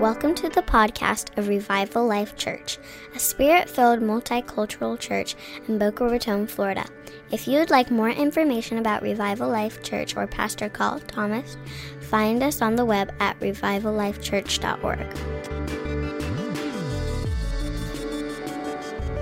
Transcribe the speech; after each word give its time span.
Welcome 0.00 0.34
to 0.36 0.48
the 0.48 0.62
podcast 0.62 1.36
of 1.36 1.48
Revival 1.48 2.06
Life 2.06 2.34
Church, 2.34 2.78
a 3.14 3.18
spirit 3.18 3.68
filled 3.68 4.00
multicultural 4.00 4.98
church 4.98 5.36
in 5.68 5.76
Boca 5.76 6.06
Raton, 6.08 6.46
Florida. 6.46 6.86
If 7.30 7.46
you 7.46 7.58
would 7.58 7.68
like 7.68 7.90
more 7.90 8.08
information 8.08 8.78
about 8.78 9.02
Revival 9.02 9.50
Life 9.50 9.82
Church 9.82 10.16
or 10.16 10.26
Pastor 10.26 10.70
Carl 10.70 11.00
Thomas, 11.00 11.58
find 12.00 12.42
us 12.42 12.62
on 12.62 12.76
the 12.76 12.84
web 12.86 13.12
at 13.20 13.38
revivallifechurch.org. 13.40 15.00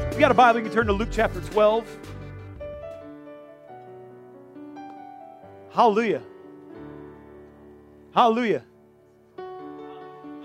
If 0.07 0.15
you 0.15 0.21
got 0.21 0.31
a 0.31 0.35
Bible, 0.35 0.61
you 0.61 0.67
can 0.67 0.73
turn 0.73 0.87
to 0.87 0.93
Luke 0.93 1.09
chapter 1.11 1.41
12. 1.41 1.99
Hallelujah. 5.73 6.23
Hallelujah. 8.15 8.63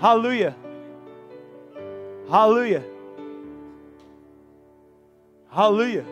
Hallelujah. 0.03 0.53
Hallelujah. 2.29 2.83
Hallelujah. 5.49 6.05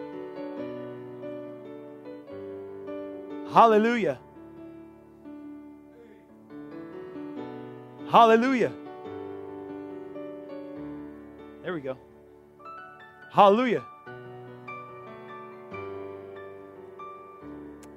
Hallelujah. 3.52 4.18
Hallelujah. 8.09 8.72
There 11.62 11.73
we 11.73 11.82
go. 11.82 11.98
Hallelujah. 13.34 13.84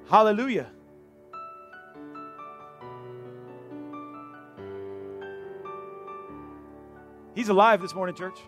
Hallelujah. 0.09 0.74
He's 7.45 7.51
alive 7.51 7.79
this 7.79 7.93
morning, 7.93 8.15
church. 8.15 8.39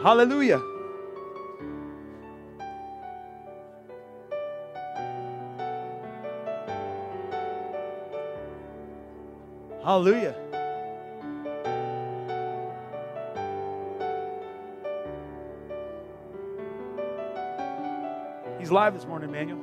Hallelujah. 0.00 0.62
Hallelujah. 9.82 10.36
He's 18.60 18.70
live 18.70 18.94
this 18.94 19.04
morning, 19.04 19.30
Emmanuel. 19.30 19.58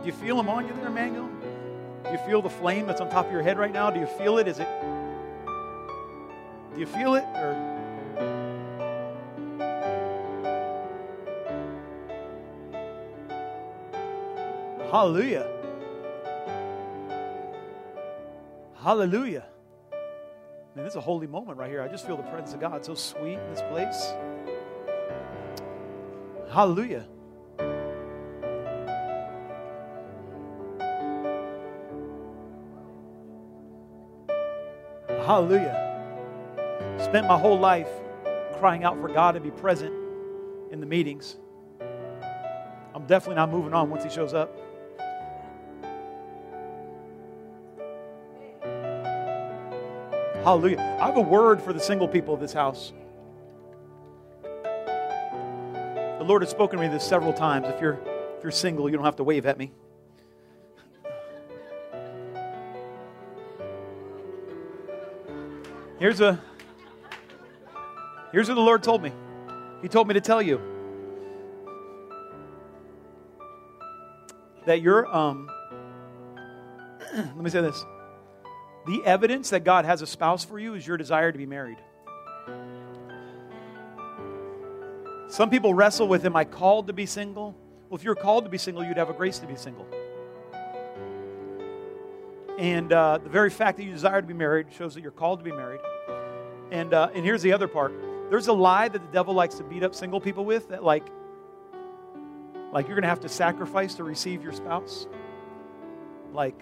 Do 0.00 0.06
you 0.06 0.12
feel 0.12 0.38
him 0.38 0.48
on 0.48 0.68
you 0.68 0.74
there, 0.74 0.86
Emmanuel? 0.86 1.33
You 2.14 2.20
feel 2.20 2.42
the 2.42 2.48
flame 2.48 2.86
that's 2.86 3.00
on 3.00 3.10
top 3.10 3.26
of 3.26 3.32
your 3.32 3.42
head 3.42 3.58
right 3.58 3.72
now? 3.72 3.90
Do 3.90 3.98
you 3.98 4.06
feel 4.06 4.38
it? 4.38 4.46
Is 4.46 4.60
it? 4.60 4.68
Do 6.72 6.78
you 6.78 6.86
feel 6.86 7.16
it? 7.16 7.24
Or 7.34 7.74
Hallelujah. 14.92 15.50
Hallelujah. 18.76 19.46
Man, 20.76 20.84
this 20.84 20.92
is 20.92 20.96
a 20.96 21.00
holy 21.00 21.26
moment 21.26 21.58
right 21.58 21.68
here. 21.68 21.82
I 21.82 21.88
just 21.88 22.06
feel 22.06 22.16
the 22.16 22.22
presence 22.22 22.54
of 22.54 22.60
God 22.60 22.84
so 22.84 22.94
sweet 22.94 23.40
in 23.40 23.50
this 23.50 23.62
place. 23.62 24.12
Hallelujah. 26.48 27.06
Hallelujah. 35.24 35.80
Spent 36.98 37.26
my 37.26 37.38
whole 37.38 37.58
life 37.58 37.88
crying 38.58 38.84
out 38.84 39.00
for 39.00 39.08
God 39.08 39.32
to 39.32 39.40
be 39.40 39.50
present 39.50 39.94
in 40.70 40.80
the 40.80 40.86
meetings. 40.86 41.36
I'm 42.94 43.06
definitely 43.06 43.36
not 43.36 43.50
moving 43.50 43.72
on 43.72 43.88
once 43.88 44.04
He 44.04 44.10
shows 44.10 44.34
up. 44.34 44.54
Hallelujah. 50.44 50.98
I 51.00 51.06
have 51.06 51.16
a 51.16 51.22
word 51.22 51.62
for 51.62 51.72
the 51.72 51.80
single 51.80 52.06
people 52.06 52.34
of 52.34 52.40
this 52.40 52.52
house. 52.52 52.92
The 56.18 56.24
Lord 56.28 56.42
has 56.42 56.50
spoken 56.50 56.78
to 56.78 56.86
me 56.86 56.92
this 56.92 57.02
several 57.02 57.32
times. 57.32 57.66
If 57.68 57.80
you're, 57.80 57.98
if 58.36 58.42
you're 58.42 58.52
single, 58.52 58.90
you 58.90 58.96
don't 58.96 59.06
have 59.06 59.16
to 59.16 59.24
wave 59.24 59.46
at 59.46 59.56
me. 59.56 59.72
Here's 66.04 66.20
a 66.20 66.38
Here's 68.30 68.46
what 68.46 68.56
the 68.56 68.60
Lord 68.60 68.82
told 68.82 69.02
me. 69.02 69.10
He 69.80 69.88
told 69.88 70.06
me 70.06 70.12
to 70.12 70.20
tell 70.20 70.42
you 70.42 70.60
that 74.66 74.82
you're 74.82 75.06
um 75.06 75.48
let 77.14 77.36
me 77.38 77.48
say 77.48 77.62
this. 77.62 77.82
The 78.86 79.02
evidence 79.06 79.48
that 79.48 79.64
God 79.64 79.86
has 79.86 80.02
a 80.02 80.06
spouse 80.06 80.44
for 80.44 80.58
you 80.58 80.74
is 80.74 80.86
your 80.86 80.98
desire 80.98 81.32
to 81.32 81.38
be 81.38 81.46
married. 81.46 81.78
Some 85.28 85.48
people 85.48 85.72
wrestle 85.72 86.06
with, 86.06 86.26
Am 86.26 86.36
I 86.36 86.44
called 86.44 86.88
to 86.88 86.92
be 86.92 87.06
single? 87.06 87.56
Well, 87.88 87.96
if 87.96 88.04
you're 88.04 88.14
called 88.14 88.44
to 88.44 88.50
be 88.50 88.58
single, 88.58 88.84
you'd 88.84 88.98
have 88.98 89.08
a 89.08 89.14
grace 89.14 89.38
to 89.38 89.46
be 89.46 89.56
single. 89.56 89.86
And 92.58 92.92
uh, 92.92 93.20
the 93.24 93.30
very 93.30 93.48
fact 93.48 93.78
that 93.78 93.84
you 93.84 93.90
desire 93.90 94.20
to 94.20 94.26
be 94.26 94.34
married 94.34 94.66
shows 94.76 94.92
that 94.96 95.00
you're 95.00 95.10
called 95.10 95.38
to 95.38 95.44
be 95.44 95.50
married. 95.50 95.80
And, 96.70 96.94
uh, 96.94 97.10
and 97.14 97.24
here's 97.24 97.42
the 97.42 97.52
other 97.52 97.68
part 97.68 97.92
there's 98.30 98.48
a 98.48 98.52
lie 98.52 98.88
that 98.88 98.98
the 98.98 99.12
devil 99.12 99.34
likes 99.34 99.56
to 99.56 99.64
beat 99.64 99.82
up 99.82 99.94
single 99.94 100.20
people 100.20 100.44
with 100.44 100.70
that, 100.70 100.82
like, 100.82 101.06
like 102.72 102.88
you're 102.88 102.96
going 102.96 103.02
to 103.02 103.08
have 103.08 103.20
to 103.20 103.28
sacrifice 103.28 103.94
to 103.96 104.04
receive 104.04 104.42
your 104.42 104.52
spouse. 104.52 105.06
Like, 106.32 106.58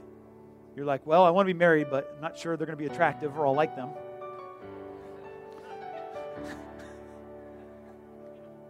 you're 0.77 0.85
like, 0.85 1.07
well, 1.07 1.25
I 1.25 1.31
want 1.31 1.47
to 1.49 1.55
be 1.55 1.59
married, 1.59 1.89
but 1.91 2.12
I'm 2.15 2.21
not 2.21 2.37
sure 2.37 2.57
they're 2.57 2.67
going 2.67 2.77
to 2.77 2.85
be 2.85 2.91
attractive 2.93 3.39
or 3.39 3.47
I'll 3.47 3.55
like 3.55 3.77
them. 3.77 3.91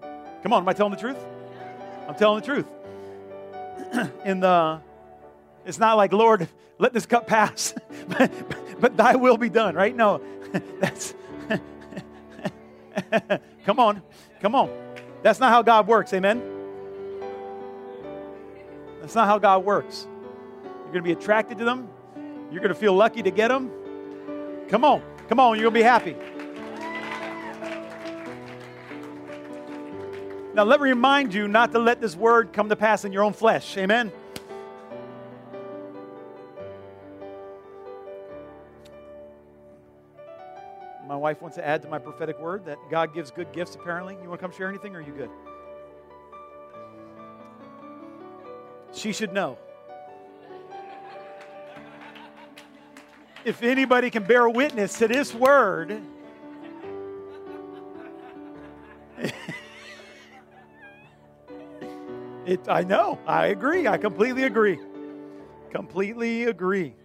Come 0.42 0.52
on, 0.52 0.62
am 0.62 0.68
I 0.68 0.72
telling 0.72 0.92
the 0.92 0.98
truth? 0.98 1.18
I'm 2.08 2.14
telling 2.14 2.40
the 2.40 2.46
truth. 2.46 2.66
In 4.24 4.40
the, 4.40 4.80
it's 5.64 5.78
not 5.78 5.96
like, 5.96 6.12
Lord, 6.12 6.48
let 6.78 6.92
this 6.92 7.06
cup 7.06 7.26
pass, 7.26 7.74
but, 8.08 8.30
but 8.80 8.96
thy 8.96 9.16
will 9.16 9.36
be 9.36 9.48
done, 9.48 9.74
right? 9.74 9.94
No, 9.94 10.20
that's, 10.80 11.14
come 13.64 13.78
on, 13.78 14.02
come 14.40 14.54
on. 14.54 14.70
That's 15.22 15.38
not 15.38 15.50
how 15.50 15.62
God 15.62 15.86
works, 15.86 16.12
amen? 16.12 16.42
That's 19.00 19.14
not 19.14 19.26
how 19.26 19.38
God 19.38 19.64
works. 19.64 20.06
You're 20.64 20.92
going 20.92 21.02
to 21.02 21.02
be 21.02 21.12
attracted 21.12 21.58
to 21.58 21.64
them. 21.64 21.88
You're 22.50 22.60
going 22.60 22.72
to 22.72 22.78
feel 22.78 22.94
lucky 22.94 23.22
to 23.22 23.30
get 23.30 23.48
them. 23.48 23.70
Come 24.68 24.84
on, 24.84 25.02
come 25.28 25.40
on, 25.40 25.56
you're 25.56 25.70
going 25.70 25.74
to 25.74 25.80
be 25.80 25.84
happy. 25.84 26.16
Now, 30.54 30.64
let 30.64 30.80
me 30.80 30.90
remind 30.90 31.32
you 31.32 31.48
not 31.48 31.72
to 31.72 31.78
let 31.78 32.00
this 32.00 32.14
word 32.14 32.52
come 32.52 32.68
to 32.68 32.76
pass 32.76 33.06
in 33.06 33.12
your 33.12 33.22
own 33.22 33.32
flesh. 33.32 33.76
Amen? 33.78 34.12
Wife 41.22 41.40
wants 41.40 41.56
to 41.56 41.64
add 41.64 41.80
to 41.82 41.88
my 41.88 42.00
prophetic 42.00 42.38
word 42.40 42.66
that 42.66 42.78
God 42.90 43.14
gives 43.14 43.30
good 43.30 43.52
gifts, 43.52 43.76
apparently. 43.76 44.18
You 44.20 44.28
want 44.28 44.40
to 44.40 44.46
come 44.46 44.50
share 44.54 44.68
anything, 44.68 44.96
or 44.96 44.98
are 44.98 45.02
you 45.02 45.12
good? 45.12 45.30
She 48.92 49.12
should 49.12 49.32
know. 49.32 49.56
If 53.44 53.62
anybody 53.62 54.10
can 54.10 54.24
bear 54.24 54.48
witness 54.48 54.98
to 54.98 55.06
this 55.06 55.32
word, 55.32 56.02
It, 62.44 62.68
I 62.68 62.82
know. 62.82 63.20
I 63.24 63.46
agree. 63.46 63.86
I 63.86 63.96
completely 63.96 64.42
agree. 64.42 64.80
Completely 65.70 66.44
agree. 66.44 66.96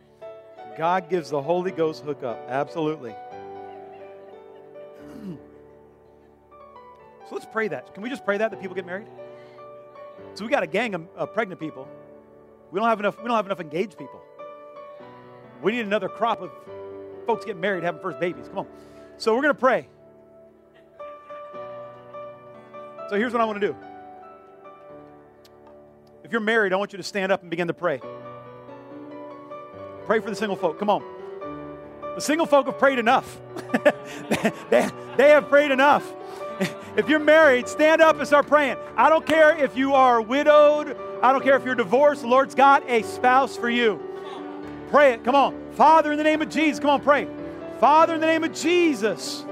God 0.75 1.11
gives 1.11 1.29
the 1.29 1.39
Holy 1.39 1.69
Ghost 1.69 2.03
hookup. 2.03 2.43
Absolutely. 2.49 3.13
So 7.27 7.35
let's 7.35 7.45
pray 7.45 7.67
that. 7.67 7.93
Can 7.93 8.03
we 8.03 8.09
just 8.09 8.23
pray 8.23 8.37
that 8.37 8.51
that 8.51 8.61
people 8.61 8.75
get 8.75 8.85
married? 8.85 9.07
So 10.33 10.45
we 10.45 10.51
got 10.51 10.63
a 10.63 10.67
gang 10.67 10.95
of, 10.95 11.33
pregnant 11.33 11.59
people. 11.59 11.87
We 12.71 12.79
don't 12.79 12.87
have 12.87 12.99
enough. 12.99 13.17
We 13.17 13.25
don't 13.25 13.35
have 13.35 13.45
enough 13.45 13.59
engaged 13.59 13.97
people. 13.97 14.21
We 15.61 15.71
need 15.71 15.85
another 15.85 16.09
crop 16.09 16.41
of 16.41 16.51
folks 17.25 17.43
getting 17.43 17.61
married, 17.61 17.83
having 17.83 18.01
first 18.01 18.19
babies. 18.19 18.47
Come 18.47 18.59
on. 18.59 18.67
So 19.17 19.35
we're 19.35 19.41
to 19.41 19.53
pray. 19.53 19.87
So 23.09 23.15
here's 23.15 23.33
what 23.33 23.41
I 23.41 23.45
want 23.45 23.59
to 23.59 23.67
do. 23.67 23.75
If 26.23 26.31
you're 26.31 26.41
married, 26.41 26.73
I 26.73 26.75
want 26.75 26.91
you 26.93 26.97
to 26.97 27.03
stand 27.03 27.31
up 27.31 27.41
and 27.41 27.49
begin 27.49 27.67
to 27.67 27.73
pray. 27.73 27.99
Pray 30.05 30.19
for 30.19 30.29
the 30.29 30.35
single 30.35 30.55
folk. 30.55 30.77
Come 30.77 30.89
on. 30.89 31.03
The 32.15 32.21
single 32.21 32.45
folk 32.45 32.65
have 32.65 32.77
prayed 32.77 32.99
enough. 32.99 33.39
they, 34.69 34.89
they 35.17 35.29
have 35.29 35.49
prayed 35.49 35.71
enough. 35.71 36.11
If 36.95 37.07
you're 37.07 37.19
married, 37.19 37.67
stand 37.67 38.01
up 38.01 38.17
and 38.17 38.27
start 38.27 38.47
praying. 38.47 38.77
I 38.95 39.09
don't 39.09 39.25
care 39.25 39.55
if 39.55 39.77
you 39.77 39.93
are 39.93 40.21
widowed, 40.21 40.97
I 41.21 41.31
don't 41.31 41.43
care 41.43 41.55
if 41.55 41.63
you're 41.63 41.75
divorced, 41.75 42.21
the 42.21 42.27
Lord's 42.27 42.55
got 42.55 42.87
a 42.89 43.03
spouse 43.03 43.55
for 43.55 43.69
you. 43.69 44.01
Pray 44.89 45.13
it. 45.13 45.23
Come 45.23 45.35
on. 45.35 45.73
Father, 45.73 46.11
in 46.11 46.17
the 46.17 46.23
name 46.23 46.41
of 46.41 46.49
Jesus, 46.49 46.79
come 46.79 46.89
on, 46.89 47.01
pray. 47.01 47.27
Father, 47.79 48.15
in 48.15 48.21
the 48.21 48.27
name 48.27 48.43
of 48.43 48.53
Jesus, 48.53 49.45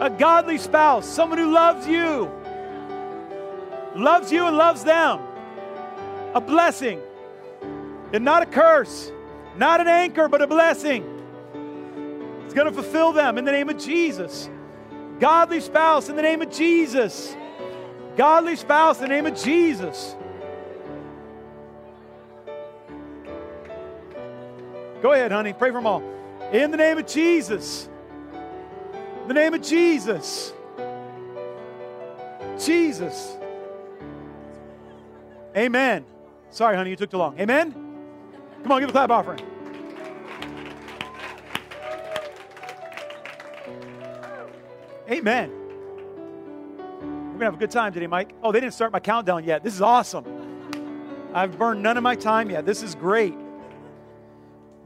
a 0.00 0.10
godly 0.10 0.58
spouse, 0.58 1.06
someone 1.06 1.38
who 1.38 1.52
loves 1.52 1.86
you, 1.86 2.30
loves 3.94 4.32
you 4.32 4.46
and 4.46 4.56
loves 4.56 4.82
them, 4.84 5.20
a 6.34 6.40
blessing, 6.40 7.00
and 8.12 8.24
not 8.24 8.42
a 8.42 8.46
curse, 8.46 9.12
not 9.56 9.80
an 9.80 9.88
anchor, 9.88 10.28
but 10.28 10.40
a 10.40 10.46
blessing. 10.46 11.04
It's 12.44 12.54
going 12.54 12.66
to 12.66 12.72
fulfill 12.72 13.12
them 13.12 13.38
in 13.38 13.44
the 13.44 13.52
name 13.52 13.68
of 13.68 13.78
Jesus. 13.78 14.48
Godly 15.20 15.60
spouse 15.60 16.08
in 16.08 16.16
the 16.16 16.22
name 16.22 16.42
of 16.42 16.50
Jesus. 16.50 17.36
Godly 18.16 18.56
spouse 18.56 19.00
in 19.00 19.02
the 19.02 19.08
name 19.08 19.26
of 19.26 19.34
Jesus. 19.36 20.14
Go 25.02 25.12
ahead, 25.12 25.30
honey. 25.30 25.52
Pray 25.52 25.70
for 25.70 25.74
them 25.74 25.86
all. 25.86 26.02
In 26.52 26.70
the 26.70 26.76
name 26.76 26.98
of 26.98 27.06
Jesus. 27.06 27.88
In 29.22 29.28
the 29.28 29.34
name 29.34 29.54
of 29.54 29.62
Jesus. 29.62 30.52
Jesus. 32.58 33.36
Amen. 35.56 36.04
Sorry, 36.50 36.76
honey, 36.76 36.90
you 36.90 36.96
took 36.96 37.10
too 37.10 37.18
long. 37.18 37.38
Amen. 37.38 37.72
Come 38.62 38.72
on, 38.72 38.80
give 38.80 38.88
a 38.88 38.92
clap 38.92 39.10
offering. 39.10 39.40
Amen. 45.10 45.50
We're 46.78 46.98
going 47.00 47.38
to 47.38 47.44
have 47.46 47.54
a 47.54 47.58
good 47.58 47.70
time 47.70 47.94
today, 47.94 48.06
Mike. 48.06 48.34
Oh, 48.42 48.52
they 48.52 48.60
didn't 48.60 48.74
start 48.74 48.92
my 48.92 49.00
countdown 49.00 49.44
yet. 49.44 49.62
This 49.62 49.74
is 49.74 49.80
awesome. 49.80 50.24
I've 51.32 51.58
burned 51.58 51.82
none 51.82 51.96
of 51.96 52.02
my 52.02 52.14
time 52.14 52.50
yet. 52.50 52.66
This 52.66 52.82
is 52.82 52.94
great. 52.94 53.34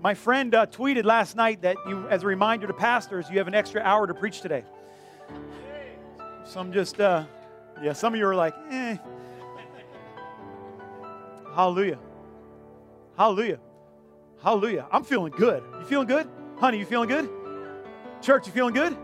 My 0.01 0.15
friend 0.15 0.55
uh, 0.55 0.67
tweeted 0.67 1.05
last 1.05 1.35
night 1.35 1.63
that 1.63 1.77
you, 1.89 2.07
as 2.09 2.23
a 2.23 2.27
reminder 2.27 2.67
to 2.69 2.73
pastors, 2.73 3.29
you 3.31 3.39
have 3.39 3.49
an 3.49 3.55
extra 3.55 3.81
hour 3.81 4.07
to 4.07 4.15
preach 4.15 4.43
today. 4.43 4.65
Some 6.45 6.73
just, 6.73 7.01
uh, 7.01 7.25
yeah, 7.83 7.93
some 7.93 8.13
of 8.13 8.19
you 8.19 8.27
are 8.27 8.35
like, 8.35 8.55
eh. 8.71 8.97
Hallelujah. 11.55 11.99
Hallelujah. 13.17 13.61
Hallelujah. 14.43 14.87
I'm 14.93 15.05
feeling 15.05 15.33
good. 15.33 15.63
You 15.81 15.85
feeling 15.85 16.07
good? 16.07 16.29
Honey, 16.59 16.79
you 16.79 16.87
feeling 16.87 17.09
good? 17.09 17.29
Church, 18.21 18.47
you 18.47 18.53
feeling 18.53 18.75
good? 18.75 18.97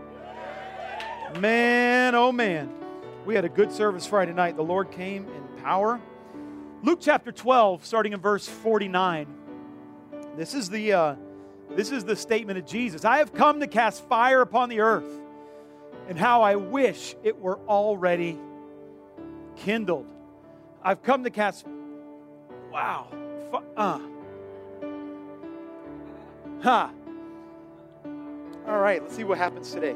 Man, 1.37 2.15
oh 2.15 2.31
man. 2.31 2.73
We 3.25 3.35
had 3.35 3.45
a 3.45 3.49
good 3.49 3.71
service 3.71 4.05
Friday 4.05 4.33
night. 4.33 4.55
The 4.55 4.63
Lord 4.63 4.91
came 4.91 5.27
in 5.27 5.61
power. 5.63 6.01
Luke 6.81 6.99
chapter 7.01 7.31
12, 7.31 7.85
starting 7.85 8.13
in 8.13 8.19
verse 8.19 8.47
49. 8.47 9.27
This 10.35 10.53
is 10.53 10.69
the 10.69 10.93
uh, 10.93 11.15
this 11.75 11.91
is 11.91 12.03
the 12.03 12.15
statement 12.15 12.57
of 12.57 12.65
Jesus. 12.65 13.05
I 13.05 13.17
have 13.17 13.33
come 13.33 13.59
to 13.59 13.67
cast 13.67 14.03
fire 14.07 14.41
upon 14.41 14.69
the 14.69 14.79
earth, 14.79 15.09
and 16.07 16.17
how 16.17 16.41
I 16.41 16.55
wish 16.55 17.15
it 17.23 17.39
were 17.39 17.59
already 17.67 18.39
kindled. 19.57 20.07
I've 20.81 21.03
come 21.03 21.23
to 21.25 21.29
cast 21.29 21.67
wow. 22.71 23.07
Uh. 23.77 23.99
Ha. 26.61 26.91
Huh. 28.03 28.09
All 28.67 28.79
right, 28.79 29.01
let's 29.01 29.15
see 29.15 29.23
what 29.23 29.37
happens 29.37 29.71
today. 29.71 29.95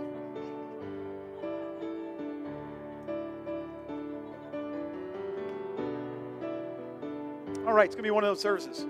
All 7.74 7.78
right, 7.78 7.88
it's 7.88 7.96
going 7.96 8.04
to 8.04 8.08
be 8.08 8.12
one 8.12 8.24
of 8.24 8.30
those 8.30 8.40
services. 8.40 8.86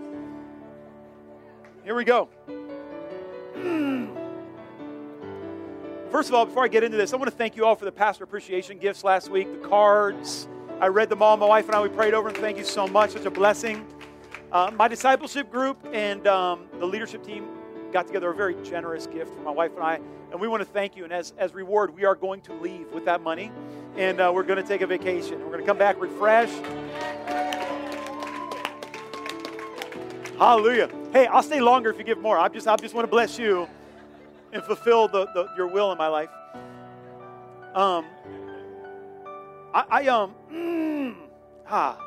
Here 1.85 1.95
we 1.95 2.03
go. 2.03 2.27
First 6.11 6.27
of 6.27 6.35
all, 6.35 6.45
before 6.45 6.65
I 6.65 6.67
get 6.67 6.83
into 6.83 6.97
this, 6.97 7.13
I 7.13 7.15
want 7.15 7.31
to 7.31 7.37
thank 7.37 7.55
you 7.55 7.65
all 7.65 7.75
for 7.75 7.85
the 7.85 7.93
pastor 7.93 8.25
appreciation 8.25 8.79
gifts 8.79 9.05
last 9.05 9.29
week, 9.29 9.61
the 9.61 9.69
cards. 9.69 10.49
I 10.81 10.87
read 10.87 11.07
them 11.07 11.21
all. 11.21 11.37
My 11.37 11.45
wife 11.45 11.67
and 11.67 11.75
I, 11.75 11.81
we 11.81 11.87
prayed 11.87 12.13
over 12.13 12.29
them. 12.29 12.41
Thank 12.41 12.57
you 12.57 12.65
so 12.65 12.85
much. 12.85 13.11
Such 13.11 13.23
a 13.23 13.31
blessing. 13.31 13.87
Uh, 14.51 14.69
my 14.75 14.89
discipleship 14.89 15.49
group 15.49 15.77
and 15.93 16.27
um, 16.27 16.65
the 16.77 16.85
leadership 16.85 17.25
team 17.25 17.47
got 17.93 18.05
together 18.05 18.31
a 18.31 18.35
very 18.35 18.61
generous 18.63 19.07
gift 19.07 19.33
for 19.33 19.43
my 19.43 19.51
wife 19.51 19.71
and 19.75 19.83
I, 19.83 20.01
and 20.31 20.41
we 20.41 20.49
want 20.49 20.59
to 20.59 20.67
thank 20.67 20.97
you. 20.97 21.05
And 21.05 21.13
as, 21.13 21.33
as 21.37 21.53
reward, 21.53 21.95
we 21.95 22.03
are 22.03 22.15
going 22.15 22.41
to 22.41 22.53
leave 22.55 22.91
with 22.91 23.05
that 23.05 23.21
money, 23.21 23.49
and 23.95 24.19
uh, 24.19 24.29
we're 24.35 24.43
going 24.43 24.61
to 24.61 24.67
take 24.67 24.81
a 24.81 24.87
vacation. 24.87 25.39
We're 25.39 25.51
going 25.51 25.61
to 25.61 25.65
come 25.65 25.77
back 25.77 26.01
refreshed. 26.01 26.63
Hallelujah. 30.37 30.89
Hey, 31.11 31.27
I'll 31.27 31.43
stay 31.43 31.61
longer 31.61 31.91
if 31.91 31.97
you 31.97 32.03
give 32.03 32.17
more. 32.17 32.37
I 32.37 32.47
just, 32.49 32.67
I 32.67 32.75
just 32.77 32.95
want 32.95 33.05
to 33.05 33.09
bless 33.11 33.37
you 33.37 33.67
and 34.51 34.63
fulfill 34.63 35.07
the, 35.07 35.25
the, 35.33 35.47
your 35.55 35.67
will 35.67 35.91
in 35.91 35.97
my 35.97 36.07
life. 36.07 36.29
Um, 37.75 38.05
I, 39.73 39.85
I 39.89 40.07
um, 40.07 40.35
mm, 40.51 41.15
ah, 41.67 41.97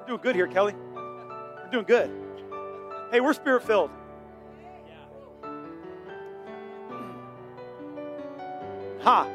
we're 0.00 0.06
doing 0.06 0.20
good 0.22 0.34
here, 0.34 0.46
Kelly. 0.46 0.74
We're 0.94 1.70
doing 1.70 1.84
good. 1.84 2.10
Hey, 3.10 3.20
we're 3.20 3.32
spirit 3.32 3.64
filled. 3.64 3.90
Ha. 9.02 9.28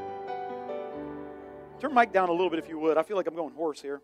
Turn 1.79 1.93
mic 1.93 2.11
down 2.13 2.29
a 2.29 2.31
little 2.31 2.49
bit 2.49 2.59
if 2.59 2.69
you 2.69 2.79
would. 2.79 2.97
I 2.97 3.03
feel 3.03 3.17
like 3.17 3.27
I'm 3.27 3.35
going 3.35 3.53
hoarse 3.53 3.81
here. 3.81 4.01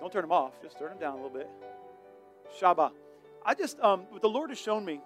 Don't 0.00 0.12
turn 0.12 0.22
them 0.22 0.32
off. 0.32 0.62
Just 0.62 0.78
turn 0.78 0.90
them 0.90 0.98
down 0.98 1.14
a 1.14 1.16
little 1.16 1.30
bit. 1.30 1.50
Shaba. 2.58 2.92
I 3.48 3.54
just, 3.54 3.80
um, 3.80 4.00
what 4.10 4.20
the 4.20 4.28
Lord 4.28 4.50
has 4.50 4.60
shown 4.60 4.84
me 4.84 5.00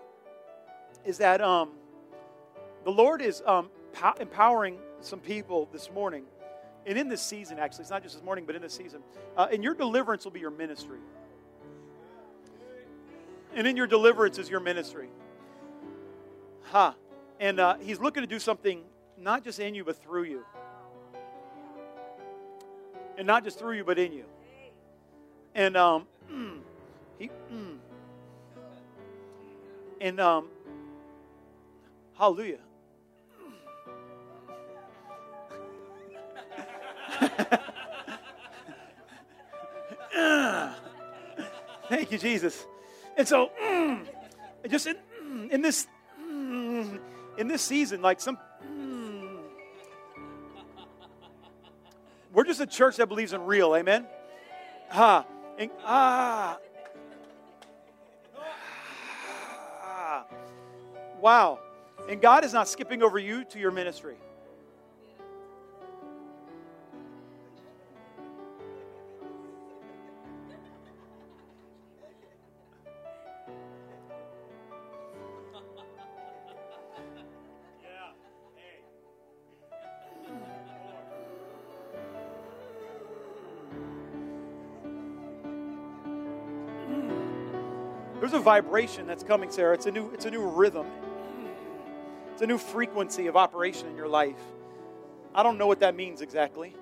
is 1.04 1.18
that 1.18 1.40
um, 1.40 1.70
the 2.82 2.90
Lord 2.90 3.22
is 3.22 3.40
um, 3.46 3.70
pow- 3.92 4.16
empowering 4.18 4.78
some 5.00 5.20
people 5.20 5.68
this 5.72 5.92
morning. 5.92 6.24
And 6.84 6.98
in 6.98 7.08
this 7.08 7.22
season, 7.22 7.60
actually, 7.60 7.82
it's 7.82 7.90
not 7.92 8.02
just 8.02 8.16
this 8.16 8.24
morning, 8.24 8.44
but 8.44 8.56
in 8.56 8.62
this 8.62 8.74
season. 8.74 9.00
Uh, 9.36 9.46
and 9.52 9.62
your 9.62 9.74
deliverance 9.74 10.24
will 10.24 10.32
be 10.32 10.40
your 10.40 10.50
ministry. 10.50 10.98
And 13.54 13.64
in 13.64 13.76
your 13.76 13.86
deliverance 13.86 14.38
is 14.38 14.50
your 14.50 14.58
ministry. 14.58 15.08
Ha. 16.62 16.88
Huh. 16.90 16.94
And 17.38 17.60
uh, 17.60 17.76
He's 17.76 18.00
looking 18.00 18.24
to 18.24 18.26
do 18.26 18.40
something 18.40 18.82
not 19.16 19.44
just 19.44 19.60
in 19.60 19.72
you, 19.72 19.84
but 19.84 20.02
through 20.02 20.24
you. 20.24 20.44
And 23.16 23.24
not 23.24 23.44
just 23.44 23.56
through 23.56 23.76
you, 23.76 23.84
but 23.84 24.00
in 24.00 24.12
you. 24.12 24.24
And 25.54 25.76
um, 25.76 26.06
he, 27.20 27.30
mm, 27.52 27.76
and 30.02 30.20
um, 30.20 30.48
hallelujah. 32.18 32.58
Thank 41.88 42.10
you, 42.10 42.18
Jesus. 42.18 42.66
And 43.16 43.28
so, 43.28 43.52
mm, 43.62 44.04
just 44.68 44.88
in, 44.88 44.96
in 45.50 45.62
this 45.62 45.86
mm, 46.20 46.98
in 47.38 47.46
this 47.46 47.62
season, 47.62 48.02
like 48.02 48.20
some 48.20 48.36
We're 52.32 52.44
just 52.44 52.60
a 52.60 52.66
church 52.66 52.96
that 52.96 53.08
believes 53.08 53.34
in 53.34 53.42
real, 53.42 53.76
amen? 53.76 54.06
Ah, 54.90 55.26
and, 55.58 55.70
ah. 55.84 56.58
Wow. 61.22 61.60
And 62.08 62.20
God 62.20 62.44
is 62.44 62.52
not 62.52 62.66
skipping 62.66 63.00
over 63.00 63.16
you 63.16 63.44
to 63.44 63.58
your 63.60 63.70
ministry. 63.70 64.16
There's 88.18 88.32
a 88.34 88.40
vibration 88.40 89.06
that's 89.06 89.22
coming, 89.22 89.50
Sarah. 89.50 89.74
It's 89.74 89.86
a 89.86 89.90
new, 89.92 90.10
it's 90.12 90.24
a 90.24 90.30
new 90.30 90.48
rhythm. 90.48 90.86
It's 92.32 92.42
a 92.42 92.46
new 92.46 92.58
frequency 92.58 93.26
of 93.26 93.36
operation 93.36 93.88
in 93.88 93.96
your 93.96 94.08
life. 94.08 94.40
I 95.34 95.42
don't 95.42 95.58
know 95.58 95.66
what 95.66 95.80
that 95.80 95.94
means 95.94 96.22
exactly. 96.22 96.74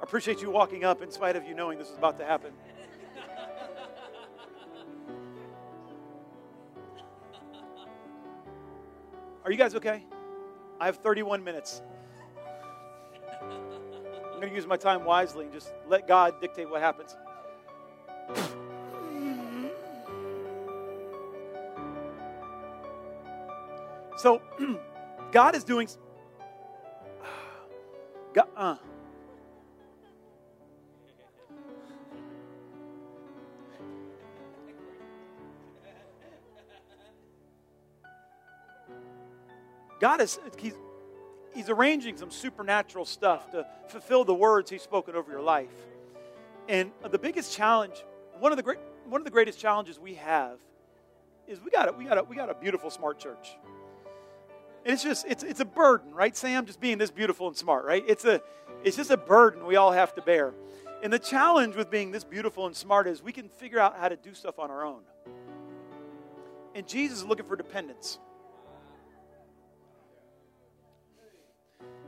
I 0.00 0.02
appreciate 0.02 0.42
you 0.42 0.50
walking 0.50 0.84
up 0.84 1.02
in 1.02 1.10
spite 1.10 1.36
of 1.36 1.44
you 1.44 1.54
knowing 1.54 1.78
this 1.78 1.88
is 1.88 1.96
about 1.96 2.18
to 2.18 2.24
happen. 2.24 2.52
Are 9.44 9.50
you 9.50 9.56
guys 9.56 9.74
okay? 9.74 10.04
I 10.78 10.86
have 10.86 10.96
31 10.96 11.42
minutes. 11.42 11.80
I'm 13.42 14.36
going 14.36 14.50
to 14.50 14.54
use 14.54 14.66
my 14.66 14.76
time 14.76 15.04
wisely 15.04 15.46
and 15.46 15.52
just 15.52 15.72
let 15.88 16.06
God 16.06 16.40
dictate 16.40 16.70
what 16.70 16.80
happens. 16.80 17.16
So, 24.20 24.42
God 25.32 25.54
is 25.56 25.64
doing. 25.64 25.88
God, 28.34 28.48
uh, 28.54 28.76
God 39.98 40.20
is 40.20 40.38
he's, 40.58 40.74
he's 41.54 41.70
arranging 41.70 42.18
some 42.18 42.30
supernatural 42.30 43.06
stuff 43.06 43.50
to 43.52 43.66
fulfill 43.88 44.26
the 44.26 44.34
words 44.34 44.70
he's 44.70 44.82
spoken 44.82 45.16
over 45.16 45.32
your 45.32 45.40
life. 45.40 45.72
And 46.68 46.90
the 47.10 47.18
biggest 47.18 47.56
challenge, 47.56 48.04
one 48.38 48.52
of 48.52 48.58
the 48.58 48.62
great 48.62 48.80
one 49.06 49.22
of 49.22 49.24
the 49.24 49.30
greatest 49.30 49.58
challenges 49.58 49.98
we 49.98 50.12
have 50.16 50.58
is 51.48 51.58
we 51.62 51.70
got 51.70 51.88
a, 51.88 51.92
we 51.92 52.04
got 52.04 52.18
a, 52.18 52.22
we 52.24 52.36
got 52.36 52.50
a 52.50 52.54
beautiful 52.54 52.90
smart 52.90 53.18
church. 53.18 53.56
And 54.84 54.94
it's 54.94 55.02
just 55.02 55.26
it's 55.28 55.42
it's 55.42 55.60
a 55.60 55.64
burden, 55.64 56.14
right, 56.14 56.36
Sam? 56.36 56.66
Just 56.66 56.80
being 56.80 56.98
this 56.98 57.10
beautiful 57.10 57.48
and 57.48 57.56
smart, 57.56 57.84
right? 57.84 58.04
It's 58.06 58.24
a 58.24 58.40
it's 58.82 58.96
just 58.96 59.10
a 59.10 59.16
burden 59.16 59.66
we 59.66 59.76
all 59.76 59.92
have 59.92 60.14
to 60.14 60.22
bear. 60.22 60.54
And 61.02 61.12
the 61.12 61.18
challenge 61.18 61.76
with 61.76 61.90
being 61.90 62.10
this 62.10 62.24
beautiful 62.24 62.66
and 62.66 62.76
smart 62.76 63.06
is 63.06 63.22
we 63.22 63.32
can 63.32 63.48
figure 63.48 63.78
out 63.78 63.98
how 63.98 64.08
to 64.08 64.16
do 64.16 64.34
stuff 64.34 64.58
on 64.58 64.70
our 64.70 64.84
own. 64.84 65.00
And 66.74 66.86
Jesus 66.86 67.18
is 67.18 67.24
looking 67.24 67.46
for 67.46 67.56
dependence. 67.56 68.18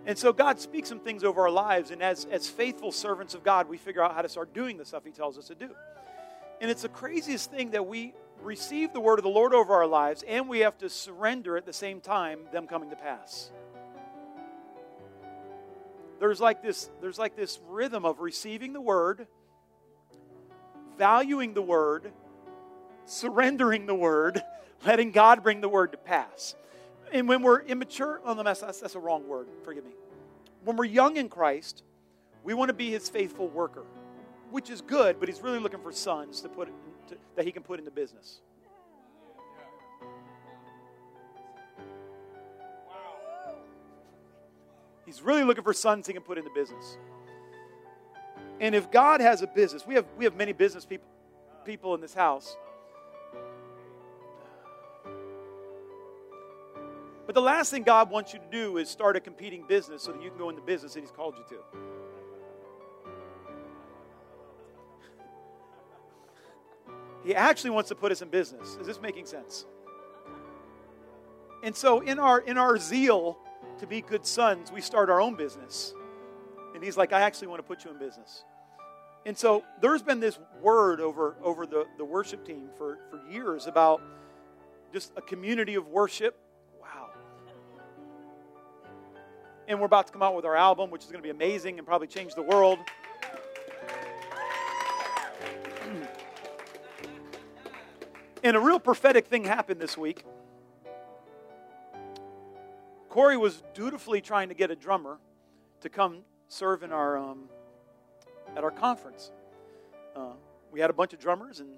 And 0.05 0.19
so 0.19 0.33
God 0.33 0.59
speaks 0.59 0.88
some 0.88 0.99
things 0.99 1.23
over 1.23 1.43
our 1.43 1.50
lives, 1.50 1.91
and 1.93 2.02
as, 2.02 2.26
as 2.31 2.49
faithful 2.49 2.91
servants 2.91 3.35
of 3.35 3.45
God, 3.45 3.69
we 3.69 3.76
figure 3.76 4.02
out 4.02 4.14
how 4.14 4.23
to 4.23 4.29
start 4.29 4.52
doing 4.52 4.76
the 4.76 4.85
stuff 4.85 5.05
He 5.05 5.12
tells 5.12 5.38
us 5.38 5.47
to 5.47 5.55
do. 5.55 5.71
And 6.61 6.71
it's 6.71 6.83
the 6.83 6.88
craziest 6.88 7.50
thing 7.50 7.71
that 7.71 7.87
we 7.87 8.14
receive 8.42 8.92
the 8.92 9.00
word 9.00 9.18
of 9.18 9.22
the 9.22 9.30
Lord 9.30 9.54
over 9.54 9.75
our 9.75 9.87
lives, 9.87 10.25
and 10.26 10.49
we 10.49 10.61
have 10.61 10.78
to 10.78 10.88
surrender 10.88 11.56
at 11.56 11.66
the 11.66 11.72
same 11.72 12.00
time 12.00 12.40
them 12.52 12.66
coming 12.66 12.90
to 12.90 12.96
pass. 12.96 13.50
There's 16.20 16.40
like 16.40 16.62
this, 16.62 16.90
there's 17.00 17.18
like 17.18 17.37
this 17.37 17.58
rhythm 17.68 18.04
of 18.04 18.20
receiving 18.20 18.72
the 18.72 18.80
word, 18.80 19.26
valuing 20.96 21.54
the 21.54 21.62
word, 21.62 22.12
surrendering 23.04 23.87
the 23.87 23.94
word, 23.94 24.42
letting 24.87 25.11
God 25.11 25.42
bring 25.42 25.61
the 25.61 25.68
word 25.68 25.92
to 25.92 25.99
pass 25.99 26.54
and 27.12 27.28
when 27.28 27.42
we're 27.42 27.61
immature, 27.61 28.20
oh, 28.25 28.32
no, 28.32 28.42
that's, 28.42 28.61
that's 28.61 28.94
a 28.94 28.99
wrong 28.99 29.28
word. 29.28 29.46
Forgive 29.64 29.84
me. 29.84 29.92
When 30.64 30.76
we're 30.76 30.87
young 30.87 31.18
in 31.18 31.28
Christ, 31.28 31.82
we 32.42 32.54
want 32.54 32.70
to 32.70 32.75
be 32.75 32.90
his 32.90 33.08
faithful 33.08 33.49
worker, 33.49 33.84
which 34.50 34.70
is 34.70 34.80
good, 34.80 35.20
but 35.20 35.28
he's 35.28 35.42
really 35.42 35.58
looking 35.58 35.80
for 35.80 35.92
sons 35.92 36.40
to 36.40 36.49
put 36.49 36.68
to, 37.09 37.16
that 37.37 37.44
he 37.44 37.52
can 37.52 37.62
put 37.62 37.78
into 37.78 37.90
business. 37.90 38.40
He's 45.06 45.21
really 45.21 45.42
looking 45.44 45.64
for 45.64 45.73
sons 45.73 46.06
he 46.06 46.12
can 46.12 46.23
put 46.23 46.38
into 46.38 46.50
business. 46.50 46.97
And 48.61 48.75
if 48.75 48.90
God 48.90 49.21
has 49.21 49.42
a 49.42 49.47
business, 49.47 49.87
we 49.87 49.94
have 49.94 50.06
we 50.16 50.25
have 50.25 50.37
many 50.37 50.52
business 50.52 50.85
people 50.85 51.09
people 51.64 51.94
in 51.94 52.00
this 52.00 52.14
house. 52.14 52.56
But 57.26 57.35
the 57.35 57.42
last 57.42 57.71
thing 57.71 57.82
God 57.82 58.11
wants 58.11 58.32
you 58.32 58.40
to 58.40 58.50
do 58.50 58.78
is 58.78 58.88
start 58.88 59.16
a 59.16 59.21
competing 59.21 59.64
business 59.66 60.02
so 60.02 60.12
that 60.12 60.23
you 60.23 60.30
can 60.30 60.38
go 60.38 60.49
in 60.49 60.56
the 60.56 60.62
business 60.62 60.94
that 60.94 61.00
He's 61.00 61.11
called 61.11 61.35
you 61.38 61.56
to. 61.56 62.01
He 67.25 67.35
actually 67.35 67.71
wants 67.71 67.88
to 67.88 67.95
put 67.95 68.12
us 68.12 68.23
in 68.23 68.29
business. 68.29 68.76
Is 68.81 68.87
this 68.87 69.00
making 69.00 69.26
sense? 69.26 69.64
And 71.62 71.76
so 71.76 72.00
in 72.00 72.19
our 72.19 72.41
in 72.41 72.59
our 72.59 72.76
zeal 72.79 73.38
to 73.79 73.87
be 73.87 74.00
good 74.00 74.26
sons, 74.26 74.73
we 74.73 74.81
start 74.81 75.11
our 75.11 75.21
own 75.21 75.37
business. 75.37 75.95
And 76.75 76.83
he's 76.83 76.97
like, 76.97 77.12
I 77.12 77.21
actually 77.21 77.49
want 77.49 77.61
to 77.61 77.62
put 77.62 77.85
you 77.85 77.91
in 77.91 77.99
business. 77.99 78.45
And 79.25 79.38
so 79.38 79.62
there's 79.81 80.02
been 80.02 80.21
this 80.21 80.38
word 80.61 81.00
over, 81.00 81.37
over 81.43 81.64
the, 81.67 81.87
the 81.97 82.05
worship 82.05 82.45
team 82.45 82.71
for, 82.76 82.99
for 83.11 83.21
years 83.31 83.67
about 83.67 84.02
just 84.93 85.12
a 85.17 85.23
community 85.23 85.75
of 85.76 85.87
worship 85.87 86.37
Wow. 86.81 87.11
and 89.69 89.79
we're 89.79 89.87
about 89.87 90.09
to 90.09 90.12
come 90.12 90.23
out 90.23 90.35
with 90.35 90.45
our 90.45 90.57
album, 90.57 90.91
which 90.91 91.05
is 91.05 91.11
going 91.11 91.23
to 91.23 91.26
be 91.26 91.31
amazing 91.31 91.79
and 91.79 91.87
probably 91.87 92.09
change 92.09 92.35
the 92.35 92.43
world. 92.43 92.79
And 98.42 98.56
a 98.56 98.61
real 98.61 98.78
prophetic 98.78 99.26
thing 99.26 99.44
happened 99.44 99.80
this 99.80 99.96
week. 99.96 100.25
Corey 103.08 103.37
was 103.37 103.62
dutifully 103.75 104.20
trying 104.20 104.49
to 104.49 104.54
get 104.54 104.70
a 104.70 104.76
drummer 104.76 105.18
to 105.82 105.88
come 105.88 106.18
serve 106.49 106.82
in 106.82 106.92
our 106.92 107.18
um, 107.18 107.44
at 108.56 108.64
our 108.64 108.70
conference. 108.70 109.30
Uh, 110.16 110.32
we 110.70 110.80
had 110.80 110.90
a 110.90 110.94
bunch 110.94 111.12
of 111.12 111.18
drummers, 111.18 111.61
and 111.61 111.68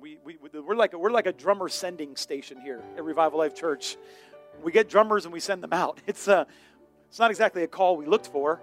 we, 0.00 0.18
we 0.24 0.36
we're 0.60 0.76
like 0.76 0.92
a, 0.92 0.98
we're 0.98 1.10
like 1.10 1.26
a 1.26 1.32
drummer 1.32 1.68
sending 1.68 2.16
station 2.16 2.60
here 2.60 2.82
at 2.96 3.04
Revival 3.04 3.38
Life 3.38 3.54
Church. 3.54 3.96
We 4.62 4.72
get 4.72 4.88
drummers 4.88 5.24
and 5.24 5.32
we 5.32 5.40
send 5.40 5.62
them 5.62 5.72
out. 5.72 6.00
It's 6.06 6.28
uh, 6.28 6.44
it's 7.08 7.18
not 7.18 7.30
exactly 7.30 7.64
a 7.64 7.66
call 7.66 7.96
we 7.96 8.06
looked 8.06 8.28
for. 8.28 8.60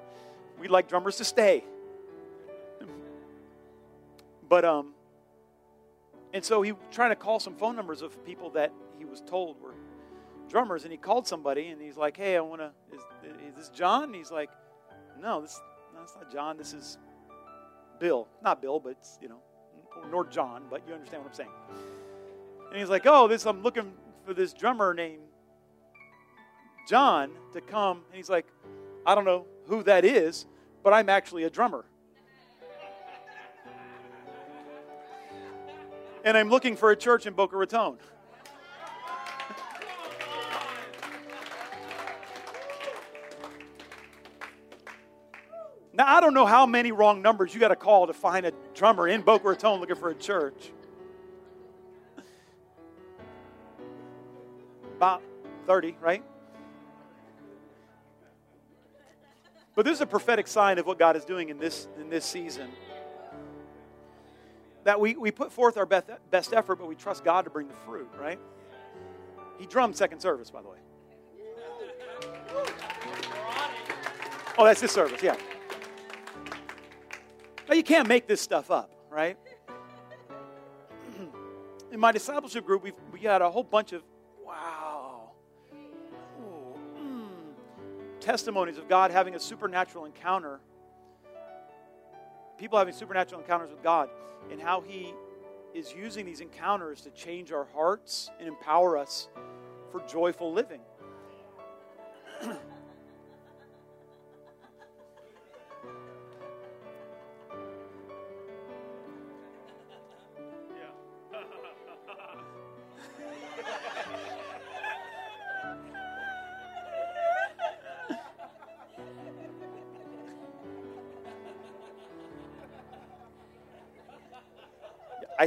We'd 0.57 0.71
like 0.71 0.87
drummers 0.87 1.17
to 1.17 1.25
stay. 1.25 1.65
But, 4.49 4.63
um, 4.63 4.93
and 6.37 6.45
so 6.45 6.61
he 6.61 6.73
trying 6.91 7.09
to 7.09 7.15
call 7.15 7.39
some 7.39 7.55
phone 7.55 7.75
numbers 7.75 8.03
of 8.03 8.23
people 8.23 8.51
that 8.51 8.71
he 8.99 9.05
was 9.05 9.21
told 9.21 9.59
were 9.59 9.73
drummers, 10.47 10.83
and 10.83 10.91
he 10.91 10.97
called 10.97 11.27
somebody, 11.27 11.69
and 11.69 11.81
he's 11.81 11.97
like, 11.97 12.15
"Hey, 12.15 12.37
I 12.37 12.41
want 12.41 12.61
to. 12.61 12.71
Is, 12.93 13.01
is, 13.49 13.55
this 13.55 13.69
John?" 13.69 14.03
And 14.03 14.15
he's 14.15 14.29
like, 14.29 14.51
"No, 15.19 15.41
this 15.41 15.59
no, 15.95 16.03
it's 16.03 16.15
not 16.15 16.31
John. 16.31 16.55
This 16.55 16.73
is 16.73 16.99
Bill. 17.99 18.27
Not 18.43 18.61
Bill, 18.61 18.79
but 18.79 18.89
it's 18.89 19.17
you 19.19 19.29
know, 19.29 19.39
nor 20.11 20.27
John, 20.27 20.65
but 20.69 20.83
you 20.87 20.93
understand 20.93 21.23
what 21.23 21.31
I'm 21.31 21.35
saying." 21.35 21.49
And 22.69 22.79
he's 22.79 22.89
like, 22.89 23.07
"Oh, 23.07 23.27
this 23.27 23.45
I'm 23.47 23.63
looking 23.63 23.93
for 24.23 24.35
this 24.35 24.53
drummer 24.53 24.93
named 24.93 25.23
John 26.87 27.31
to 27.53 27.61
come, 27.61 28.03
and 28.07 28.15
he's 28.15 28.29
like, 28.29 28.45
I 29.07 29.15
don't 29.15 29.25
know 29.25 29.45
who 29.67 29.83
that 29.83 30.05
is, 30.05 30.45
but 30.83 30.93
I'm 30.93 31.09
actually 31.09 31.43
a 31.43 31.49
drummer. 31.49 31.85
And 36.23 36.37
I'm 36.37 36.49
looking 36.49 36.75
for 36.75 36.91
a 36.91 36.95
church 36.95 37.25
in 37.25 37.33
Boca 37.33 37.57
Raton. 37.57 37.97
Now, 45.93 46.15
I 46.15 46.21
don't 46.21 46.35
know 46.35 46.45
how 46.45 46.67
many 46.67 46.91
wrong 46.91 47.23
numbers 47.23 47.55
you 47.55 47.59
got 47.59 47.69
to 47.69 47.75
call 47.75 48.05
to 48.05 48.13
find 48.13 48.45
a 48.45 48.53
drummer 48.75 49.07
in 49.07 49.21
Boca 49.21 49.47
Raton 49.47 49.79
looking 49.79 49.95
for 49.95 50.11
a 50.11 50.15
church. 50.15 50.71
About 54.97 55.23
30, 55.65 55.97
right? 55.99 56.23
But 59.73 59.85
this 59.85 59.95
is 59.95 60.01
a 60.01 60.07
prophetic 60.07 60.47
sign 60.47 60.77
of 60.77 60.85
what 60.85 60.99
God 60.99 61.15
is 61.15 61.25
doing 61.25 61.49
in 61.49 61.57
this, 61.57 61.87
in 61.99 62.09
this 62.09 62.25
season. 62.25 62.69
That 64.87 65.01
we, 65.01 65.17
we 65.17 65.31
put 65.31 65.51
forth 65.51 65.75
our 65.75 65.85
best, 65.85 66.07
best 66.31 66.53
effort, 66.53 66.77
but 66.77 66.87
we 66.87 66.95
trust 66.95 67.25
God 67.25 67.43
to 67.43 67.51
bring 67.51 67.67
the 67.67 67.73
fruit, 67.73 68.07
right? 68.17 68.39
He 69.59 69.65
drummed 69.65 69.97
second 69.97 70.21
service, 70.21 70.49
by 70.49 70.61
the 70.61 70.69
way. 70.69 70.77
Oh, 74.57 74.63
that's 74.63 74.79
his 74.79 74.91
service, 74.91 75.21
yeah. 75.21 75.35
Now, 77.67 77.75
you 77.75 77.83
can't 77.83 78.07
make 78.07 78.27
this 78.27 78.39
stuff 78.39 78.71
up, 78.71 78.89
right? 79.09 79.37
In 81.91 81.99
my 81.99 82.13
discipleship 82.13 82.65
group, 82.65 82.81
we've, 82.81 82.93
we 83.11 83.19
had 83.19 83.41
a 83.41 83.51
whole 83.51 83.63
bunch 83.63 83.91
of 83.91 84.03
wow 84.45 85.31
mm. 86.97 87.27
testimonies 88.21 88.77
of 88.77 88.87
God 88.87 89.11
having 89.11 89.35
a 89.35 89.39
supernatural 89.41 90.05
encounter, 90.05 90.61
people 92.57 92.77
having 92.77 92.93
supernatural 92.93 93.41
encounters 93.41 93.71
with 93.71 93.83
God, 93.83 94.09
and 94.51 94.61
how 94.61 94.81
He 94.81 95.13
is 95.73 95.93
using 95.93 96.25
these 96.25 96.39
encounters 96.39 97.01
to 97.01 97.11
change 97.11 97.51
our 97.51 97.65
hearts 97.73 98.29
and 98.39 98.47
empower 98.47 98.97
us 98.97 99.29
for 99.91 100.01
joyful 100.01 100.51
living. 100.51 100.81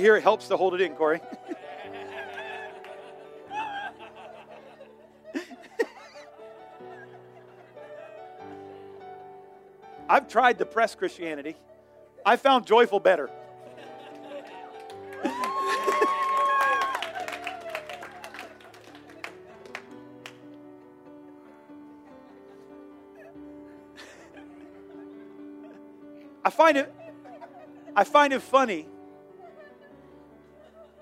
I 0.01 0.03
hear 0.03 0.17
it 0.17 0.23
helps 0.23 0.49
to 0.49 0.57
hold 0.57 0.73
it 0.73 0.81
in, 0.81 0.95
Corey. 0.95 1.21
I've 10.09 10.27
tried 10.27 10.57
depressed 10.57 10.97
Christianity. 10.97 11.55
I 12.25 12.37
found 12.37 12.65
joyful 12.65 12.99
better. 12.99 13.29
I 26.43 26.49
find 26.49 26.79
it 26.79 26.91
I 27.95 28.05
find 28.05 28.33
it 28.33 28.41
funny 28.41 28.87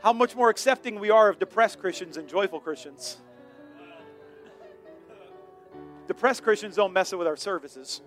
how 0.03 0.13
much 0.13 0.37
more 0.37 0.49
accepting 0.49 1.01
we 1.01 1.11
are 1.11 1.29
of 1.29 1.39
depressed 1.39 1.79
Christians 1.81 2.17
and 2.17 2.29
joyful 2.29 2.61
Christians. 2.61 3.19
Depressed 6.07 6.43
Christians 6.43 6.77
don't 6.77 6.93
mess 6.93 7.13
it 7.13 7.17
with 7.17 7.27
our 7.27 7.37
services. 7.37 8.01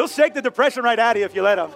shake 0.10 0.34
the 0.34 0.42
depression 0.42 0.84
right 0.84 1.00
out 1.00 1.16
of 1.16 1.20
you 1.20 1.26
if 1.26 1.36
you 1.36 1.42
let 1.42 1.58
him. 1.58 1.72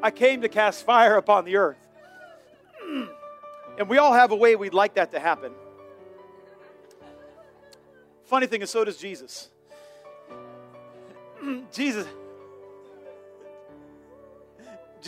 I 0.00 0.10
came 0.10 0.42
to 0.42 0.48
cast 0.48 0.84
fire 0.86 1.16
upon 1.16 1.44
the 1.44 1.56
earth. 1.56 1.76
And 3.78 3.88
we 3.88 3.98
all 3.98 4.12
have 4.12 4.32
a 4.32 4.36
way 4.36 4.56
we'd 4.56 4.74
like 4.74 4.94
that 4.94 5.12
to 5.12 5.20
happen. 5.20 5.52
Funny 8.24 8.46
thing 8.46 8.60
is, 8.62 8.70
so 8.70 8.84
does 8.84 8.96
Jesus. 8.96 9.50
Jesus. 11.72 12.06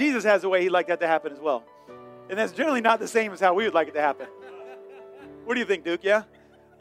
Jesus 0.01 0.25
has 0.25 0.43
a 0.45 0.49
way 0.49 0.63
he'd 0.63 0.71
like 0.71 0.87
that 0.87 0.99
to 1.01 1.07
happen 1.07 1.31
as 1.31 1.39
well. 1.39 1.63
And 2.31 2.39
that's 2.39 2.53
generally 2.55 2.81
not 2.81 3.01
the 3.01 3.07
same 3.07 3.35
as 3.35 3.41
how 3.41 3.53
we 3.53 3.65
would 3.65 3.75
like 3.75 3.89
it 3.89 3.93
to 3.93 4.01
happen. 4.01 4.29
What 5.45 5.53
do 5.53 5.61
you 5.61 5.67
think, 5.67 5.85
Duke? 5.85 6.01
Yeah? 6.03 6.23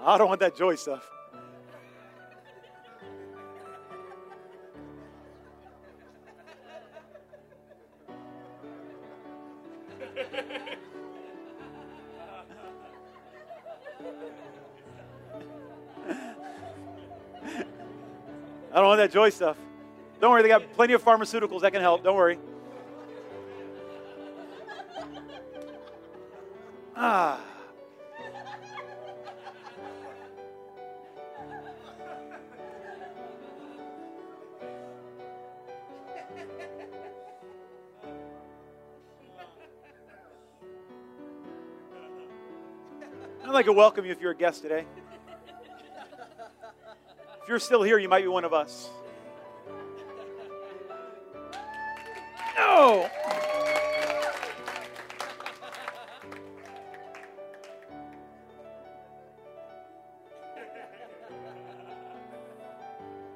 I 0.00 0.16
don't 0.16 0.28
want 0.28 0.40
that 0.40 0.56
joy 0.56 0.76
stuff. 0.76 1.06
Want 18.96 19.10
that 19.10 19.14
joy 19.14 19.30
stuff. 19.30 19.58
Don't 20.20 20.30
worry, 20.30 20.42
they 20.42 20.48
got 20.48 20.72
plenty 20.72 20.94
of 20.94 21.04
pharmaceuticals 21.04 21.60
that 21.60 21.72
can 21.72 21.82
help. 21.82 22.02
Don't 22.02 22.16
worry. 22.16 22.38
Ah. 26.96 27.40
I'd 43.44 43.52
like 43.52 43.66
to 43.66 43.72
welcome 43.72 44.04
you 44.04 44.12
if 44.12 44.20
you're 44.20 44.32
a 44.32 44.36
guest 44.36 44.62
today. 44.62 44.86
If 47.46 47.50
you're 47.50 47.60
still 47.60 47.84
here, 47.84 47.96
you 47.96 48.08
might 48.08 48.22
be 48.22 48.26
one 48.26 48.44
of 48.44 48.52
us. 48.52 48.90
No! 52.58 53.08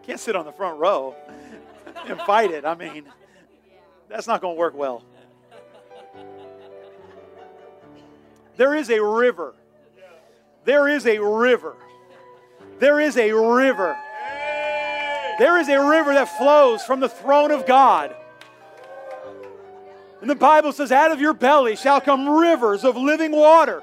Can't 0.02 0.18
sit 0.18 0.34
on 0.34 0.44
the 0.44 0.50
front 0.50 0.80
row 0.80 1.14
and 2.04 2.20
fight 2.22 2.50
it. 2.50 2.64
I 2.64 2.74
mean, 2.74 3.04
that's 4.08 4.26
not 4.26 4.40
going 4.40 4.56
to 4.56 4.58
work 4.58 4.74
well. 4.74 5.04
There 8.56 8.74
is 8.74 8.90
a 8.90 9.00
river. 9.00 9.54
There 10.64 10.88
is 10.88 11.06
a 11.06 11.20
river. 11.20 11.76
There 12.80 12.98
is 12.98 13.16
a 13.18 13.30
river. 13.32 13.96
There 15.38 15.58
is 15.58 15.68
a 15.68 15.78
river 15.78 16.14
that 16.14 16.36
flows 16.38 16.82
from 16.82 17.00
the 17.00 17.08
throne 17.08 17.50
of 17.50 17.66
God. 17.66 18.14
And 20.20 20.28
the 20.28 20.34
Bible 20.34 20.72
says, 20.72 20.90
out 20.90 21.12
of 21.12 21.20
your 21.20 21.34
belly 21.34 21.76
shall 21.76 22.00
come 22.00 22.28
rivers 22.28 22.84
of 22.84 22.96
living 22.96 23.32
water. 23.32 23.82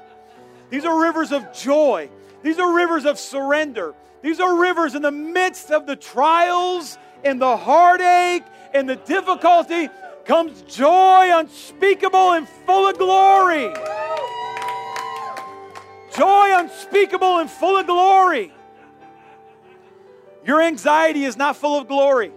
These 0.70 0.84
are 0.84 1.00
rivers 1.00 1.32
of 1.32 1.52
joy. 1.52 2.10
These 2.42 2.58
are 2.58 2.72
rivers 2.72 3.06
of 3.06 3.18
surrender. 3.18 3.94
These 4.22 4.40
are 4.40 4.60
rivers 4.60 4.94
in 4.94 5.02
the 5.02 5.12
midst 5.12 5.70
of 5.70 5.86
the 5.86 5.96
trials 5.96 6.98
and 7.24 7.40
the 7.40 7.56
heartache 7.56 8.44
and 8.74 8.88
the 8.88 8.96
difficulty 8.96 9.88
comes 10.24 10.62
joy 10.62 11.30
unspeakable 11.32 12.32
and 12.32 12.48
full 12.66 12.88
of 12.88 12.98
glory. 12.98 13.72
Joy 16.14 16.50
unspeakable 16.52 17.38
and 17.38 17.48
full 17.48 17.78
of 17.78 17.86
glory. 17.86 18.52
Your 20.48 20.62
anxiety 20.62 21.26
is 21.26 21.36
not 21.36 21.58
full 21.58 21.78
of 21.78 21.86
glory. 21.88 22.32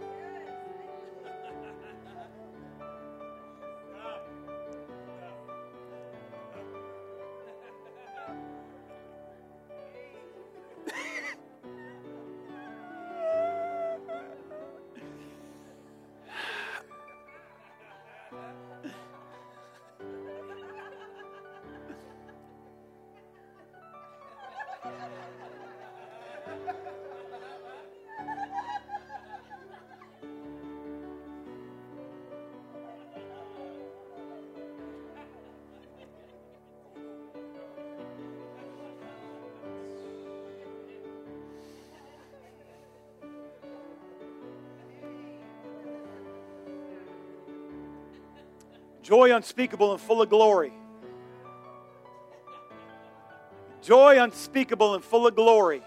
Joy 49.12 49.36
unspeakable 49.36 49.92
and 49.92 50.00
full 50.00 50.22
of 50.22 50.30
glory. 50.30 50.72
Joy 53.82 54.24
unspeakable 54.24 54.96
and 54.96 55.04
full 55.04 55.28
of 55.28 55.36
glory. 55.36 55.84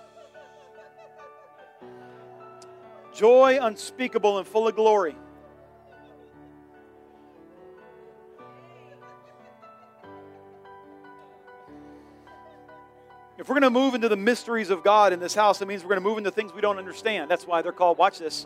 Joy 3.14 3.58
unspeakable 3.62 4.36
and 4.36 4.46
full 4.46 4.68
of 4.68 4.76
glory. 4.76 5.16
If 13.38 13.48
we're 13.48 13.54
going 13.54 13.62
to 13.62 13.70
move 13.70 13.94
into 13.94 14.10
the 14.10 14.16
mysteries 14.16 14.68
of 14.68 14.84
God 14.84 15.14
in 15.14 15.18
this 15.18 15.34
house, 15.34 15.62
it 15.62 15.66
means 15.66 15.82
we're 15.82 15.88
going 15.88 16.02
to 16.02 16.06
move 16.06 16.18
into 16.18 16.30
things 16.30 16.52
we 16.52 16.60
don't 16.60 16.76
understand. 16.76 17.30
That's 17.30 17.46
why 17.46 17.62
they're 17.62 17.72
called, 17.72 17.96
watch 17.96 18.18
this, 18.18 18.44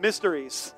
mysteries. 0.00 0.72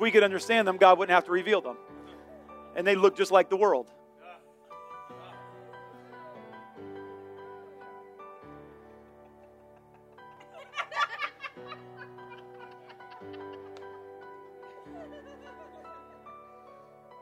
If 0.00 0.02
we 0.02 0.10
could 0.10 0.22
understand 0.22 0.66
them, 0.66 0.78
God 0.78 0.98
wouldn't 0.98 1.14
have 1.14 1.26
to 1.26 1.30
reveal 1.30 1.60
them. 1.60 1.76
And 2.74 2.86
they 2.86 2.94
look 2.94 3.18
just 3.18 3.30
like 3.30 3.50
the 3.50 3.56
world. 3.58 3.86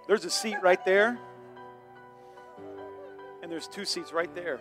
There's 0.07 0.25
a 0.25 0.31
seat 0.31 0.59
right 0.63 0.85
there, 0.85 1.19
and 3.43 3.51
there's 3.51 3.67
two 3.67 3.85
seats 3.85 4.13
right 4.13 4.33
there. 4.37 4.61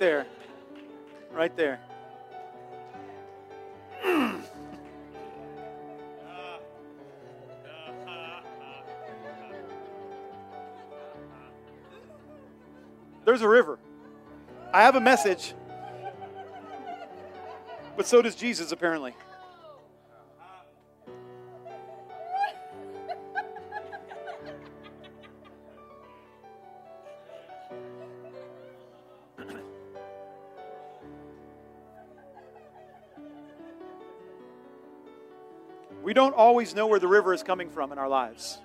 There. 0.00 0.26
Right 1.30 1.54
there. 1.56 1.78
There's 13.24 13.42
a 13.42 13.48
river. 13.48 13.78
I 14.72 14.82
have 14.82 14.96
a 14.96 15.00
message. 15.00 15.54
But 17.96 18.06
so 18.06 18.22
does 18.22 18.34
Jesus, 18.34 18.72
apparently. 18.72 19.14
Always 36.60 36.74
know 36.74 36.86
where 36.86 36.98
the 36.98 37.08
river 37.08 37.32
is 37.32 37.42
coming 37.42 37.70
from 37.70 37.90
in 37.90 37.96
our 37.96 38.06
lives. 38.06 38.58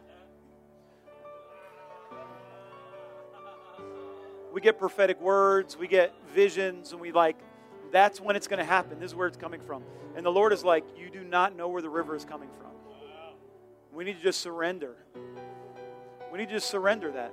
We 4.52 4.60
get 4.60 4.78
prophetic 4.78 5.22
words, 5.22 5.78
we 5.78 5.88
get 5.88 6.14
visions, 6.34 6.92
and 6.92 7.00
we 7.00 7.14
like, 7.14 7.38
that's 7.94 8.20
when 8.20 8.36
it's 8.36 8.50
going 8.50 8.60
to 8.60 8.66
happen. 8.66 9.00
This 9.00 9.12
is 9.12 9.16
where 9.16 9.30
it's 9.30 9.38
coming 9.38 9.62
from. 9.62 9.82
And 10.18 10.26
the 10.26 10.30
Lord 10.30 10.52
is 10.52 10.66
like, 10.66 10.84
you 10.98 11.10
do 11.10 11.24
not 11.24 11.56
know 11.56 11.70
where 11.70 11.82
the 11.82 11.90
river 11.90 12.18
is 12.18 12.26
coming 12.26 12.50
from. 12.60 12.72
We 13.94 14.04
need 14.04 14.18
to 14.18 14.24
just 14.24 14.42
surrender. 14.42 14.98
We 16.34 16.40
need 16.40 16.50
to 16.50 16.56
just 16.56 16.70
surrender 16.70 17.14
that. 17.14 17.32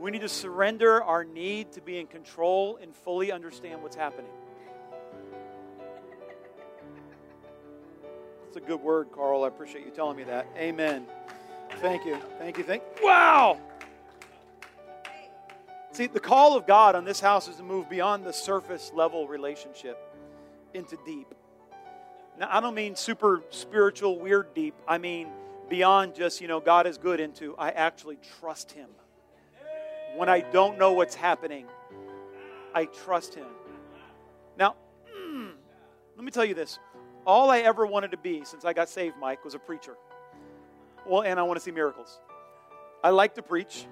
We 0.00 0.10
need 0.10 0.22
to 0.22 0.28
surrender 0.28 1.04
our 1.04 1.22
need 1.22 1.70
to 1.74 1.80
be 1.80 2.00
in 2.00 2.08
control 2.08 2.80
and 2.82 2.92
fully 2.92 3.30
understand 3.30 3.80
what's 3.80 3.94
happening. 3.94 4.32
It's 8.48 8.56
a 8.56 8.60
good 8.60 8.80
word, 8.80 9.12
Carl. 9.12 9.44
I 9.44 9.48
appreciate 9.48 9.84
you 9.84 9.90
telling 9.90 10.16
me 10.16 10.24
that. 10.24 10.46
Amen. 10.56 11.04
Thank 11.82 12.06
you. 12.06 12.16
Thank 12.38 12.56
you. 12.56 12.64
Thank. 12.64 12.82
Wow. 13.02 13.60
See, 15.92 16.06
the 16.06 16.18
call 16.18 16.56
of 16.56 16.66
God 16.66 16.94
on 16.94 17.04
this 17.04 17.20
house 17.20 17.46
is 17.46 17.56
to 17.56 17.62
move 17.62 17.90
beyond 17.90 18.24
the 18.24 18.32
surface 18.32 18.90
level 18.94 19.28
relationship 19.28 19.98
into 20.72 20.96
deep. 21.04 21.26
Now, 22.40 22.48
I 22.50 22.60
don't 22.62 22.74
mean 22.74 22.96
super 22.96 23.42
spiritual, 23.50 24.18
weird 24.18 24.54
deep. 24.54 24.74
I 24.88 24.96
mean 24.96 25.28
beyond 25.68 26.14
just, 26.14 26.40
you 26.40 26.48
know, 26.48 26.58
God 26.58 26.86
is 26.86 26.96
good 26.96 27.20
into 27.20 27.54
I 27.58 27.68
actually 27.68 28.16
trust 28.40 28.72
Him. 28.72 28.88
When 30.16 30.30
I 30.30 30.40
don't 30.40 30.78
know 30.78 30.94
what's 30.94 31.14
happening, 31.14 31.66
I 32.74 32.86
trust 32.86 33.34
Him. 33.34 33.46
Now, 34.56 34.74
mm, 35.14 35.50
let 36.16 36.24
me 36.24 36.30
tell 36.30 36.46
you 36.46 36.54
this 36.54 36.78
all 37.28 37.50
I 37.50 37.58
ever 37.58 37.86
wanted 37.86 38.10
to 38.12 38.16
be 38.16 38.42
since 38.44 38.64
I 38.64 38.72
got 38.72 38.88
saved, 38.88 39.16
Mike, 39.20 39.44
was 39.44 39.54
a 39.54 39.58
preacher. 39.58 39.96
Well, 41.06 41.22
and 41.22 41.38
I 41.38 41.42
want 41.42 41.58
to 41.58 41.62
see 41.62 41.70
miracles. 41.70 42.20
I 43.04 43.10
like 43.10 43.34
to 43.34 43.42
preach. 43.42 43.86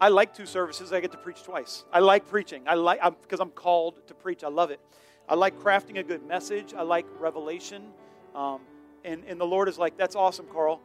I 0.00 0.08
like 0.08 0.34
two 0.34 0.46
services. 0.46 0.92
I 0.92 1.00
get 1.00 1.12
to 1.12 1.18
preach 1.18 1.42
twice. 1.42 1.84
I 1.92 2.00
like 2.00 2.26
preaching. 2.26 2.62
I 2.66 2.74
like 2.74 3.00
because 3.20 3.38
I'm, 3.38 3.48
I'm, 3.48 3.52
called 3.52 4.06
to 4.08 4.14
preach. 4.14 4.42
I 4.42 4.48
love 4.48 4.70
it. 4.70 4.80
I 5.28 5.34
like 5.34 5.58
crafting 5.60 5.98
a 5.98 6.02
good 6.02 6.26
message. 6.26 6.72
I 6.74 6.82
like 6.82 7.06
revelation. 7.20 7.88
Um, 8.34 8.62
and, 9.04 9.22
and 9.28 9.38
the 9.38 9.46
Lord 9.46 9.68
is 9.68 9.78
like, 9.78 9.98
that's 9.98 10.16
awesome, 10.16 10.46
Carl. 10.46 10.80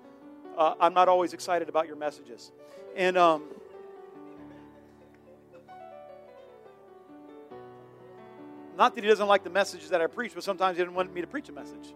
Uh, 0.57 0.75
I'm 0.81 0.93
not 0.93 1.07
always 1.07 1.33
excited 1.33 1.69
about 1.69 1.87
your 1.87 1.95
messages. 1.95 2.51
And 2.95 3.17
um, 3.17 3.45
Not 8.77 8.93
that 8.93 9.03
he 9.03 9.09
doesn't 9.09 9.27
like 9.27 9.43
the 9.43 9.49
messages 9.49 9.89
that 9.89 10.01
I 10.01 10.07
preach, 10.07 10.33
but 10.35 10.43
sometimes 10.43 10.77
he 10.77 10.83
doesn't 10.83 10.93
want 10.93 11.11
me 11.11 11.21
to 11.21 11.27
preach 11.27 11.49
a 11.49 11.51
message. 11.51 11.95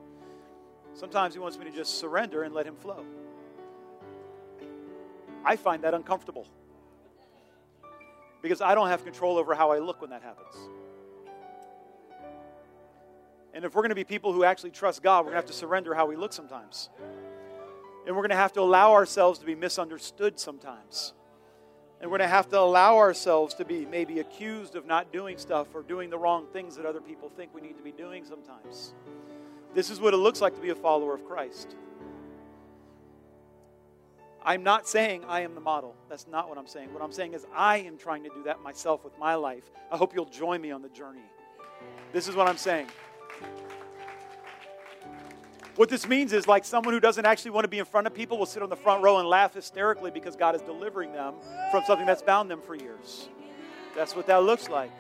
Sometimes 0.96 1.36
he 1.36 1.40
wants 1.40 1.58
me 1.60 1.66
to 1.66 1.72
just 1.72 2.00
surrender 2.00 2.42
and 2.42 2.56
let 2.56 2.66
him 2.66 2.76
flow. 2.76 3.06
I 5.46 5.56
find 5.58 5.84
that 5.84 5.94
uncomfortable 5.94 6.48
because 8.42 8.62
I 8.62 8.74
don't 8.74 8.88
have 8.88 9.04
control 9.04 9.38
over 9.38 9.54
how 9.54 9.72
I 9.72 9.78
look 9.78 10.02
when 10.02 10.10
that 10.10 10.24
happens. 10.24 10.56
And 13.54 13.64
if 13.64 13.76
we're 13.76 13.84
going 13.84 13.90
to 13.90 13.96
be 13.96 14.04
people 14.04 14.34
who 14.34 14.44
actually 14.44 14.72
trust 14.72 15.04
God, 15.04 15.20
we're 15.20 15.32
going 15.32 15.34
to 15.34 15.48
have 15.48 15.52
to 15.52 15.54
surrender 15.54 15.94
how 15.94 16.08
we 16.08 16.16
look 16.16 16.34
sometimes. 16.34 16.90
And 18.08 18.16
we're 18.16 18.24
going 18.24 18.32
to 18.32 18.36
have 18.36 18.54
to 18.54 18.62
allow 18.62 18.94
ourselves 18.94 19.38
to 19.40 19.46
be 19.46 19.54
misunderstood 19.54 20.40
sometimes. 20.40 21.14
And 22.02 22.10
we're 22.10 22.18
going 22.18 22.28
to 22.28 22.36
have 22.36 22.50
to 22.50 22.60
allow 22.60 22.98
ourselves 22.98 23.54
to 23.56 23.66
be 23.66 23.86
maybe 23.86 24.20
accused 24.20 24.76
of 24.76 24.88
not 24.88 25.14
doing 25.14 25.38
stuff 25.38 25.68
or 25.76 25.84
doing 25.84 26.10
the 26.10 26.18
wrong 26.18 26.48
things 26.52 26.76
that 26.76 26.86
other 26.86 27.00
people 27.00 27.30
think 27.30 27.54
we 27.54 27.62
need 27.62 27.78
to 27.78 27.84
be 27.84 27.92
doing 27.92 28.26
sometimes. 28.26 28.94
This 29.76 29.92
is 29.92 30.02
what 30.02 30.16
it 30.16 30.18
looks 30.18 30.42
like 30.42 30.56
to 30.56 30.62
be 30.62 30.72
a 30.72 30.76
follower 30.76 31.14
of 31.14 31.24
Christ. 31.26 31.76
I'm 34.44 34.64
not 34.64 34.88
saying 34.88 35.24
I 35.28 35.42
am 35.42 35.54
the 35.54 35.62
model. 35.62 35.96
That's 36.10 36.28
not 36.28 36.50
what 36.50 36.58
I'm 36.58 36.66
saying. 36.66 36.92
What 36.92 37.04
I'm 37.04 37.12
saying 37.12 37.36
is 37.36 37.46
I 37.54 37.78
am 37.78 37.98
trying 37.98 38.24
to 38.24 38.30
do 38.30 38.42
that 38.46 38.62
myself 38.64 39.04
with 39.04 39.18
my 39.20 39.36
life. 39.36 39.70
I 39.92 39.98
hope 39.98 40.16
you'll 40.16 40.26
join 40.26 40.60
me 40.60 40.72
on 40.72 40.82
the 40.82 40.90
journey. 40.90 41.22
This 42.12 42.28
is 42.28 42.36
what 42.36 42.48
I'm 42.48 42.58
saying. 42.58 42.88
What 45.82 45.90
this 45.90 46.08
means 46.08 46.32
is 46.32 46.48
like 46.48 46.64
someone 46.64 46.94
who 46.94 47.00
doesn't 47.00 47.26
actually 47.26 47.50
want 47.50 47.64
to 47.64 47.68
be 47.68 47.80
in 47.80 47.86
front 47.86 48.06
of 48.06 48.14
people 48.14 48.38
will 48.38 48.46
sit 48.46 48.62
on 48.62 48.70
the 48.70 48.76
front 48.76 49.02
row 49.02 49.18
and 49.18 49.28
laugh 49.28 49.56
hysterically 49.56 50.12
because 50.12 50.36
God 50.36 50.54
is 50.54 50.62
delivering 50.62 51.12
them 51.12 51.34
from 51.72 51.84
something 51.88 52.06
that's 52.06 52.22
bound 52.22 52.52
them 52.52 52.62
for 52.62 52.76
years. 52.76 53.30
That's 53.96 54.16
what 54.16 54.28
that 54.28 54.44
looks 54.44 54.70
like. 54.70 54.92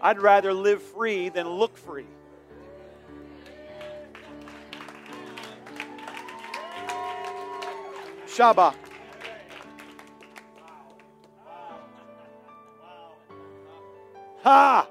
I'd 0.00 0.18
rather 0.18 0.54
live 0.54 0.80
free 0.80 1.28
than 1.28 1.46
look 1.46 1.76
free. 1.76 2.06
Shabbat. 8.28 8.76
Ha! 14.42 14.88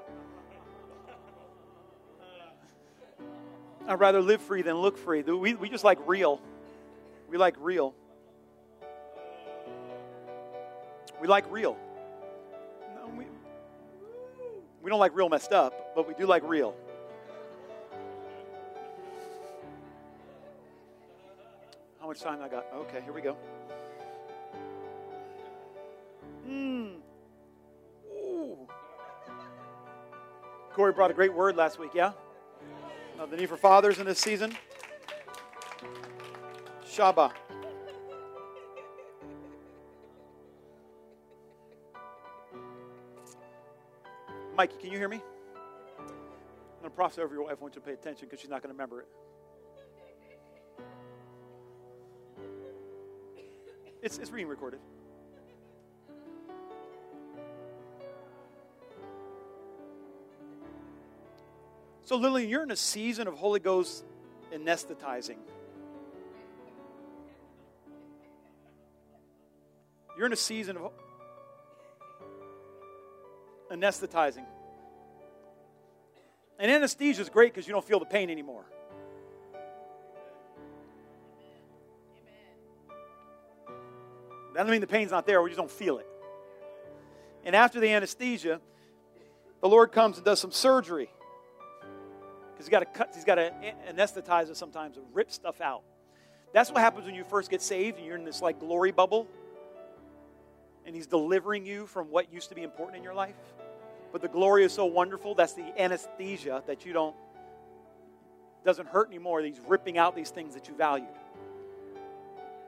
I'd 3.88 4.00
rather 4.00 4.21
live 4.21 4.41
free 4.41 4.63
than 4.63 4.76
look 4.78 4.98
free. 4.98 5.21
We, 5.21 5.54
we 5.54 5.69
just 5.69 5.84
like 5.84 6.00
real. 6.08 6.41
We 7.30 7.38
like 7.38 7.56
real. 7.60 7.93
We 11.21 11.28
like 11.28 11.45
real. 11.52 11.78
No, 12.95 13.08
we, 13.15 13.26
we 14.82 14.89
don't 14.89 15.00
like 15.00 15.15
real 15.15 15.30
messed 15.30 15.52
up, 15.52 15.93
but 15.95 16.08
we 16.08 16.15
do 16.15 16.26
like 16.26 16.43
real. 16.43 16.76
How 22.00 22.08
much 22.08 22.21
time 22.21 22.41
I 22.41 22.48
got? 22.48 22.65
Okay, 22.74 23.02
here 23.02 23.13
we 23.13 23.21
go. 23.21 23.38
Hmm. 26.45 26.88
Ooh. 28.15 28.67
Corey 30.74 30.91
brought 30.91 31.12
a 31.12 31.15
great 31.15 31.34
word 31.34 31.56
last 31.56 31.80
week, 31.80 31.91
yeah? 31.93 32.12
Of 33.19 33.32
the 33.32 33.38
need 33.38 33.49
for 33.49 33.58
fathers 33.58 33.99
in 33.99 34.06
this 34.06 34.19
season. 34.19 34.56
Shaba. 36.86 37.32
Mikey, 44.56 44.75
can 44.80 44.91
you 44.91 44.97
hear 44.97 45.10
me? 45.10 45.21
I'm 45.99 46.06
going 46.06 46.84
to 46.84 46.89
prophesy 46.89 47.21
over 47.21 47.34
your 47.34 47.43
wife. 47.43 47.58
I 47.60 47.62
want 47.62 47.75
you 47.75 47.82
to 47.82 47.88
pay 47.88 47.93
attention 47.93 48.28
because 48.28 48.39
she's 48.39 48.49
not 48.49 48.62
going 48.62 48.69
to 48.69 48.73
remember 48.73 49.01
it. 49.01 49.08
It's, 54.01 54.17
it's 54.17 54.30
being 54.30 54.47
recorded. 54.47 54.80
So, 62.05 62.17
Lillian, 62.17 62.49
you're 62.49 62.61
in 62.61 62.69
a 62.69 62.75
season 62.75 63.27
of 63.27 63.33
Holy 63.33 63.59
Ghost 63.59 64.05
anesthetizing. 64.53 65.37
You're 70.15 70.27
in 70.27 70.33
a 70.33 70.37
season 70.37 70.77
of 70.77 70.91
anesthetizing. 73.71 74.45
And 76.59 76.71
anesthesia 76.71 77.23
is 77.23 77.29
great 77.29 77.53
because 77.53 77.67
you 77.67 77.73
don't 77.73 77.83
feel 77.83 77.99
the 77.99 78.05
pain 78.05 78.29
anymore. 78.29 78.65
That 84.53 84.61
doesn't 84.61 84.71
mean 84.71 84.81
the 84.81 84.87
pain's 84.87 85.09
not 85.09 85.25
there, 85.25 85.41
we 85.41 85.49
just 85.49 85.59
don't 85.59 85.71
feel 85.71 85.97
it. 85.97 86.07
And 87.43 87.55
after 87.55 87.79
the 87.79 87.89
anesthesia, 87.89 88.61
the 89.61 89.67
Lord 89.67 89.91
comes 89.91 90.17
and 90.17 90.25
does 90.25 90.39
some 90.39 90.51
surgery. 90.51 91.09
He's 92.65 92.71
got 92.71 92.80
to 92.80 92.86
cut, 92.86 93.12
he's 93.13 93.23
got 93.23 93.36
to 93.36 93.54
anesthetize 93.88 94.49
us 94.49 94.58
sometimes 94.58 94.97
and 94.97 95.06
rip 95.13 95.32
stuff 95.32 95.62
out. 95.62 95.84
That's 96.51 96.71
what 96.71 96.80
happens 96.80 97.06
when 97.06 97.13
you 97.13 97.23
first 97.23 97.51
get 97.51 97.62
saved 97.62 97.97
and 97.97 98.08
you're 98.08 98.17
in 98.17 98.25
this 98.25 98.41
like 98.41 98.60
glory 98.60 98.91
bubble. 98.91 99.28
And 100.84 100.95
he's 100.95 101.06
delivering 101.06 101.63
you 101.63 101.86
from 101.86 102.08
what 102.08 102.34
used 102.34 102.49
to 102.49 102.56
be 102.56 102.63
important 102.63 102.97
in 102.97 103.04
your 103.04 103.13
life. 103.13 103.36
But 104.12 104.23
the 104.23 104.28
glory 104.28 104.63
is 104.63 104.71
so 104.71 104.86
wonderful, 104.86 105.36
that's 105.36 105.54
the 105.54 105.80
anesthesia 105.80 106.63
that 106.65 106.88
you 106.88 106.93
don't 106.93 107.15
doesn't 108.63 108.88
hurt 108.88 109.10
anymore. 109.10 109.41
He's 109.41 109.60
ripping 109.67 109.99
out 109.99 110.15
these 110.15 110.32
things 110.32 110.56
that 110.56 110.67
you 110.67 110.73
valued 110.73 111.08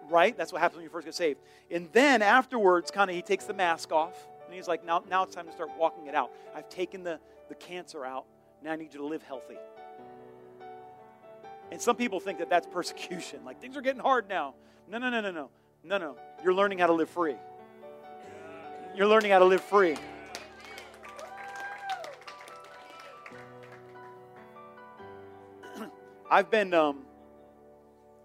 right? 0.10 0.38
That's 0.38 0.54
what 0.54 0.62
happens 0.62 0.78
when 0.78 0.84
you 0.84 0.90
first 0.90 1.06
get 1.06 1.16
saved. 1.16 1.42
And 1.70 1.90
then 1.92 2.22
afterwards, 2.22 2.92
kind 2.92 3.10
of, 3.10 3.16
he 3.18 3.22
takes 3.22 3.44
the 3.44 3.54
mask 3.54 3.92
off 3.92 4.16
and 4.46 4.54
he's 4.54 4.66
like, 4.66 4.86
now, 4.86 5.04
now 5.10 5.24
it's 5.24 5.36
time 5.36 5.48
to 5.48 5.52
start 5.52 5.70
walking 5.78 6.08
it 6.08 6.16
out. 6.16 6.32
I've 6.56 6.70
taken 6.70 7.04
the, 7.04 7.20
the 7.50 7.56
cancer 7.56 8.06
out. 8.06 8.24
Now 8.64 8.72
I 8.72 8.76
need 8.78 8.94
you 8.94 9.00
to 9.00 9.06
live 9.06 9.24
healthy. 9.24 9.58
And 11.72 11.82
some 11.82 11.96
people 11.96 12.20
think 12.20 12.40
that 12.40 12.50
that's 12.50 12.68
persecution. 12.68 13.46
Like 13.46 13.62
things 13.62 13.78
are 13.78 13.82
getting 13.82 14.02
hard 14.02 14.28
now. 14.30 14.56
No, 14.90 14.98
no, 14.98 15.10
no, 15.10 15.22
no, 15.22 15.32
no. 15.32 15.50
No, 15.84 15.98
no. 15.98 16.16
You're 16.44 16.54
learning 16.54 16.80
how 16.80 16.88
to 16.88 16.94
live 16.94 17.10
free. 17.10 17.36
You're 18.96 19.08
learning 19.08 19.32
how 19.32 19.40
to 19.40 19.46
live 19.46 19.62
free. 19.62 19.96
I've 26.32 26.50
been 26.50 26.74
um, 26.74 27.04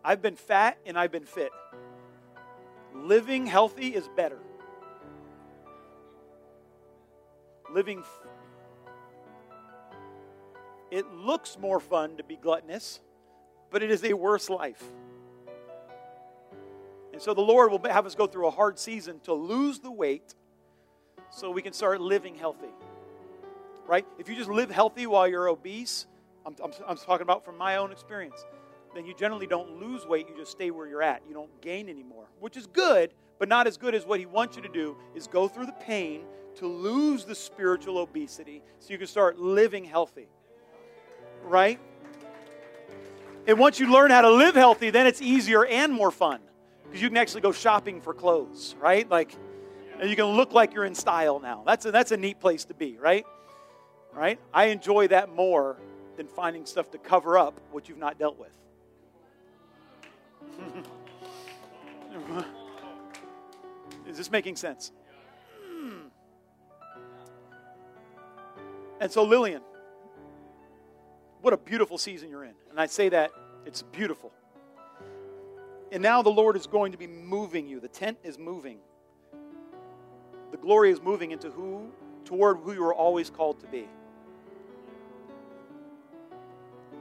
I've 0.04 0.20
been 0.20 0.36
fat 0.36 0.78
and 0.84 0.98
I've 0.98 1.12
been 1.12 1.26
fit. 1.26 1.52
Living 2.94 3.46
healthy 3.46 3.88
is 3.94 4.08
better. 4.16 4.38
Living, 7.70 8.02
it 10.90 11.06
looks 11.10 11.56
more 11.58 11.80
fun 11.80 12.16
to 12.18 12.24
be 12.24 12.36
gluttonous, 12.36 13.00
but 13.72 13.82
it 13.82 13.90
is 13.90 14.04
a 14.04 14.12
worse 14.12 14.48
life. 14.48 14.82
And 17.12 17.20
so 17.20 17.34
the 17.34 17.40
Lord 17.40 17.72
will 17.72 17.82
have 17.90 18.06
us 18.06 18.14
go 18.14 18.26
through 18.26 18.46
a 18.46 18.50
hard 18.50 18.78
season 18.78 19.18
to 19.24 19.34
lose 19.34 19.80
the 19.80 19.90
weight 19.90 20.34
so 21.30 21.50
we 21.50 21.62
can 21.62 21.72
start 21.72 22.00
living 22.00 22.36
healthy. 22.36 22.70
Right? 23.86 24.06
If 24.18 24.28
you 24.28 24.36
just 24.36 24.48
live 24.48 24.70
healthy 24.70 25.06
while 25.06 25.26
you're 25.26 25.48
obese, 25.48 26.06
I'm, 26.46 26.54
I'm, 26.62 26.72
I'm 26.86 26.96
talking 26.96 27.22
about 27.22 27.44
from 27.44 27.58
my 27.58 27.76
own 27.76 27.90
experience 27.90 28.44
then 28.94 29.06
you 29.06 29.14
generally 29.14 29.46
don't 29.46 29.80
lose 29.80 30.06
weight, 30.06 30.28
you 30.28 30.36
just 30.36 30.50
stay 30.50 30.70
where 30.70 30.86
you're 30.86 31.02
at. 31.02 31.22
You 31.26 31.34
don't 31.34 31.60
gain 31.60 31.88
anymore, 31.88 32.26
which 32.40 32.56
is 32.56 32.66
good, 32.66 33.12
but 33.38 33.48
not 33.48 33.66
as 33.66 33.76
good 33.76 33.94
as 33.94 34.04
what 34.04 34.20
he 34.20 34.26
wants 34.26 34.56
you 34.56 34.62
to 34.62 34.68
do 34.68 34.96
is 35.14 35.26
go 35.26 35.48
through 35.48 35.66
the 35.66 35.72
pain 35.72 36.22
to 36.56 36.66
lose 36.66 37.24
the 37.24 37.34
spiritual 37.34 37.98
obesity 37.98 38.62
so 38.78 38.92
you 38.92 38.98
can 38.98 39.06
start 39.06 39.38
living 39.38 39.84
healthy. 39.84 40.28
Right? 41.42 41.80
And 43.46 43.58
once 43.58 43.80
you 43.80 43.90
learn 43.90 44.10
how 44.10 44.20
to 44.22 44.30
live 44.30 44.54
healthy, 44.54 44.90
then 44.90 45.06
it's 45.06 45.20
easier 45.20 45.64
and 45.64 45.92
more 45.92 46.10
fun 46.10 46.40
because 46.84 47.02
you 47.02 47.08
can 47.08 47.16
actually 47.16 47.40
go 47.40 47.52
shopping 47.52 48.00
for 48.00 48.14
clothes, 48.14 48.76
right? 48.80 49.08
Like, 49.10 49.34
and 49.98 50.08
you 50.08 50.16
can 50.16 50.26
look 50.26 50.52
like 50.52 50.74
you're 50.74 50.84
in 50.84 50.94
style 50.94 51.40
now. 51.40 51.62
That's 51.66 51.86
a, 51.86 51.90
that's 51.90 52.12
a 52.12 52.16
neat 52.16 52.38
place 52.38 52.64
to 52.66 52.74
be, 52.74 52.98
right? 52.98 53.24
Right? 54.12 54.38
I 54.52 54.66
enjoy 54.66 55.08
that 55.08 55.34
more 55.34 55.78
than 56.16 56.26
finding 56.26 56.66
stuff 56.66 56.90
to 56.92 56.98
cover 56.98 57.38
up 57.38 57.58
what 57.70 57.88
you've 57.88 57.98
not 57.98 58.18
dealt 58.18 58.38
with. 58.38 58.56
Is 64.06 64.18
this 64.18 64.30
making 64.30 64.56
sense? 64.56 64.92
Hmm. 65.66 66.08
And 69.00 69.10
so, 69.10 69.24
Lillian, 69.24 69.62
what 71.42 71.52
a 71.52 71.58
beautiful 71.58 71.98
season 71.98 72.30
you're 72.30 72.44
in. 72.44 72.54
And 72.70 72.80
I 72.80 72.86
say 72.86 73.10
that 73.10 73.32
it's 73.66 73.82
beautiful. 73.82 74.32
And 75.90 76.02
now 76.02 76.22
the 76.22 76.30
Lord 76.30 76.56
is 76.56 76.66
going 76.66 76.92
to 76.92 76.98
be 76.98 77.06
moving 77.06 77.68
you. 77.68 77.78
The 77.78 77.88
tent 77.88 78.18
is 78.24 78.38
moving. 78.38 78.78
The 80.50 80.56
glory 80.56 80.90
is 80.90 81.02
moving 81.02 81.32
into 81.32 81.50
who 81.50 81.90
toward 82.24 82.58
who 82.58 82.72
you 82.72 82.82
were 82.82 82.94
always 82.94 83.28
called 83.28 83.60
to 83.60 83.66
be. 83.66 83.86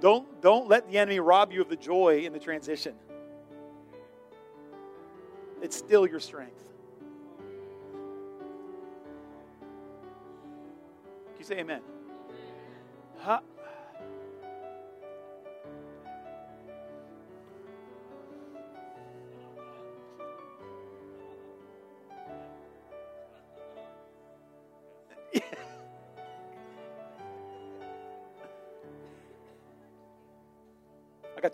Don't, 0.01 0.41
don't 0.41 0.67
let 0.67 0.89
the 0.89 0.97
enemy 0.97 1.19
rob 1.19 1.53
you 1.53 1.61
of 1.61 1.69
the 1.69 1.75
joy 1.75 2.25
in 2.25 2.33
the 2.33 2.39
transition 2.39 2.95
it's 5.61 5.75
still 5.77 6.07
your 6.07 6.19
strength. 6.19 6.57
Can 11.27 11.37
you 11.39 11.45
say 11.45 11.59
amen? 11.59 11.81
Huh? 13.19 13.39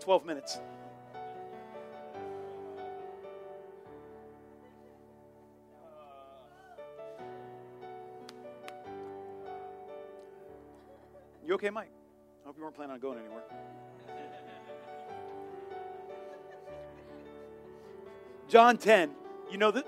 12 0.08 0.24
minutes. 0.24 0.58
You 11.46 11.52
okay, 11.56 11.68
Mike? 11.68 11.90
I 12.42 12.46
hope 12.46 12.56
you 12.56 12.62
weren't 12.62 12.74
planning 12.74 12.94
on 12.94 13.00
going 13.00 13.18
anywhere. 13.18 13.42
John 18.48 18.78
10. 18.78 19.10
You 19.50 19.58
know 19.58 19.70
that? 19.72 19.86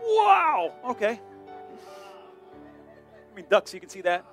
Wow! 0.00 0.74
Okay. 0.90 1.20
I 3.32 3.34
mean, 3.34 3.46
duck 3.50 3.66
so 3.66 3.74
you 3.74 3.80
can 3.80 3.90
see 3.90 4.02
that. 4.02 4.24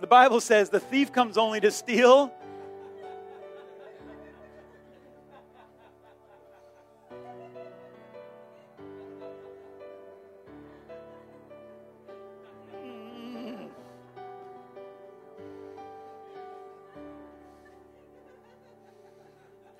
The 0.00 0.06
Bible 0.06 0.42
says 0.42 0.68
the 0.68 0.80
thief 0.80 1.12
comes 1.12 1.38
only 1.38 1.60
to 1.60 1.70
steal, 1.70 2.30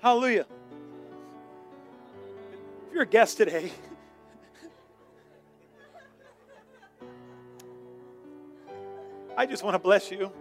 Hallelujah. 0.01 0.47
If 2.87 2.93
you're 2.93 3.03
a 3.03 3.05
guest 3.05 3.37
today, 3.37 3.71
I 9.37 9.45
just 9.45 9.63
want 9.63 9.75
to 9.75 9.79
bless 9.79 10.09
you. 10.09 10.31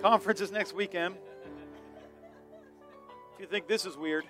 Conference 0.00 0.40
is 0.40 0.52
next 0.52 0.74
weekend. 0.74 1.16
If 3.34 3.40
you 3.40 3.46
think 3.46 3.66
this 3.66 3.84
is 3.84 3.96
weird, 3.96 4.24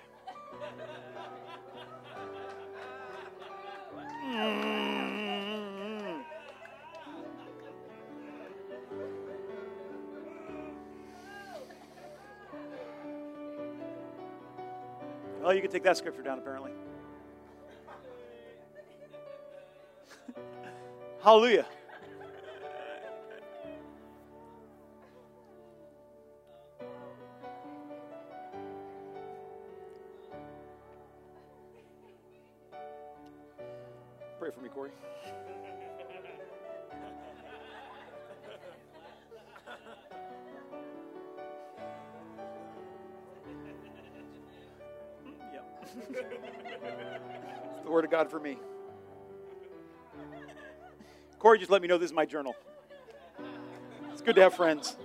hmm. 4.23 4.76
Oh, 15.47 15.51
you 15.51 15.61
can 15.61 15.71
take 15.71 15.83
that 15.83 15.95
scripture 15.95 16.21
down, 16.21 16.39
apparently. 16.39 16.71
Hallelujah. 21.23 21.65
God 48.27 48.31
for 48.31 48.39
me. 48.39 48.57
Corey 51.39 51.59
just 51.59 51.71
let 51.71 51.81
me 51.81 51.87
know 51.87 51.97
this 51.97 52.09
is 52.09 52.15
my 52.15 52.25
journal. 52.25 52.55
It's 54.11 54.21
good 54.21 54.35
to 54.35 54.41
have 54.41 54.53
friends. 54.53 54.97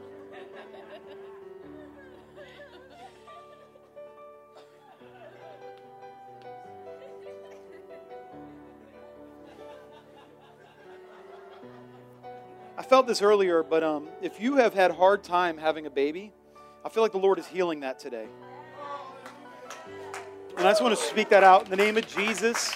I 12.76 12.82
felt 12.82 13.06
this 13.06 13.22
earlier, 13.22 13.62
but 13.62 13.84
um, 13.84 14.08
if 14.20 14.40
you 14.40 14.56
have 14.56 14.74
had 14.74 14.90
hard 14.90 15.22
time 15.22 15.58
having 15.58 15.86
a 15.86 15.90
baby, 15.90 16.32
I 16.84 16.88
feel 16.88 17.02
like 17.02 17.12
the 17.12 17.18
Lord 17.18 17.38
is 17.38 17.46
healing 17.46 17.80
that 17.80 17.98
today. 17.98 18.26
And 20.56 20.66
I 20.66 20.70
just 20.70 20.82
want 20.82 20.96
to 20.96 21.04
speak 21.04 21.28
that 21.28 21.44
out 21.44 21.64
in 21.64 21.70
the 21.70 21.76
name 21.76 21.96
of 21.96 22.06
Jesus. 22.08 22.74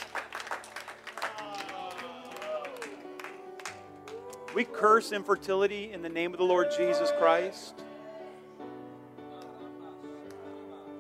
We 4.57 4.65
curse 4.65 5.13
infertility 5.13 5.93
in 5.93 6.01
the 6.01 6.09
name 6.09 6.33
of 6.33 6.39
the 6.39 6.45
Lord 6.47 6.69
Jesus 6.75 7.13
Christ. 7.19 7.75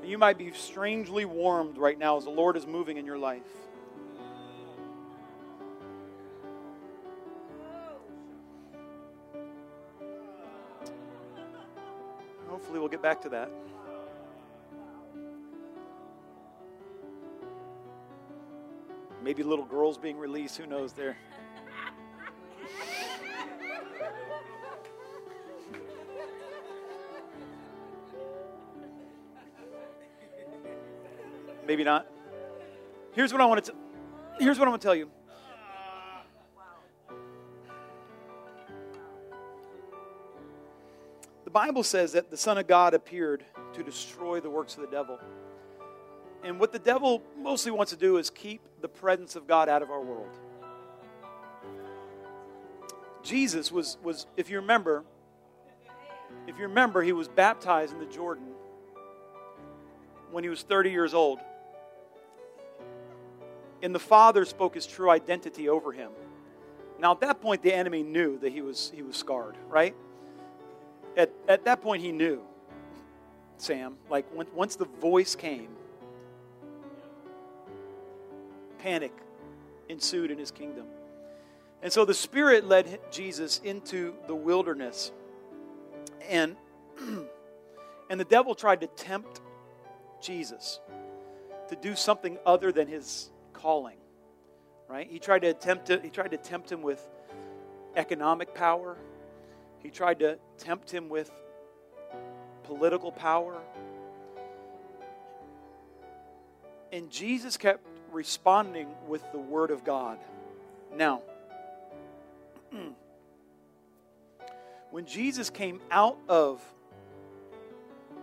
You 0.04 0.18
might 0.18 0.36
be 0.36 0.52
strangely 0.52 1.24
warmed 1.24 1.78
right 1.78 1.98
now 1.98 2.18
as 2.18 2.24
the 2.24 2.30
Lord 2.30 2.58
is 2.58 2.66
moving 2.66 2.98
in 2.98 3.06
your 3.06 3.16
life. 3.16 3.40
Hopefully, 12.48 12.78
we'll 12.78 12.88
get 12.88 13.00
back 13.00 13.22
to 13.22 13.30
that. 13.30 13.50
Maybe 19.24 19.42
little 19.42 19.64
girls 19.64 19.96
being 19.96 20.18
released, 20.18 20.58
who 20.58 20.66
knows 20.66 20.92
there. 20.92 21.16
Maybe 31.76 31.84
not. 31.84 32.06
Here's 33.12 33.34
what 33.34 33.42
I 33.42 33.44
want 33.44 33.62
to. 33.62 33.72
T- 33.72 33.78
here's 34.38 34.58
what 34.58 34.66
I 34.66 34.70
want 34.70 34.80
to 34.80 34.88
tell 34.88 34.94
you. 34.94 35.10
The 41.44 41.50
Bible 41.50 41.82
says 41.82 42.12
that 42.12 42.30
the 42.30 42.36
Son 42.38 42.56
of 42.56 42.66
God 42.66 42.94
appeared 42.94 43.44
to 43.74 43.82
destroy 43.82 44.40
the 44.40 44.48
works 44.48 44.76
of 44.76 44.80
the 44.80 44.86
devil. 44.86 45.20
And 46.42 46.58
what 46.58 46.72
the 46.72 46.78
devil 46.78 47.22
mostly 47.38 47.72
wants 47.72 47.92
to 47.92 47.98
do 47.98 48.16
is 48.16 48.30
keep 48.30 48.62
the 48.80 48.88
presence 48.88 49.36
of 49.36 49.46
God 49.46 49.68
out 49.68 49.82
of 49.82 49.90
our 49.90 50.00
world. 50.00 50.34
Jesus 53.22 53.70
was, 53.70 53.98
was 54.02 54.26
if 54.38 54.48
you 54.48 54.60
remember, 54.60 55.04
if 56.46 56.56
you 56.56 56.62
remember, 56.62 57.02
he 57.02 57.12
was 57.12 57.28
baptized 57.28 57.92
in 57.92 57.98
the 57.98 58.06
Jordan 58.06 58.46
when 60.30 60.44
he 60.44 60.50
was 60.50 60.62
30 60.62 60.90
years 60.90 61.14
old. 61.14 61.40
And 63.82 63.94
the 63.94 64.00
Father 64.00 64.44
spoke 64.44 64.74
his 64.74 64.86
true 64.86 65.10
identity 65.10 65.68
over 65.68 65.92
him. 65.92 66.10
Now, 66.98 67.12
at 67.12 67.20
that 67.20 67.40
point, 67.40 67.62
the 67.62 67.72
enemy 67.72 68.02
knew 68.02 68.38
that 68.38 68.52
he 68.52 68.62
was, 68.62 68.90
he 68.94 69.02
was 69.02 69.16
scarred, 69.16 69.56
right? 69.68 69.94
At, 71.16 71.30
at 71.48 71.64
that 71.64 71.82
point, 71.82 72.02
he 72.02 72.12
knew, 72.12 72.42
Sam, 73.58 73.96
like 74.08 74.26
when, 74.34 74.46
once 74.54 74.76
the 74.76 74.86
voice 74.86 75.34
came, 75.34 75.68
panic 78.78 79.12
ensued 79.88 80.30
in 80.30 80.38
his 80.38 80.50
kingdom. 80.50 80.86
And 81.82 81.92
so 81.92 82.04
the 82.04 82.14
Spirit 82.14 82.66
led 82.66 83.00
Jesus 83.10 83.60
into 83.62 84.14
the 84.26 84.34
wilderness. 84.34 85.12
And, 86.28 86.56
and 88.10 88.20
the 88.20 88.24
devil 88.24 88.54
tried 88.54 88.80
to 88.80 88.86
tempt 88.86 89.40
Jesus 90.20 90.80
to 91.68 91.76
do 91.76 91.94
something 91.94 92.38
other 92.46 92.72
than 92.72 92.88
his 92.88 93.30
calling. 93.66 93.98
Right? 94.86 95.10
He 95.10 95.18
tried 95.18 95.40
to 95.40 95.48
attempt 95.48 95.86
to, 95.86 95.98
he 95.98 96.08
tried 96.08 96.30
to 96.30 96.36
tempt 96.36 96.70
him 96.70 96.82
with 96.82 97.04
economic 97.96 98.54
power. 98.54 98.96
He 99.82 99.90
tried 99.90 100.20
to 100.20 100.38
tempt 100.56 100.88
him 100.88 101.08
with 101.08 101.32
political 102.62 103.10
power. 103.10 103.60
And 106.92 107.10
Jesus 107.10 107.56
kept 107.56 107.84
responding 108.12 108.86
with 109.08 109.24
the 109.32 109.38
word 109.38 109.72
of 109.72 109.82
God. 109.82 110.18
Now, 110.94 111.22
when 114.92 115.06
Jesus 115.06 115.50
came 115.50 115.80
out 115.90 116.18
of 116.28 116.62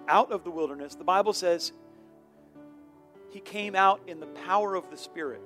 out 0.08 0.32
of 0.32 0.46
the 0.46 0.52
wilderness, 0.52 0.96
the 0.96 1.04
Bible 1.04 1.34
says 1.34 1.74
he 3.34 3.40
came 3.40 3.76
out 3.76 4.00
in 4.06 4.20
the 4.20 4.28
power 4.28 4.76
of 4.76 4.92
the 4.92 4.98
Spirit. 4.98 5.42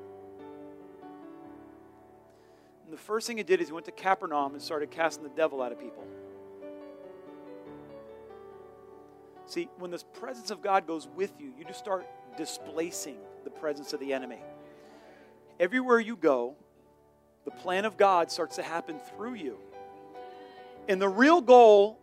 And 2.84 2.91
the 2.91 3.02
first 3.02 3.26
thing 3.26 3.38
he 3.38 3.43
did 3.43 3.62
is 3.62 3.67
he 3.67 3.73
went 3.73 3.86
to 3.86 3.93
Capernaum 3.93 4.52
and 4.52 4.62
started 4.62 4.91
casting 4.91 5.23
the 5.23 5.30
devil 5.30 5.62
out 5.62 5.71
of 5.71 5.80
people. 5.80 6.04
See, 9.45 9.69
when 9.78 9.89
the 9.89 10.00
presence 10.19 10.52
of 10.52 10.62
God 10.62 10.86
goes 10.86 11.08
with 11.15 11.32
you, 11.39 11.54
you 11.58 11.63
just 11.63 11.80
start 11.80 12.06
displacing 12.38 13.17
the 13.45 13.50
presence 13.50 13.93
of 13.93 14.02
the 14.02 14.12
enemy. 14.12 14.39
Everywhere 15.58 16.02
you 16.02 16.17
go, 16.17 16.56
the 17.45 17.52
plan 17.52 17.86
of 17.86 17.95
God 17.95 18.30
starts 18.30 18.58
to 18.58 18.63
happen 18.63 19.00
through 19.15 19.36
you. 19.36 19.58
And 20.89 21.02
the 21.02 21.08
real 21.08 21.39
goal 21.39 21.97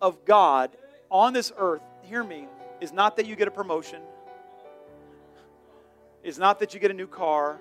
of 0.00 0.24
God 0.24 0.70
on 1.10 1.34
this 1.34 1.52
earth, 1.58 1.82
hear 2.04 2.24
me, 2.24 2.48
is 2.80 2.92
not 2.92 3.16
that 3.16 3.26
you 3.26 3.36
get 3.36 3.48
a 3.48 3.50
promotion, 3.50 4.00
is 6.26 6.38
not 6.38 6.58
that 6.58 6.74
you 6.74 6.80
get 6.80 6.90
a 6.90 6.94
new 6.94 7.06
car. 7.06 7.60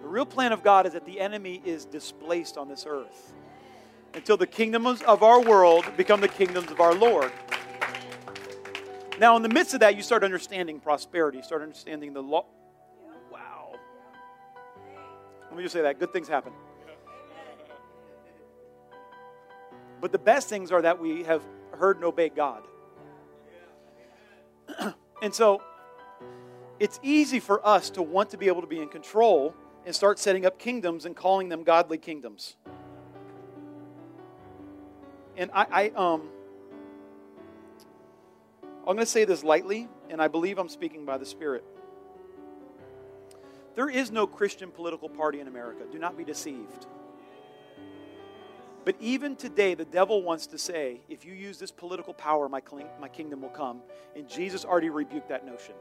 The 0.00 0.08
real 0.08 0.24
plan 0.24 0.52
of 0.52 0.62
God 0.62 0.86
is 0.86 0.94
that 0.94 1.04
the 1.04 1.20
enemy 1.20 1.60
is 1.64 1.84
displaced 1.84 2.56
on 2.56 2.68
this 2.68 2.86
earth 2.88 3.34
until 4.14 4.38
the 4.38 4.46
kingdoms 4.46 5.02
of 5.02 5.22
our 5.22 5.40
world 5.42 5.84
become 5.96 6.20
the 6.20 6.28
kingdoms 6.28 6.70
of 6.70 6.80
our 6.80 6.94
Lord. 6.94 7.30
Now, 9.18 9.36
in 9.36 9.42
the 9.42 9.48
midst 9.48 9.74
of 9.74 9.80
that, 9.80 9.94
you 9.96 10.02
start 10.02 10.24
understanding 10.24 10.80
prosperity, 10.80 11.38
you 11.38 11.44
start 11.44 11.60
understanding 11.60 12.14
the 12.14 12.22
law. 12.22 12.46
Wow. 13.30 13.74
Let 15.50 15.56
me 15.56 15.62
just 15.62 15.74
say 15.74 15.82
that 15.82 15.98
good 15.98 16.12
things 16.12 16.28
happen. 16.28 16.52
But 20.00 20.12
the 20.12 20.18
best 20.18 20.48
things 20.48 20.72
are 20.72 20.80
that 20.80 20.98
we 20.98 21.24
have 21.24 21.42
heard 21.72 21.96
and 21.96 22.04
obeyed 22.04 22.34
God. 22.34 22.62
and 25.22 25.34
so 25.34 25.60
it's 26.80 27.00
easy 27.02 27.40
for 27.40 27.66
us 27.66 27.90
to 27.90 28.02
want 28.02 28.30
to 28.30 28.38
be 28.38 28.46
able 28.46 28.60
to 28.60 28.66
be 28.66 28.80
in 28.80 28.88
control 28.88 29.54
and 29.84 29.94
start 29.94 30.18
setting 30.18 30.46
up 30.46 30.58
kingdoms 30.58 31.04
and 31.04 31.16
calling 31.16 31.48
them 31.48 31.64
godly 31.64 31.98
kingdoms. 31.98 32.56
And 35.36 35.50
I, 35.52 35.66
I 35.70 35.88
um, 35.96 36.28
I'm 38.88 38.94
going 38.94 38.98
to 38.98 39.06
say 39.06 39.24
this 39.24 39.44
lightly, 39.44 39.86
and 40.08 40.22
I 40.22 40.28
believe 40.28 40.58
I'm 40.58 40.68
speaking 40.68 41.04
by 41.04 41.18
the 41.18 41.26
Spirit. 41.26 41.62
There 43.74 43.90
is 43.90 44.10
no 44.10 44.26
Christian 44.26 44.70
political 44.70 45.08
party 45.08 45.40
in 45.40 45.46
America. 45.46 45.84
Do 45.92 45.98
not 45.98 46.16
be 46.16 46.24
deceived. 46.24 46.86
But 48.84 48.96
even 48.98 49.36
today, 49.36 49.74
the 49.74 49.84
devil 49.84 50.22
wants 50.22 50.46
to 50.48 50.58
say, 50.58 51.02
if 51.08 51.26
you 51.26 51.34
use 51.34 51.58
this 51.58 51.70
political 51.70 52.14
power, 52.14 52.48
my, 52.48 52.62
my 52.98 53.08
kingdom 53.08 53.42
will 53.42 53.50
come. 53.50 53.82
And 54.16 54.26
Jesus 54.26 54.64
already 54.64 54.88
rebuked 54.88 55.28
that 55.28 55.44
notion. 55.44 55.74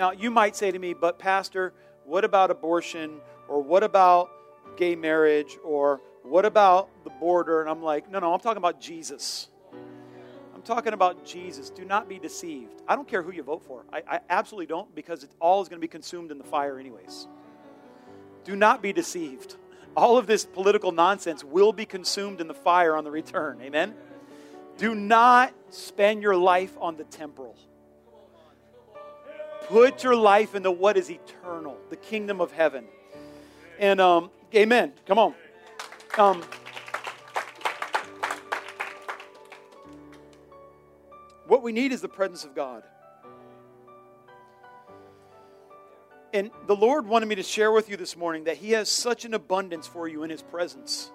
Now, 0.00 0.12
you 0.12 0.30
might 0.30 0.56
say 0.56 0.70
to 0.70 0.78
me, 0.78 0.94
but 0.94 1.18
Pastor, 1.18 1.74
what 2.06 2.24
about 2.24 2.50
abortion? 2.50 3.20
Or 3.48 3.62
what 3.62 3.82
about 3.82 4.30
gay 4.78 4.96
marriage? 4.96 5.58
Or 5.62 6.00
what 6.22 6.46
about 6.46 6.88
the 7.04 7.10
border? 7.10 7.60
And 7.60 7.68
I'm 7.68 7.82
like, 7.82 8.10
no, 8.10 8.18
no, 8.18 8.32
I'm 8.32 8.40
talking 8.40 8.56
about 8.56 8.80
Jesus. 8.80 9.50
I'm 10.54 10.62
talking 10.62 10.94
about 10.94 11.26
Jesus. 11.26 11.68
Do 11.68 11.84
not 11.84 12.08
be 12.08 12.18
deceived. 12.18 12.80
I 12.88 12.96
don't 12.96 13.06
care 13.06 13.22
who 13.22 13.30
you 13.30 13.42
vote 13.42 13.62
for. 13.62 13.84
I, 13.92 14.02
I 14.08 14.20
absolutely 14.30 14.68
don't 14.68 14.94
because 14.94 15.22
it 15.22 15.32
all 15.38 15.60
is 15.60 15.68
going 15.68 15.78
to 15.78 15.84
be 15.84 15.88
consumed 15.88 16.30
in 16.30 16.38
the 16.38 16.44
fire, 16.44 16.78
anyways. 16.78 17.28
Do 18.44 18.56
not 18.56 18.80
be 18.80 18.94
deceived. 18.94 19.56
All 19.94 20.16
of 20.16 20.26
this 20.26 20.46
political 20.46 20.92
nonsense 20.92 21.44
will 21.44 21.74
be 21.74 21.84
consumed 21.84 22.40
in 22.40 22.48
the 22.48 22.54
fire 22.54 22.96
on 22.96 23.04
the 23.04 23.10
return. 23.10 23.60
Amen? 23.60 23.94
Do 24.78 24.94
not 24.94 25.52
spend 25.68 26.22
your 26.22 26.36
life 26.36 26.74
on 26.80 26.96
the 26.96 27.04
temporal. 27.04 27.54
Put 29.70 30.04
your 30.04 30.16
life 30.16 30.54
into 30.54 30.70
what 30.70 30.96
is 30.98 31.10
eternal, 31.10 31.78
the 31.88 31.96
kingdom 31.96 32.40
of 32.40 32.52
heaven. 32.52 32.84
And 33.78 34.00
um, 34.00 34.30
amen. 34.54 34.92
Come 35.06 35.18
on. 35.18 35.34
Um, 36.18 36.42
What 41.50 41.64
we 41.64 41.72
need 41.72 41.90
is 41.90 42.00
the 42.00 42.08
presence 42.08 42.44
of 42.44 42.54
God. 42.54 42.84
And 46.32 46.52
the 46.68 46.76
Lord 46.76 47.08
wanted 47.08 47.26
me 47.26 47.34
to 47.34 47.42
share 47.42 47.72
with 47.72 47.90
you 47.90 47.96
this 47.96 48.16
morning 48.16 48.44
that 48.44 48.56
He 48.56 48.70
has 48.70 48.88
such 48.88 49.24
an 49.24 49.34
abundance 49.34 49.84
for 49.84 50.06
you 50.06 50.22
in 50.22 50.30
His 50.30 50.42
presence. 50.42 51.10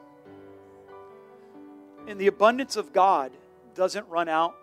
And 2.05 2.19
the 2.19 2.27
abundance 2.27 2.75
of 2.75 2.91
God 2.91 3.31
doesn't 3.75 4.09
run 4.09 4.27
out, 4.27 4.57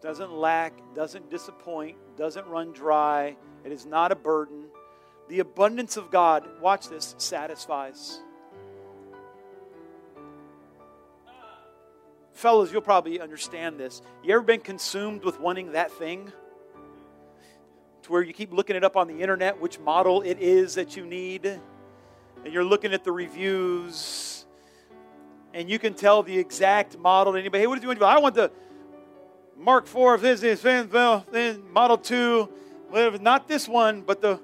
doesn't 0.00 0.32
lack, 0.32 0.72
doesn't 0.96 1.30
disappoint, 1.30 1.98
doesn't 2.16 2.46
run 2.46 2.72
dry. 2.72 3.36
It 3.64 3.72
is 3.72 3.86
not 3.86 4.12
a 4.12 4.16
burden. 4.16 4.64
The 5.28 5.40
abundance 5.40 5.96
of 5.96 6.10
God, 6.10 6.44
watch 6.60 6.88
this, 6.88 7.14
satisfies. 7.18 8.20
Fellas, 12.32 12.72
you'll 12.72 12.80
probably 12.80 13.20
understand 13.20 13.78
this. 13.78 14.02
You 14.24 14.34
ever 14.34 14.42
been 14.42 14.60
consumed 14.60 15.24
with 15.24 15.38
wanting 15.38 15.72
that 15.72 15.92
thing? 15.92 16.32
To 18.02 18.12
where 18.12 18.22
you 18.22 18.32
keep 18.32 18.52
looking 18.52 18.74
it 18.74 18.82
up 18.82 18.96
on 18.96 19.06
the 19.06 19.20
internet, 19.20 19.60
which 19.60 19.78
model 19.78 20.22
it 20.22 20.38
is 20.40 20.74
that 20.74 20.96
you 20.96 21.06
need, 21.06 21.46
and 21.46 22.52
you're 22.52 22.64
looking 22.64 22.92
at 22.92 23.04
the 23.04 23.12
reviews, 23.12 24.44
and 25.54 25.70
you 25.70 25.78
can 25.78 25.94
tell 25.94 26.24
the 26.24 26.36
exact 26.36 26.98
model. 26.98 27.36
Anybody, 27.36 27.62
hey, 27.62 27.66
what 27.68 27.76
do 27.76 27.82
you 27.82 27.88
want? 27.88 28.02
I 28.02 28.18
want 28.18 28.34
the 28.34 28.50
Mark 29.56 29.84
IV, 29.84 30.20
this 30.20 30.42
is 30.42 30.62
then 30.62 31.62
Model 31.72 31.98
2, 31.98 32.48
whatever, 32.88 33.18
not 33.18 33.48
this 33.48 33.68
one, 33.68 34.02
but 34.02 34.20
the 34.20 34.40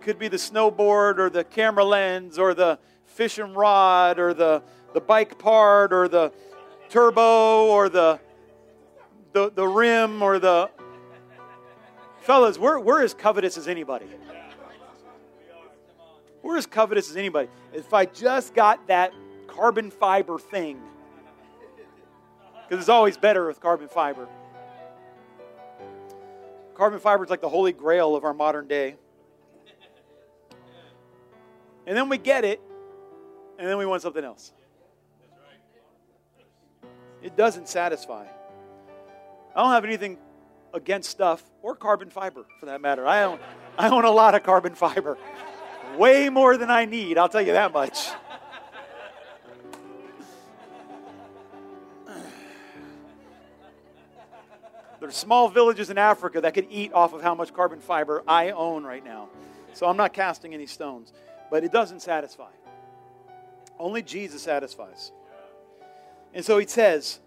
could 0.00 0.18
be 0.18 0.28
the 0.28 0.36
snowboard 0.36 1.18
or 1.18 1.28
the 1.28 1.44
camera 1.44 1.84
lens 1.84 2.38
or 2.38 2.54
the 2.54 2.78
fishing 3.04 3.52
rod 3.54 4.18
or 4.18 4.32
the, 4.32 4.62
the 4.94 5.00
bike 5.00 5.38
part 5.38 5.92
or 5.92 6.08
the 6.08 6.32
turbo 6.88 7.66
or 7.66 7.88
the, 7.88 8.18
the, 9.32 9.50
the 9.50 9.66
rim 9.66 10.22
or 10.22 10.38
the. 10.38 10.70
Fellas, 12.20 12.58
we're, 12.58 12.78
we're 12.78 13.02
as 13.02 13.14
covetous 13.14 13.56
as 13.56 13.68
anybody. 13.68 14.06
We're 16.42 16.56
as 16.56 16.66
covetous 16.66 17.10
as 17.10 17.16
anybody. 17.16 17.48
If 17.72 17.92
I 17.92 18.04
just 18.06 18.54
got 18.54 18.86
that 18.88 19.12
carbon 19.46 19.90
fiber 19.90 20.38
thing, 20.38 20.80
because 22.68 22.82
it's 22.82 22.90
always 22.90 23.16
better 23.16 23.46
with 23.46 23.60
carbon 23.60 23.88
fiber. 23.88 24.28
Carbon 26.74 27.00
fiber 27.00 27.24
is 27.24 27.30
like 27.30 27.40
the 27.40 27.48
holy 27.48 27.72
grail 27.72 28.14
of 28.14 28.24
our 28.24 28.34
modern 28.34 28.68
day. 28.68 28.96
And 31.86 31.96
then 31.96 32.10
we 32.10 32.18
get 32.18 32.44
it, 32.44 32.60
and 33.58 33.66
then 33.66 33.78
we 33.78 33.86
want 33.86 34.02
something 34.02 34.22
else. 34.22 34.52
It 37.22 37.36
doesn't 37.36 37.68
satisfy. 37.68 38.26
I 39.56 39.62
don't 39.62 39.72
have 39.72 39.84
anything 39.84 40.18
against 40.74 41.08
stuff 41.08 41.42
or 41.62 41.74
carbon 41.74 42.10
fiber 42.10 42.44
for 42.60 42.66
that 42.66 42.82
matter. 42.82 43.06
I 43.06 43.24
own, 43.24 43.38
I 43.78 43.88
own 43.88 44.04
a 44.04 44.10
lot 44.10 44.34
of 44.34 44.42
carbon 44.42 44.74
fiber. 44.74 45.16
Way 45.96 46.28
more 46.28 46.58
than 46.58 46.70
I 46.70 46.84
need, 46.84 47.16
I'll 47.16 47.30
tell 47.30 47.40
you 47.40 47.52
that 47.52 47.72
much. 47.72 48.08
There's 55.00 55.16
small 55.16 55.48
villages 55.48 55.90
in 55.90 55.98
Africa 55.98 56.40
that 56.40 56.54
could 56.54 56.66
eat 56.70 56.92
off 56.92 57.12
of 57.12 57.22
how 57.22 57.34
much 57.34 57.52
carbon 57.52 57.80
fiber 57.80 58.22
I 58.26 58.50
own 58.50 58.84
right 58.84 59.04
now. 59.04 59.28
So 59.72 59.86
I'm 59.86 59.96
not 59.96 60.12
casting 60.12 60.54
any 60.54 60.66
stones. 60.66 61.12
But 61.50 61.64
it 61.64 61.72
doesn't 61.72 62.00
satisfy. 62.00 62.50
Only 63.78 64.02
Jesus 64.02 64.42
satisfies. 64.42 65.12
And 66.34 66.44
so 66.44 66.58
he 66.58 66.66
says, 66.66 67.20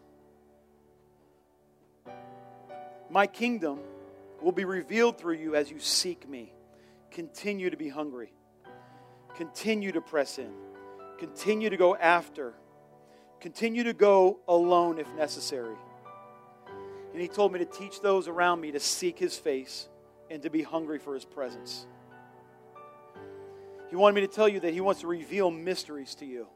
My 3.10 3.26
kingdom 3.26 3.80
will 4.42 4.52
be 4.52 4.66
revealed 4.66 5.18
through 5.18 5.36
you 5.36 5.56
as 5.56 5.72
you 5.72 5.80
seek 5.80 6.28
me. 6.28 6.54
Continue 7.10 7.70
to 7.70 7.78
be 7.78 7.90
hungry. 7.90 8.34
Continue 9.36 9.92
to 9.92 10.02
press 10.02 10.38
in. 10.38 10.52
Continue 11.18 11.70
to 11.70 11.78
go 11.78 11.96
after. 11.96 12.54
Continue 13.40 13.84
to 13.84 13.94
go 13.94 14.40
alone 14.48 15.00
if 15.00 15.12
necessary. 15.14 15.76
And 17.14 17.22
he 17.22 17.28
told 17.28 17.52
me 17.52 17.60
to 17.60 17.66
teach 17.66 18.02
those 18.02 18.28
around 18.28 18.62
me 18.62 18.72
to 18.72 18.80
seek 18.80 19.20
his 19.20 19.38
face 19.38 19.90
and 20.30 20.42
to 20.44 20.50
be 20.50 20.64
hungry 20.64 20.98
for 20.98 21.14
his 21.14 21.26
presence. 21.26 21.86
He 23.90 23.98
wanted 23.98 24.16
me 24.16 24.22
to 24.22 24.34
tell 24.34 24.48
you 24.48 24.62
that 24.62 24.74
he 24.74 24.80
wants 24.80 25.02
to 25.02 25.08
reveal 25.08 25.52
mysteries 25.52 26.16
to 26.16 26.26
you. 26.26 26.48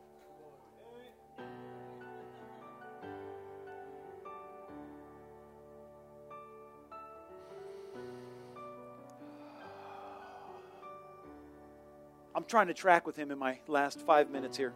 I'm 12.34 12.44
trying 12.46 12.68
to 12.68 12.74
track 12.74 13.06
with 13.06 13.18
him 13.18 13.32
in 13.32 13.38
my 13.38 13.60
last 13.68 14.02
five 14.02 14.30
minutes 14.30 14.56
here. 14.56 14.74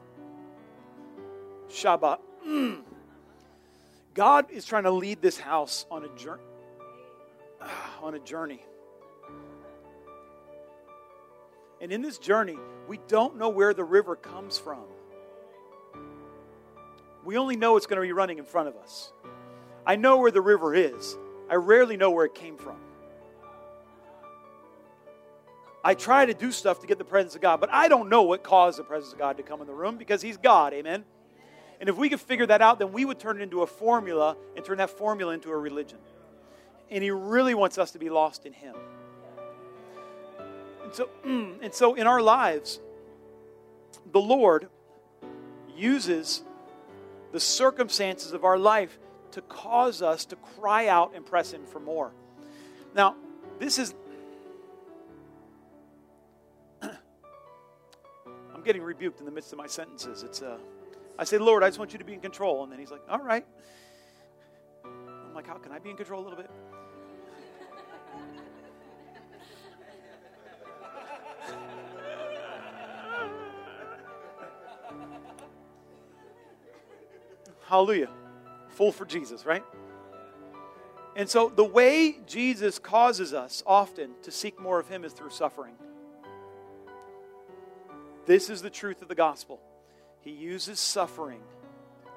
Shabbat. 1.70 2.20
God 4.14 4.52
is 4.52 4.66
trying 4.66 4.84
to 4.84 4.92
lead 4.92 5.22
this 5.22 5.40
house 5.40 5.86
on 5.90 6.04
a 6.04 6.10
journey. 6.16 6.44
Ah, 7.62 8.00
on 8.02 8.16
a 8.16 8.20
journey. 8.20 8.64
And 11.82 11.92
in 11.92 12.02
this 12.02 12.18
journey, 12.18 12.58
we 12.88 13.00
don't 13.08 13.38
know 13.38 13.50
where 13.50 13.74
the 13.74 13.84
river 13.84 14.16
comes 14.16 14.58
from. 14.58 14.84
We 17.24 17.38
only 17.38 17.56
know 17.56 17.78
it's 17.78 17.86
going 17.86 18.02
to 18.02 18.06
be 18.06 18.12
running 18.12 18.38
in 18.38 18.46
front 18.46 18.68
of 18.68 18.76
us. 18.78 19.12
I 19.86 19.96
know 19.96 20.18
where 20.18 20.32
the 20.32 20.42
river 20.42 20.74
is. 20.74 21.18
I 21.50 21.56
rarely 21.56 21.98
know 21.98 22.12
where 22.12 22.26
it 22.26 22.36
came 22.36 22.58
from. 22.58 22.78
I 25.84 25.94
try 25.94 26.26
to 26.26 26.34
do 26.34 26.52
stuff 26.52 26.82
to 26.82 26.88
get 26.88 26.98
the 26.98 27.06
presence 27.06 27.36
of 27.36 27.42
God, 27.42 27.62
but 27.62 27.70
I 27.72 27.88
don't 27.88 28.10
know 28.10 28.24
what 28.24 28.44
caused 28.44 28.78
the 28.78 28.84
presence 28.84 29.14
of 29.14 29.20
God 29.20 29.38
to 29.38 29.44
come 29.44 29.62
in 29.62 29.68
the 29.68 29.74
room 29.74 29.98
because 29.98 30.22
He's 30.22 30.38
God. 30.38 30.74
Amen. 30.74 31.06
And 31.80 31.88
if 31.88 31.96
we 31.96 32.10
could 32.10 32.20
figure 32.20 32.46
that 32.46 32.62
out, 32.62 32.80
then 32.80 32.92
we 32.92 33.06
would 33.06 33.20
turn 33.20 33.40
it 33.40 33.44
into 33.44 33.62
a 33.62 33.68
formula 33.68 34.36
and 34.56 34.66
turn 34.66 34.78
that 34.80 34.90
formula 34.90 35.34
into 35.34 35.50
a 35.50 35.58
religion. 35.58 35.98
And 36.90 37.04
He 37.04 37.12
really 37.12 37.54
wants 37.54 37.78
us 37.78 37.92
to 37.92 38.00
be 38.00 38.10
lost 38.10 38.46
in 38.46 38.54
Him. 38.54 38.76
And 40.84 40.94
so, 40.94 41.10
and 41.24 41.74
so 41.74 41.96
in 41.96 42.06
our 42.08 42.22
lives, 42.22 42.80
the 44.12 44.20
Lord 44.20 44.68
uses 45.76 46.44
the 47.32 47.40
circumstances 47.40 48.34
of 48.34 48.44
our 48.44 48.58
life 48.58 48.98
to 49.32 49.42
cause 49.42 50.02
us 50.02 50.26
to 50.26 50.36
cry 50.36 50.88
out 50.88 51.14
and 51.16 51.26
press 51.26 51.54
in 51.54 51.66
for 51.66 51.80
more. 51.80 52.12
Now, 52.94 53.16
this 53.60 53.78
is. 53.78 53.94
I'm 56.82 58.64
getting 58.66 58.82
rebuked 58.82 59.20
in 59.20 59.26
the 59.26 59.32
midst 59.32 59.54
of 59.54 59.58
my 59.58 59.68
sentences. 59.68 60.24
It's 60.24 60.42
uh, 60.42 60.58
I 61.20 61.26
say, 61.26 61.38
Lord, 61.38 61.64
I 61.64 61.68
just 61.68 61.78
want 61.78 61.92
you 61.92 62.00
to 62.00 62.06
be 62.06 62.14
in 62.14 62.22
control. 62.22 62.64
And 62.64 62.72
then 62.72 62.80
he's 62.80 62.92
like, 62.92 63.02
all 63.10 63.20
right. 63.20 63.46
I'm 64.86 65.34
like, 65.36 65.46
how 65.46 65.56
can 65.56 65.74
I 65.74 65.78
be 65.78 65.90
in 65.90 65.98
control 65.98 66.22
a 66.22 66.24
little 66.24 66.38
bit? 66.38 66.50
Hallelujah. 77.68 78.10
Full 78.70 78.94
for 78.94 79.06
Jesus, 79.06 79.46
right? 79.46 79.64
And 81.18 81.30
so 81.30 81.52
the 81.54 81.66
way 81.66 82.20
Jesus 82.28 82.80
causes 82.80 83.34
us 83.34 83.62
often 83.68 84.12
to 84.24 84.32
seek 84.32 84.58
more 84.58 84.80
of 84.80 84.88
Him 84.88 85.04
is 85.04 85.12
through 85.12 85.32
suffering. 85.32 85.76
This 88.26 88.50
is 88.50 88.62
the 88.62 88.70
truth 88.70 89.02
of 89.02 89.10
the 89.10 89.16
gospel. 89.16 89.60
He 90.22 90.32
uses 90.32 90.80
suffering 90.80 91.42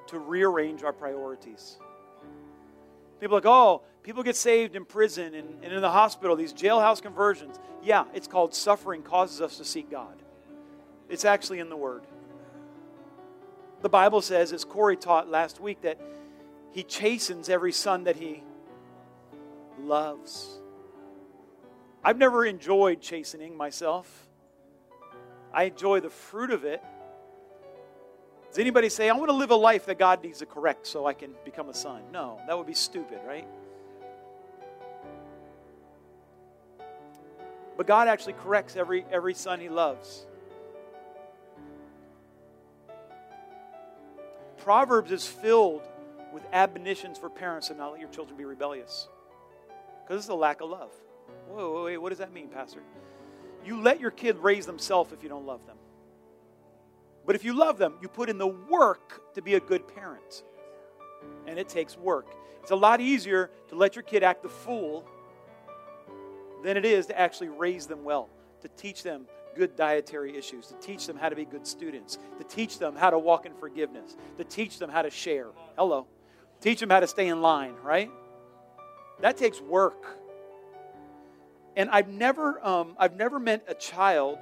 to 0.07 0.19
rearrange 0.19 0.83
our 0.83 0.93
priorities. 0.93 1.77
People 3.19 3.37
are 3.37 3.39
like, 3.39 3.45
oh, 3.45 3.83
people 4.03 4.23
get 4.23 4.35
saved 4.35 4.75
in 4.75 4.85
prison 4.85 5.33
and, 5.33 5.63
and 5.63 5.73
in 5.73 5.81
the 5.81 5.91
hospital, 5.91 6.35
these 6.35 6.53
jailhouse 6.53 7.01
conversions. 7.01 7.57
Yeah, 7.81 8.05
it's 8.13 8.27
called 8.27 8.53
suffering 8.53 9.01
causes 9.01 9.41
us 9.41 9.57
to 9.57 9.65
seek 9.65 9.89
God. 9.89 10.21
It's 11.09 11.25
actually 11.25 11.59
in 11.59 11.69
the 11.69 11.77
Word. 11.77 12.03
The 13.81 13.89
Bible 13.89 14.21
says, 14.21 14.53
as 14.53 14.63
Corey 14.65 14.97
taught 14.97 15.29
last 15.29 15.59
week, 15.59 15.81
that 15.81 15.99
he 16.71 16.83
chastens 16.83 17.49
every 17.49 17.71
son 17.71 18.05
that 18.05 18.15
he 18.15 18.43
loves. 19.79 20.59
I've 22.03 22.17
never 22.17 22.45
enjoyed 22.45 22.99
chastening 23.01 23.55
myself. 23.55 24.27
I 25.53 25.65
enjoy 25.65 25.99
the 25.99 26.09
fruit 26.09 26.51
of 26.51 26.65
it. 26.65 26.83
Does 28.53 28.59
anybody 28.59 28.89
say, 28.89 29.09
I 29.09 29.13
want 29.13 29.29
to 29.29 29.35
live 29.35 29.49
a 29.49 29.55
life 29.55 29.87
that 29.87 29.97
God 29.97 30.23
needs 30.23 30.37
to 30.37 30.45
correct 30.45 30.85
so 30.85 31.07
I 31.07 31.13
can 31.13 31.31
become 31.43 31.69
a 31.69 31.73
son? 31.73 32.03
No, 32.11 32.39
that 32.45 32.55
would 32.55 32.67
be 32.67 32.75
stupid, 32.75 33.17
right? 33.25 33.47
But 37.75 37.87
God 37.87 38.07
actually 38.07 38.33
corrects 38.33 38.75
every, 38.75 39.07
every 39.11 39.33
son 39.33 39.59
he 39.59 39.69
loves. 39.69 40.27
Proverbs 44.57 45.11
is 45.11 45.25
filled 45.25 45.81
with 46.31 46.43
admonitions 46.53 47.17
for 47.17 47.31
parents 47.31 47.69
to 47.69 47.73
not 47.73 47.93
let 47.93 48.01
your 48.01 48.09
children 48.09 48.37
be 48.37 48.45
rebellious. 48.45 49.07
Because 50.03 50.21
it's 50.21 50.29
a 50.29 50.35
lack 50.35 50.61
of 50.61 50.69
love. 50.69 50.91
Whoa, 51.49 51.73
whoa, 51.73 51.85
wait, 51.85 51.97
what 51.97 52.09
does 52.09 52.19
that 52.19 52.31
mean, 52.31 52.49
Pastor? 52.49 52.83
You 53.65 53.81
let 53.81 53.99
your 53.99 54.11
kid 54.11 54.37
raise 54.37 54.67
themselves 54.67 55.11
if 55.11 55.23
you 55.23 55.29
don't 55.29 55.47
love 55.47 55.65
them. 55.65 55.77
But 57.25 57.35
if 57.35 57.43
you 57.43 57.53
love 57.53 57.77
them, 57.77 57.95
you 58.01 58.07
put 58.07 58.29
in 58.29 58.37
the 58.37 58.47
work 58.47 59.33
to 59.35 59.41
be 59.41 59.55
a 59.55 59.59
good 59.59 59.87
parent. 59.87 60.43
And 61.47 61.57
it 61.57 61.69
takes 61.69 61.97
work. 61.97 62.27
It's 62.61 62.71
a 62.71 62.75
lot 62.75 63.01
easier 63.01 63.49
to 63.69 63.75
let 63.75 63.95
your 63.95 64.03
kid 64.03 64.23
act 64.23 64.43
the 64.43 64.49
fool 64.49 65.05
than 66.63 66.77
it 66.77 66.85
is 66.85 67.07
to 67.07 67.19
actually 67.19 67.49
raise 67.49 67.87
them 67.87 68.03
well, 68.03 68.29
to 68.61 68.69
teach 68.69 69.03
them 69.03 69.25
good 69.55 69.75
dietary 69.75 70.35
issues, 70.35 70.67
to 70.67 70.73
teach 70.75 71.05
them 71.05 71.17
how 71.17 71.29
to 71.29 71.35
be 71.35 71.45
good 71.45 71.67
students, 71.67 72.17
to 72.37 72.43
teach 72.43 72.79
them 72.79 72.95
how 72.95 73.09
to 73.09 73.19
walk 73.19 73.45
in 73.45 73.53
forgiveness, 73.53 74.15
to 74.37 74.43
teach 74.43 74.79
them 74.79 74.89
how 74.89 75.01
to 75.01 75.09
share. 75.09 75.47
Hello. 75.77 76.07
Teach 76.61 76.79
them 76.79 76.89
how 76.89 77.01
to 77.01 77.07
stay 77.07 77.27
in 77.27 77.41
line, 77.41 77.75
right? 77.83 78.09
That 79.19 79.37
takes 79.37 79.59
work. 79.61 80.17
And 81.75 81.89
I've 81.89 82.07
never, 82.07 82.65
um, 82.65 82.95
I've 82.97 83.15
never 83.15 83.39
met 83.39 83.65
a 83.67 83.73
child 83.73 84.39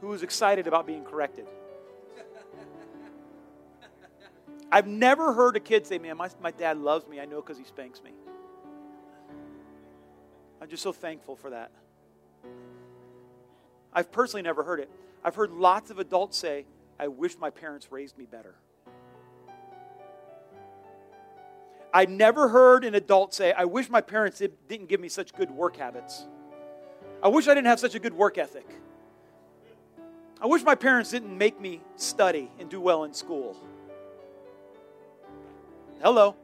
who 0.00 0.08
was 0.08 0.22
excited 0.22 0.66
about 0.66 0.86
being 0.86 1.04
corrected. 1.04 1.46
I've 4.70 4.86
never 4.86 5.32
heard 5.32 5.56
a 5.56 5.60
kid 5.60 5.86
say, 5.86 5.98
Man, 5.98 6.16
my, 6.16 6.28
my 6.42 6.50
dad 6.50 6.78
loves 6.78 7.08
me. 7.08 7.20
I 7.20 7.24
know 7.24 7.40
because 7.40 7.58
he 7.58 7.64
spanks 7.64 8.02
me. 8.02 8.12
I'm 10.60 10.68
just 10.68 10.82
so 10.82 10.92
thankful 10.92 11.36
for 11.36 11.50
that. 11.50 11.70
I've 13.92 14.12
personally 14.12 14.42
never 14.42 14.62
heard 14.62 14.80
it. 14.80 14.90
I've 15.24 15.34
heard 15.34 15.50
lots 15.50 15.90
of 15.90 15.98
adults 15.98 16.36
say, 16.36 16.66
I 16.98 17.08
wish 17.08 17.38
my 17.38 17.50
parents 17.50 17.90
raised 17.90 18.18
me 18.18 18.26
better. 18.26 18.54
I 21.92 22.04
never 22.04 22.48
heard 22.48 22.84
an 22.84 22.94
adult 22.94 23.32
say, 23.32 23.52
I 23.52 23.64
wish 23.64 23.88
my 23.88 24.00
parents 24.00 24.42
didn't 24.68 24.88
give 24.88 25.00
me 25.00 25.08
such 25.08 25.34
good 25.34 25.50
work 25.50 25.76
habits. 25.76 26.26
I 27.22 27.28
wish 27.28 27.48
I 27.48 27.54
didn't 27.54 27.66
have 27.68 27.80
such 27.80 27.94
a 27.94 27.98
good 27.98 28.12
work 28.12 28.36
ethic. 28.36 28.68
I 30.40 30.46
wish 30.46 30.62
my 30.62 30.74
parents 30.74 31.10
didn't 31.10 31.36
make 31.36 31.60
me 31.60 31.80
study 31.96 32.50
and 32.60 32.68
do 32.68 32.80
well 32.80 33.04
in 33.04 33.14
school. 33.14 33.56
Hello. 36.02 36.36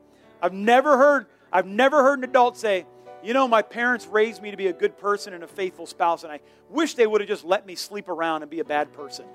I've 0.43 0.53
never 0.53 0.97
heard 0.97 1.27
I've 1.53 1.67
never 1.67 2.03
heard 2.03 2.19
an 2.19 2.25
adult 2.25 2.57
say, 2.57 2.85
"You 3.23 3.33
know, 3.33 3.47
my 3.47 3.63
parents 3.63 4.07
raised 4.07 4.43
me 4.43 4.51
to 4.51 4.57
be 4.57 4.67
a 4.67 4.73
good 4.73 4.99
person 4.99 5.33
and 5.33 5.45
a 5.45 5.47
faithful 5.47 5.87
spouse 5.87 6.25
and 6.25 6.33
I 6.33 6.41
wish 6.69 6.95
they 6.95 7.07
would 7.07 7.21
have 7.21 7.29
just 7.29 7.45
let 7.45 7.65
me 7.65 7.77
sleep 7.77 8.09
around 8.09 8.43
and 8.43 8.51
be 8.51 8.61
a 8.61 8.65
bad 8.65 8.93
person." 8.93 9.27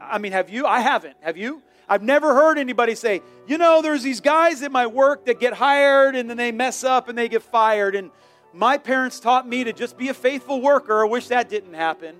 I 0.00 0.18
mean, 0.18 0.32
have 0.32 0.50
you? 0.50 0.66
I 0.66 0.80
haven't. 0.80 1.16
Have 1.20 1.36
you? 1.36 1.62
I've 1.88 2.02
never 2.02 2.34
heard 2.34 2.58
anybody 2.58 2.96
say, 2.96 3.22
"You 3.46 3.58
know, 3.58 3.80
there's 3.80 4.02
these 4.02 4.20
guys 4.20 4.62
at 4.62 4.72
my 4.72 4.88
work 4.88 5.26
that 5.26 5.38
get 5.38 5.54
hired 5.54 6.16
and 6.16 6.28
then 6.28 6.36
they 6.36 6.50
mess 6.50 6.82
up 6.82 7.08
and 7.08 7.16
they 7.16 7.28
get 7.28 7.42
fired 7.42 7.94
and 7.94 8.10
my 8.52 8.78
parents 8.78 9.20
taught 9.20 9.46
me 9.46 9.64
to 9.64 9.72
just 9.72 9.96
be 9.96 10.08
a 10.08 10.14
faithful 10.14 10.60
worker. 10.60 11.04
I 11.04 11.08
wish 11.08 11.28
that 11.28 11.48
didn't 11.48 11.74
happen." 11.74 12.18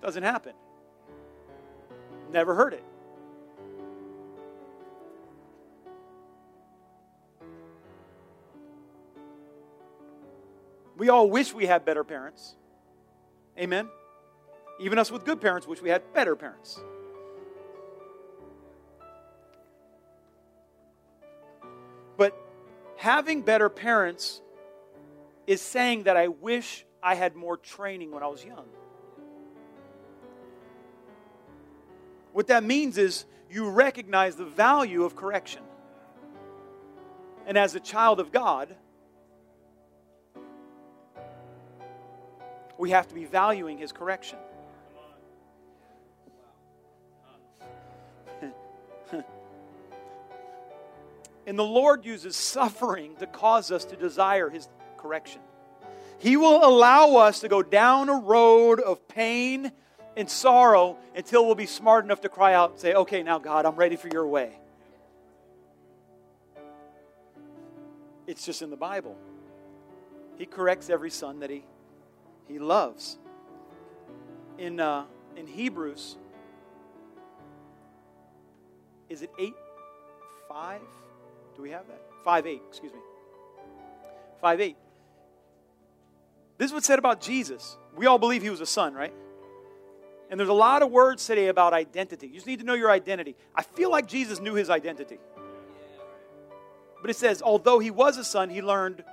Doesn't 0.00 0.22
happen. 0.22 0.54
Never 2.30 2.54
heard 2.54 2.72
it. 2.72 2.84
We 10.96 11.08
all 11.10 11.28
wish 11.28 11.52
we 11.52 11.66
had 11.66 11.84
better 11.84 12.04
parents. 12.04 12.54
Amen? 13.58 13.88
Even 14.80 14.98
us 14.98 15.10
with 15.10 15.24
good 15.24 15.40
parents 15.40 15.66
wish 15.66 15.80
we 15.80 15.90
had 15.90 16.12
better 16.12 16.36
parents. 16.36 16.80
But 22.16 22.34
having 22.96 23.42
better 23.42 23.68
parents 23.68 24.40
is 25.46 25.60
saying 25.60 26.04
that 26.04 26.16
I 26.16 26.28
wish 26.28 26.84
I 27.02 27.14
had 27.14 27.36
more 27.36 27.56
training 27.56 28.10
when 28.10 28.22
I 28.22 28.26
was 28.26 28.44
young. 28.44 28.66
What 32.32 32.48
that 32.48 32.64
means 32.64 32.98
is 32.98 33.24
you 33.50 33.70
recognize 33.70 34.36
the 34.36 34.44
value 34.44 35.04
of 35.04 35.14
correction. 35.16 35.62
And 37.46 37.56
as 37.56 37.74
a 37.74 37.80
child 37.80 38.18
of 38.18 38.32
God, 38.32 38.74
we 42.78 42.90
have 42.90 43.08
to 43.08 43.14
be 43.14 43.24
valuing 43.24 43.78
his 43.78 43.92
correction. 43.92 44.38
and 51.46 51.58
the 51.58 51.64
Lord 51.64 52.04
uses 52.04 52.36
suffering 52.36 53.16
to 53.16 53.26
cause 53.26 53.70
us 53.70 53.84
to 53.86 53.96
desire 53.96 54.50
his 54.50 54.68
correction. 54.98 55.40
He 56.18 56.36
will 56.36 56.64
allow 56.64 57.16
us 57.16 57.40
to 57.40 57.48
go 57.48 57.62
down 57.62 58.08
a 58.08 58.16
road 58.16 58.80
of 58.80 59.06
pain 59.08 59.72
and 60.16 60.30
sorrow 60.30 60.96
until 61.14 61.44
we'll 61.44 61.54
be 61.54 61.66
smart 61.66 62.04
enough 62.04 62.22
to 62.22 62.28
cry 62.28 62.54
out 62.54 62.72
and 62.72 62.80
say, 62.80 62.94
Okay, 62.94 63.22
now, 63.22 63.38
God, 63.38 63.66
I'm 63.66 63.76
ready 63.76 63.96
for 63.96 64.08
your 64.08 64.26
way. 64.26 64.58
It's 68.26 68.44
just 68.44 68.62
in 68.62 68.70
the 68.70 68.76
Bible. 68.76 69.16
He 70.36 70.46
corrects 70.46 70.90
every 70.90 71.10
son 71.10 71.40
that 71.40 71.50
he 71.50 71.64
he 72.48 72.58
loves. 72.58 73.18
In, 74.58 74.80
uh, 74.80 75.04
in 75.36 75.46
Hebrews, 75.46 76.16
is 79.08 79.22
it 79.22 79.30
8 79.38 79.54
5? 80.48 80.80
Do 81.54 81.62
we 81.62 81.70
have 81.70 81.86
that? 81.88 82.00
5 82.24 82.46
8, 82.46 82.62
excuse 82.68 82.92
me. 82.92 82.98
5 84.40 84.60
8. 84.60 84.76
This 86.58 86.70
is 86.70 86.74
what's 86.74 86.86
said 86.86 86.98
about 86.98 87.20
Jesus. 87.20 87.76
We 87.94 88.06
all 88.06 88.18
believe 88.18 88.42
he 88.42 88.50
was 88.50 88.60
a 88.60 88.66
son, 88.66 88.94
right? 88.94 89.12
And 90.30 90.40
there's 90.40 90.48
a 90.48 90.54
lot 90.54 90.82
of 90.82 90.90
words 90.90 91.24
today 91.26 91.48
about 91.48 91.72
identity. 91.72 92.26
You 92.26 92.34
just 92.34 92.46
need 92.46 92.58
to 92.60 92.64
know 92.64 92.74
your 92.74 92.90
identity. 92.90 93.36
I 93.54 93.62
feel 93.62 93.90
like 93.90 94.06
Jesus 94.06 94.40
knew 94.40 94.54
his 94.54 94.70
identity. 94.70 95.18
But 97.00 97.10
it 97.10 97.16
says, 97.16 97.42
although 97.42 97.78
he 97.78 97.90
was 97.90 98.16
a 98.16 98.24
son, 98.24 98.50
he 98.50 98.62
learned 98.62 99.04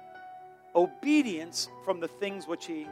obedience 0.76 1.70
from 1.86 2.00
the 2.00 2.08
things 2.08 2.48
which 2.48 2.66
he 2.66 2.88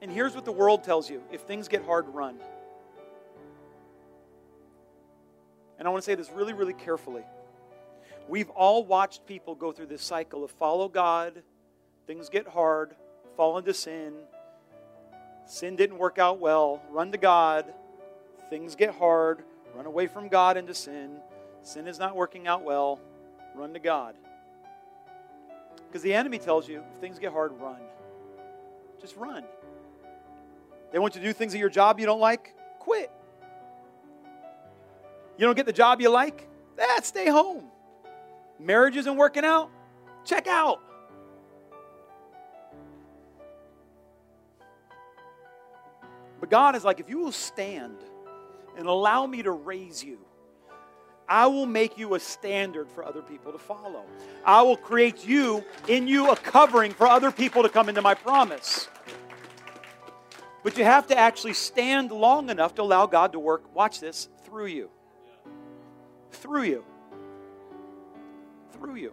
And 0.00 0.10
here's 0.10 0.34
what 0.34 0.44
the 0.44 0.52
world 0.52 0.84
tells 0.84 1.10
you 1.10 1.22
if 1.32 1.42
things 1.42 1.68
get 1.68 1.84
hard, 1.84 2.08
run. 2.08 2.36
And 5.78 5.86
I 5.86 5.90
want 5.90 6.02
to 6.02 6.06
say 6.06 6.14
this 6.14 6.30
really, 6.30 6.52
really 6.52 6.72
carefully. 6.72 7.22
We've 8.28 8.50
all 8.50 8.84
watched 8.84 9.26
people 9.26 9.54
go 9.54 9.72
through 9.72 9.86
this 9.86 10.02
cycle 10.02 10.44
of 10.44 10.50
follow 10.50 10.88
God, 10.88 11.42
things 12.06 12.28
get 12.28 12.46
hard, 12.46 12.94
fall 13.36 13.56
into 13.58 13.72
sin, 13.72 14.12
sin 15.46 15.76
didn't 15.76 15.98
work 15.98 16.18
out 16.18 16.38
well, 16.38 16.82
run 16.90 17.10
to 17.12 17.18
God, 17.18 17.64
things 18.50 18.74
get 18.74 18.94
hard, 18.94 19.42
run 19.74 19.86
away 19.86 20.08
from 20.08 20.28
God 20.28 20.56
into 20.56 20.74
sin, 20.74 21.16
sin 21.62 21.86
is 21.86 21.98
not 21.98 22.16
working 22.16 22.46
out 22.46 22.62
well, 22.62 23.00
run 23.54 23.72
to 23.72 23.78
God. 23.78 24.14
Because 25.86 26.02
the 26.02 26.12
enemy 26.12 26.38
tells 26.38 26.68
you 26.68 26.82
if 26.92 27.00
things 27.00 27.18
get 27.18 27.32
hard, 27.32 27.52
run. 27.52 27.80
Just 29.00 29.16
run. 29.16 29.44
They 30.92 30.98
want 30.98 31.14
you 31.14 31.20
to 31.20 31.26
do 31.26 31.32
things 31.32 31.54
at 31.54 31.60
your 31.60 31.68
job 31.68 32.00
you 32.00 32.06
don't 32.06 32.20
like? 32.20 32.54
Quit. 32.78 33.10
You 35.36 35.46
don't 35.46 35.54
get 35.54 35.66
the 35.66 35.72
job 35.72 36.00
you 36.00 36.10
like? 36.10 36.48
Eh, 36.78 37.00
stay 37.02 37.28
home. 37.28 37.64
Marriage 38.58 38.96
isn't 38.96 39.16
working 39.16 39.44
out? 39.44 39.70
Check 40.24 40.46
out. 40.46 40.80
But 46.40 46.50
God 46.50 46.76
is 46.76 46.84
like, 46.84 47.00
if 47.00 47.08
you 47.08 47.18
will 47.18 47.32
stand 47.32 47.96
and 48.76 48.86
allow 48.86 49.26
me 49.26 49.42
to 49.42 49.50
raise 49.50 50.02
you, 50.02 50.18
I 51.28 51.46
will 51.46 51.66
make 51.66 51.98
you 51.98 52.14
a 52.14 52.20
standard 52.20 52.88
for 52.88 53.04
other 53.04 53.20
people 53.20 53.52
to 53.52 53.58
follow. 53.58 54.04
I 54.44 54.62
will 54.62 54.76
create 54.76 55.26
you, 55.26 55.62
in 55.86 56.08
you, 56.08 56.30
a 56.30 56.36
covering 56.36 56.92
for 56.92 57.06
other 57.06 57.30
people 57.30 57.62
to 57.62 57.68
come 57.68 57.88
into 57.88 58.00
my 58.00 58.14
promise. 58.14 58.88
But 60.62 60.76
you 60.76 60.84
have 60.84 61.06
to 61.08 61.18
actually 61.18 61.54
stand 61.54 62.10
long 62.10 62.50
enough 62.50 62.74
to 62.76 62.82
allow 62.82 63.06
God 63.06 63.32
to 63.32 63.38
work, 63.38 63.74
watch 63.74 64.00
this, 64.00 64.28
through 64.44 64.66
you. 64.66 64.90
Through 66.32 66.64
you. 66.64 66.84
Through 68.72 68.96
you. 68.96 69.12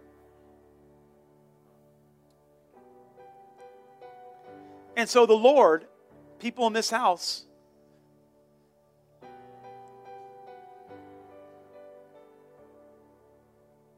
And 4.96 5.08
so 5.08 5.26
the 5.26 5.34
Lord, 5.34 5.84
people 6.38 6.66
in 6.66 6.72
this 6.72 6.90
house, 6.90 7.44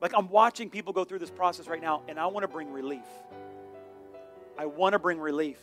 like 0.01 0.13
I'm 0.15 0.29
watching 0.29 0.71
people 0.71 0.93
go 0.93 1.05
through 1.05 1.21
this 1.21 1.31
process 1.31 1.69
right 1.69 1.81
now, 1.81 2.03
and 2.09 2.19
I 2.19 2.27
want 2.27 2.45
to 2.45 2.49
bring 2.49 2.73
relief. 2.73 3.07
I 4.59 4.67
want 4.67 4.95
to 4.95 4.99
bring 4.99 5.21
relief. 5.21 5.59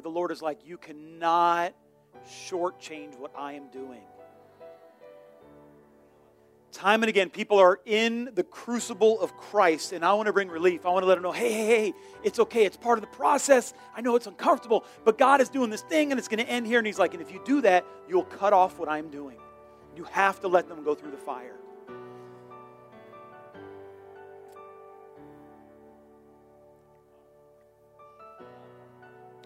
But 0.00 0.04
the 0.04 0.16
Lord 0.16 0.32
is 0.32 0.40
like, 0.40 0.60
you 0.64 0.78
cannot 0.78 1.74
shortchange 2.26 3.18
what 3.18 3.32
I 3.36 3.52
am 3.52 3.68
doing. 3.68 4.00
time 6.72 7.02
and 7.02 7.10
again, 7.10 7.28
people 7.28 7.58
are 7.58 7.80
in 7.84 8.30
the 8.34 8.42
crucible 8.42 9.20
of 9.20 9.36
Christ, 9.36 9.92
and 9.92 10.02
I 10.02 10.14
want 10.14 10.28
to 10.28 10.32
bring 10.32 10.48
relief. 10.48 10.86
I 10.86 10.88
want 10.88 11.02
to 11.02 11.06
let 11.06 11.16
them 11.16 11.22
know, 11.22 11.32
hey, 11.32 11.52
hey, 11.52 11.66
hey, 11.66 11.94
it's 12.22 12.38
okay. 12.38 12.64
It's 12.64 12.78
part 12.78 12.96
of 12.96 13.02
the 13.02 13.14
process. 13.14 13.74
I 13.94 14.00
know 14.00 14.16
it's 14.16 14.26
uncomfortable, 14.26 14.86
but 15.04 15.18
God 15.18 15.42
is 15.42 15.50
doing 15.50 15.68
this 15.68 15.82
thing, 15.82 16.12
and 16.12 16.18
it's 16.18 16.28
going 16.28 16.42
to 16.42 16.50
end 16.50 16.66
here. 16.66 16.78
And 16.78 16.86
He's 16.86 16.98
like, 16.98 17.12
and 17.12 17.22
if 17.22 17.30
you 17.30 17.42
do 17.44 17.60
that, 17.60 17.84
you'll 18.08 18.24
cut 18.24 18.54
off 18.54 18.78
what 18.78 18.88
I'm 18.88 19.10
doing. 19.10 19.36
You 19.94 20.04
have 20.04 20.40
to 20.40 20.48
let 20.48 20.66
them 20.66 20.82
go 20.82 20.94
through 20.94 21.10
the 21.10 21.18
fire. 21.18 21.56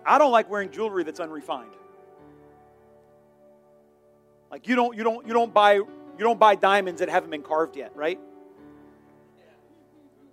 I 0.07 0.19
don't 0.19 0.33
like 0.33 0.51
wearing 0.51 0.71
jewelry 0.71 1.05
that's 1.05 1.21
unrefined. 1.21 1.73
Like 4.51 4.69
you 4.69 4.77
don't 4.77 4.97
you 4.97 5.03
don't 5.03 5.27
you 5.27 5.33
don't 5.33 5.53
buy 5.53 5.75
you 5.75 5.89
don't 6.19 6.39
buy 6.39 6.55
diamonds 6.55 7.01
that 7.01 7.09
haven't 7.09 7.31
been 7.31 7.43
carved 7.43 7.77
yet, 7.77 7.97
right? 7.97 8.21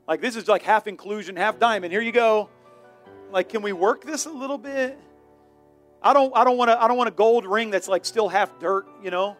Like 0.07 0.21
this 0.21 0.35
is 0.35 0.47
like 0.47 0.61
half 0.61 0.87
inclusion, 0.87 1.35
half 1.35 1.57
diamond. 1.57 1.91
Here 1.91 2.01
you 2.01 2.11
go. 2.11 2.49
Like 3.31 3.49
can 3.49 3.61
we 3.61 3.73
work 3.73 4.03
this 4.03 4.25
a 4.25 4.31
little 4.31 4.57
bit? 4.57 4.99
I 6.03 6.13
don't 6.13 6.35
I 6.35 6.43
don't 6.43 6.57
want 6.57 6.69
to 6.69 6.81
I 6.81 6.87
don't 6.87 6.97
want 6.97 7.07
a 7.07 7.13
gold 7.13 7.45
ring 7.45 7.71
that's 7.71 7.87
like 7.87 8.05
still 8.05 8.29
half 8.29 8.59
dirt, 8.59 8.87
you 9.03 9.11
know? 9.11 9.37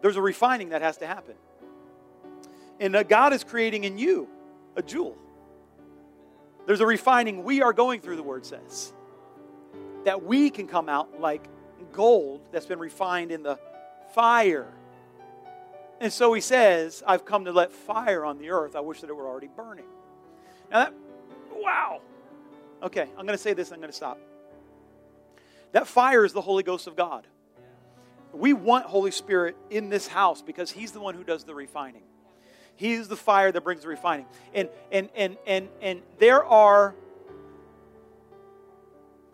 There's 0.00 0.16
a 0.16 0.22
refining 0.22 0.70
that 0.70 0.80
has 0.80 0.98
to 0.98 1.06
happen. 1.06 1.34
And 2.80 2.94
uh, 2.94 3.02
God 3.02 3.32
is 3.32 3.42
creating 3.42 3.84
in 3.84 3.98
you 3.98 4.28
a 4.76 4.82
jewel. 4.82 5.16
There's 6.68 6.80
a 6.82 6.86
refining 6.86 7.44
we 7.44 7.62
are 7.62 7.72
going 7.72 8.02
through, 8.02 8.16
the 8.16 8.22
word 8.22 8.44
says 8.44 8.92
that 10.04 10.22
we 10.22 10.50
can 10.50 10.66
come 10.68 10.90
out 10.90 11.18
like 11.18 11.48
gold 11.92 12.42
that's 12.52 12.66
been 12.66 12.78
refined 12.78 13.32
in 13.32 13.42
the 13.42 13.58
fire. 14.14 14.70
And 15.98 16.12
so 16.12 16.30
he 16.34 16.42
says, 16.42 17.02
I've 17.06 17.24
come 17.24 17.46
to 17.46 17.52
let 17.52 17.72
fire 17.72 18.22
on 18.22 18.36
the 18.36 18.50
earth. 18.50 18.76
I 18.76 18.80
wish 18.80 19.00
that 19.00 19.08
it 19.08 19.16
were 19.16 19.26
already 19.26 19.48
burning. 19.48 19.86
Now 20.70 20.84
that, 20.84 20.94
wow. 21.52 22.02
Okay, 22.82 23.08
I'm 23.16 23.24
going 23.24 23.28
to 23.28 23.38
say 23.38 23.54
this, 23.54 23.72
I'm 23.72 23.78
going 23.78 23.88
to 23.88 23.96
stop. 23.96 24.20
That 25.72 25.86
fire 25.86 26.22
is 26.22 26.34
the 26.34 26.42
Holy 26.42 26.64
Ghost 26.64 26.86
of 26.86 26.96
God. 26.96 27.26
We 28.34 28.52
want 28.52 28.84
Holy 28.84 29.10
Spirit 29.10 29.56
in 29.70 29.88
this 29.88 30.06
house 30.06 30.42
because 30.42 30.70
He's 30.70 30.92
the 30.92 31.00
one 31.00 31.14
who 31.14 31.24
does 31.24 31.44
the 31.44 31.54
refining. 31.54 32.02
He's 32.78 33.08
the 33.08 33.16
fire 33.16 33.50
that 33.50 33.64
brings 33.64 33.82
the 33.82 33.88
refining. 33.88 34.26
And 34.54 34.68
and 34.92 35.10
and 35.16 35.36
and 35.46 35.68
and 35.82 36.00
there 36.18 36.44
are 36.44 36.94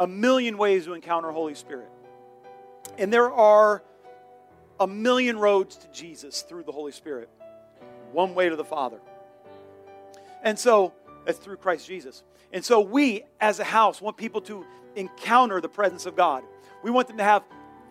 a 0.01 0.07
million 0.07 0.57
ways 0.57 0.87
to 0.87 0.95
encounter 0.95 1.31
Holy 1.31 1.55
Spirit. 1.55 1.91
And 2.97 3.13
there 3.13 3.31
are 3.31 3.83
a 4.81 4.87
million 4.87 5.39
roads 5.39 5.77
to 5.77 5.89
Jesus 5.93 6.41
through 6.41 6.63
the 6.65 6.73
Holy 6.73 6.91
Spirit. 6.91 7.29
One 8.13 8.35
way 8.35 8.49
to 8.49 8.57
the 8.57 8.65
Father. 8.65 8.99
And 10.43 10.59
so, 10.59 10.95
that's 11.27 11.39
through 11.39 11.57
Christ 11.57 11.87
Jesus. 11.87 12.23
And 12.51 12.65
so, 12.65 12.81
we 12.81 13.25
as 13.41 13.61
a 13.61 13.65
house 13.65 14.01
want 14.01 14.17
people 14.17 14.41
to 14.43 14.65
encounter 14.97 15.61
the 15.61 15.69
presence 15.69 16.07
of 16.07 16.17
God. 16.17 16.45
We 16.83 16.91
want 16.91 17.09
them 17.09 17.19
to 17.19 17.25
have 17.25 17.43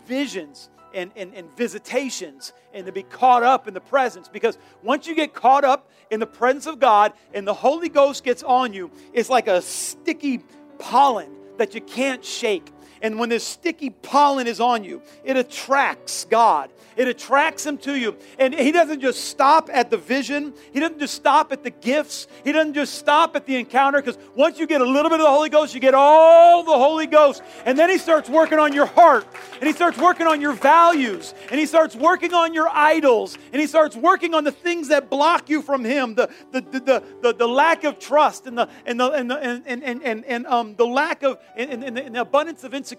visions 0.08 0.70
and, 0.94 1.12
and, 1.16 1.34
and 1.34 1.56
visitations 1.56 2.54
and 2.74 2.86
to 2.86 2.91
be 2.91 3.04
caught 3.04 3.44
up 3.44 3.68
in 3.68 3.74
the 3.74 3.82
presence. 3.82 4.28
Because 4.28 4.58
once 4.82 5.08
you 5.08 5.16
get 5.16 5.34
caught 5.34 5.64
up 5.64 5.89
in 6.10 6.20
the 6.20 6.28
presence 6.28 6.66
of 6.66 6.80
God 6.80 7.14
and 7.34 7.48
the 7.48 7.54
Holy 7.54 7.89
Ghost 7.89 8.24
gets 8.24 8.44
on 8.44 8.74
you, 8.74 8.91
it's 9.14 9.30
like 9.30 9.48
a 9.48 9.62
sticky 9.62 10.41
pollen 10.80 11.32
that 11.58 11.76
you 11.76 11.82
can't 11.82 12.24
shake. 12.24 12.72
And 13.04 13.20
when 13.20 13.28
this 13.28 13.43
sticky 13.43 13.89
pollen 13.89 14.47
is 14.47 14.62
on 14.62 14.86
you, 14.86 15.01
it 15.26 15.36
attracts 15.36 16.24
God. 16.24 16.72
It 16.95 17.08
attracts 17.08 17.66
Him 17.66 17.78
to 17.80 17.95
you. 17.95 18.16
And 18.39 18.54
He 18.54 18.72
doesn't 18.72 19.01
just 19.01 19.26
stop 19.26 19.70
at 19.72 19.89
the 19.89 19.97
vision, 19.97 20.54
He 20.72 20.80
doesn't 20.80 20.99
just 20.99 21.14
stop 21.14 21.51
at 21.51 21.64
the 21.64 21.70
gifts, 21.70 22.28
He 22.43 22.51
doesn't 22.51 22.76
just 22.76 22.95
stop 22.95 23.36
at 23.36 23.45
the 23.45 23.58
encounter, 23.58 24.01
because 24.01 24.18
once 24.36 24.58
you 24.58 24.68
get 24.68 24.82
a 24.82 24.86
little 24.86 25.10
bit 25.10 25.20
of 25.20 25.26
the 25.26 25.32
Holy 25.32 25.49
Ghost, 25.49 25.74
you 25.74 25.82
get 25.82 25.93
all 25.93 26.64
the 26.64 26.72
Holy 26.72 27.08
Ghost. 27.08 27.43
And 27.66 27.78
then 27.78 27.89
He 27.89 27.97
starts 27.97 28.30
working 28.30 28.60
on 28.60 28.74
your 28.74 28.86
heart, 28.86 29.28
and 29.60 29.68
He 29.68 29.74
starts 29.74 29.97
working 29.97 30.28
on 30.28 30.39
your 30.39 30.54
values, 30.54 31.34
and 31.49 31.60
He 31.60 31.66
starts 31.66 31.95
working 31.95 32.34
on 32.34 32.54
your 32.54 32.70
idols, 32.70 33.38
and 33.51 33.60
He 33.60 33.68
starts 33.68 33.95
working 33.95 34.34
on 34.34 34.43
the 34.43 34.51
things 34.51 34.88
that 34.89 35.10
block 35.10 35.49
you 35.49 35.62
from 35.62 35.84
Him. 35.84 36.16
The, 36.16 36.30
the, 36.51 36.62
the, 36.62 37.04
the, 37.22 37.34
the, 37.34 37.47
lack 37.47 37.84
of 37.84 37.99
trust, 37.99 38.47
and 38.47 38.58
the, 38.58 38.70
and 38.86 38.99
the, 38.99 39.12
and 39.12 39.30
the, 39.30 39.38
and, 39.38 39.84
and, 39.84 40.04
and, 40.04 40.26
and, 40.26 40.47
um, 40.47 40.76
the 40.76 40.86
lack 40.86 41.24
of, 41.24 41.39
and, 41.56 41.84
and, 41.84 41.97
and 41.97 42.16
the 42.16 42.22
abundance 42.22 42.64
of 42.64 42.74
insecurity, 42.74 42.93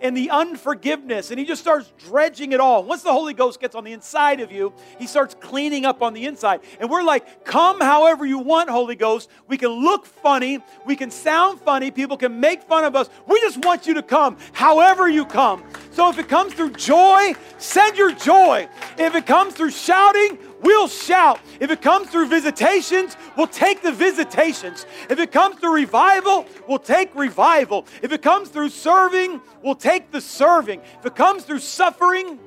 and 0.00 0.16
the 0.16 0.30
unforgiveness. 0.30 1.30
And 1.30 1.38
He 1.38 1.44
just 1.44 1.60
starts 1.60 1.92
dredging 2.06 2.52
it 2.52 2.60
all. 2.60 2.84
Once 2.84 3.02
the 3.02 3.12
Holy 3.12 3.34
Ghost 3.34 3.60
gets 3.60 3.74
on 3.74 3.84
the 3.84 3.92
inside 3.92 4.40
of 4.40 4.52
you, 4.52 4.72
He 4.98 5.06
starts 5.06 5.34
cleaning 5.40 5.84
up 5.84 6.02
on 6.02 6.14
the 6.14 6.26
inside. 6.26 6.60
And 6.80 6.90
we're 6.90 7.02
like, 7.02 7.44
come 7.44 7.80
however 7.80 8.24
you 8.24 8.38
want, 8.38 8.70
Holy 8.70 8.96
Ghost. 8.96 9.28
We 9.48 9.56
can 9.56 9.70
look 9.70 10.06
funny, 10.06 10.60
we 10.86 10.96
can 10.96 11.10
sound 11.10 11.60
funny, 11.60 11.90
people 11.90 12.16
can 12.16 12.40
make 12.40 12.62
fun 12.62 12.84
of 12.84 12.96
us. 12.96 13.08
We 13.26 13.40
just 13.40 13.64
want 13.64 13.86
you 13.86 13.94
to 13.94 14.02
come 14.02 14.36
however 14.52 15.08
you 15.08 15.24
come. 15.26 15.64
So 15.90 16.08
if 16.10 16.18
it 16.18 16.28
comes 16.28 16.54
through 16.54 16.72
joy, 16.72 17.34
send 17.58 17.96
your 17.96 18.12
joy. 18.12 18.68
If 18.98 19.14
it 19.14 19.26
comes 19.26 19.54
through 19.54 19.70
shouting, 19.70 20.38
we'll 20.64 20.88
shout. 20.88 21.38
If 21.60 21.70
it 21.70 21.80
comes 21.82 22.08
through 22.08 22.26
visitations, 22.26 23.16
we'll 23.36 23.46
take 23.46 23.82
the 23.82 23.92
visitations. 23.92 24.86
If 25.08 25.18
it 25.18 25.30
comes 25.30 25.60
through 25.60 25.74
revival, 25.74 26.46
we'll 26.66 26.78
take 26.78 27.14
revival. 27.14 27.86
If 28.02 28.12
it 28.12 28.22
comes 28.22 28.48
through 28.48 28.70
serving, 28.70 29.40
we'll 29.62 29.74
take 29.76 30.10
the 30.10 30.20
serving. 30.20 30.80
If 30.98 31.06
it 31.06 31.14
comes 31.14 31.44
through 31.44 31.60
suffering, 31.60 32.40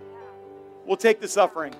we'll 0.85 0.97
take 0.97 1.21
the 1.21 1.27
suffering. 1.27 1.73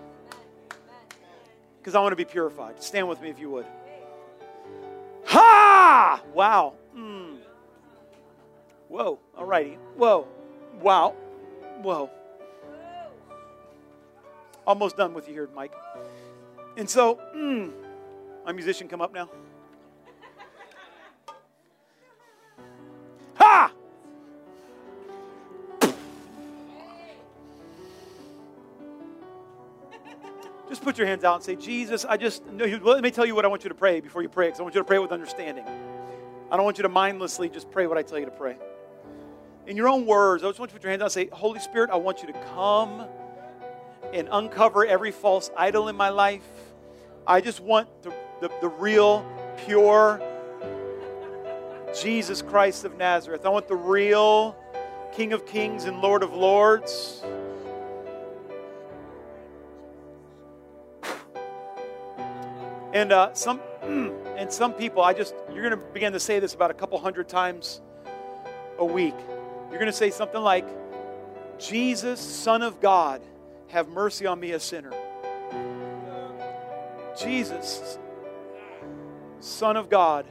Because 1.79 1.95
I 1.95 1.99
want 1.99 2.11
to 2.11 2.17
be 2.17 2.25
purified. 2.25 2.81
Stand 2.81 3.09
with 3.09 3.21
me 3.21 3.29
if 3.29 3.39
you 3.39 3.49
would. 3.49 3.65
Ha! 5.25 6.21
Wow. 6.33 6.73
Mm. 6.95 7.37
Whoa. 8.87 9.19
All 9.37 9.45
righty. 9.45 9.77
Whoa. 9.95 10.27
Wow. 10.81 11.15
Whoa. 11.81 12.09
Almost 14.65 14.97
done 14.97 15.13
with 15.13 15.27
you 15.29 15.33
here, 15.33 15.49
Mike. 15.55 15.71
And 16.77 16.87
so, 16.87 17.19
mm, 17.35 17.71
my 18.45 18.51
musician 18.51 18.87
come 18.87 19.01
up 19.01 19.11
now. 19.11 19.29
Ha! 23.39 23.71
Just 30.69 30.83
put 30.83 30.99
your 30.99 31.07
hands 31.07 31.23
out 31.23 31.35
and 31.35 31.43
say, 31.43 31.55
Jesus, 31.55 32.05
I 32.05 32.15
just, 32.15 32.45
no, 32.45 32.65
let 32.65 33.01
me 33.01 33.09
tell 33.09 33.25
you 33.25 33.33
what 33.33 33.43
I 33.43 33.47
want 33.47 33.63
you 33.63 33.69
to 33.69 33.75
pray 33.75 33.99
before 33.99 34.21
you 34.21 34.29
pray, 34.29 34.47
because 34.47 34.59
I 34.59 34.63
want 34.63 34.75
you 34.75 34.81
to 34.81 34.85
pray 34.85 34.99
with 34.99 35.11
understanding. 35.11 35.65
I 36.51 36.57
don't 36.57 36.63
want 36.63 36.77
you 36.77 36.83
to 36.83 36.89
mindlessly 36.89 37.49
just 37.49 37.71
pray 37.71 37.87
what 37.87 37.97
I 37.97 38.03
tell 38.03 38.19
you 38.19 38.25
to 38.25 38.31
pray. 38.31 38.55
In 39.65 39.75
your 39.75 39.89
own 39.89 40.05
words, 40.05 40.43
I 40.43 40.47
just 40.47 40.59
want 40.59 40.69
you 40.71 40.73
to 40.73 40.79
put 40.79 40.83
your 40.83 40.91
hands 40.91 41.01
out 41.01 41.05
and 41.05 41.11
say, 41.11 41.27
Holy 41.31 41.59
Spirit, 41.59 41.89
I 41.89 41.95
want 41.95 42.21
you 42.21 42.27
to 42.27 42.39
come 42.53 43.07
and 44.13 44.29
uncover 44.31 44.85
every 44.85 45.11
false 45.11 45.49
idol 45.57 45.87
in 45.87 45.95
my 45.95 46.09
life. 46.09 46.47
I 47.29 47.41
just 47.41 47.59
want 47.59 47.89
the, 48.03 48.13
the, 48.39 48.49
the 48.61 48.69
real, 48.69 49.25
pure 49.65 50.21
Jesus 51.93 52.41
Christ 52.41 52.85
of 52.85 52.97
Nazareth. 52.97 53.45
I 53.45 53.49
want 53.49 53.67
the 53.67 53.75
real 53.75 54.55
King 55.11 55.33
of 55.33 55.45
Kings 55.45 55.83
and 55.83 55.99
Lord 55.99 56.23
of 56.23 56.33
Lords. 56.33 57.21
And 62.93 63.11
uh, 63.11 63.33
some 63.33 63.59
and 63.83 64.49
some 64.49 64.71
people, 64.71 65.03
I 65.03 65.13
just 65.13 65.35
you're 65.53 65.69
going 65.69 65.77
to 65.77 65.85
begin 65.93 66.13
to 66.13 66.21
say 66.21 66.39
this 66.39 66.53
about 66.53 66.71
a 66.71 66.73
couple 66.73 66.97
hundred 66.97 67.27
times 67.27 67.81
a 68.79 68.85
week. 68.85 69.15
You're 69.69 69.79
going 69.79 69.91
to 69.91 69.91
say 69.91 70.11
something 70.11 70.41
like, 70.41 70.65
"Jesus, 71.59 72.21
Son 72.21 72.61
of 72.61 72.79
God, 72.79 73.21
have 73.67 73.89
mercy 73.89 74.25
on 74.25 74.39
me, 74.39 74.53
a 74.53 74.61
sinner." 74.61 74.93
Jesus, 77.17 77.97
Son 79.39 79.77
of 79.77 79.89
God, 79.89 80.25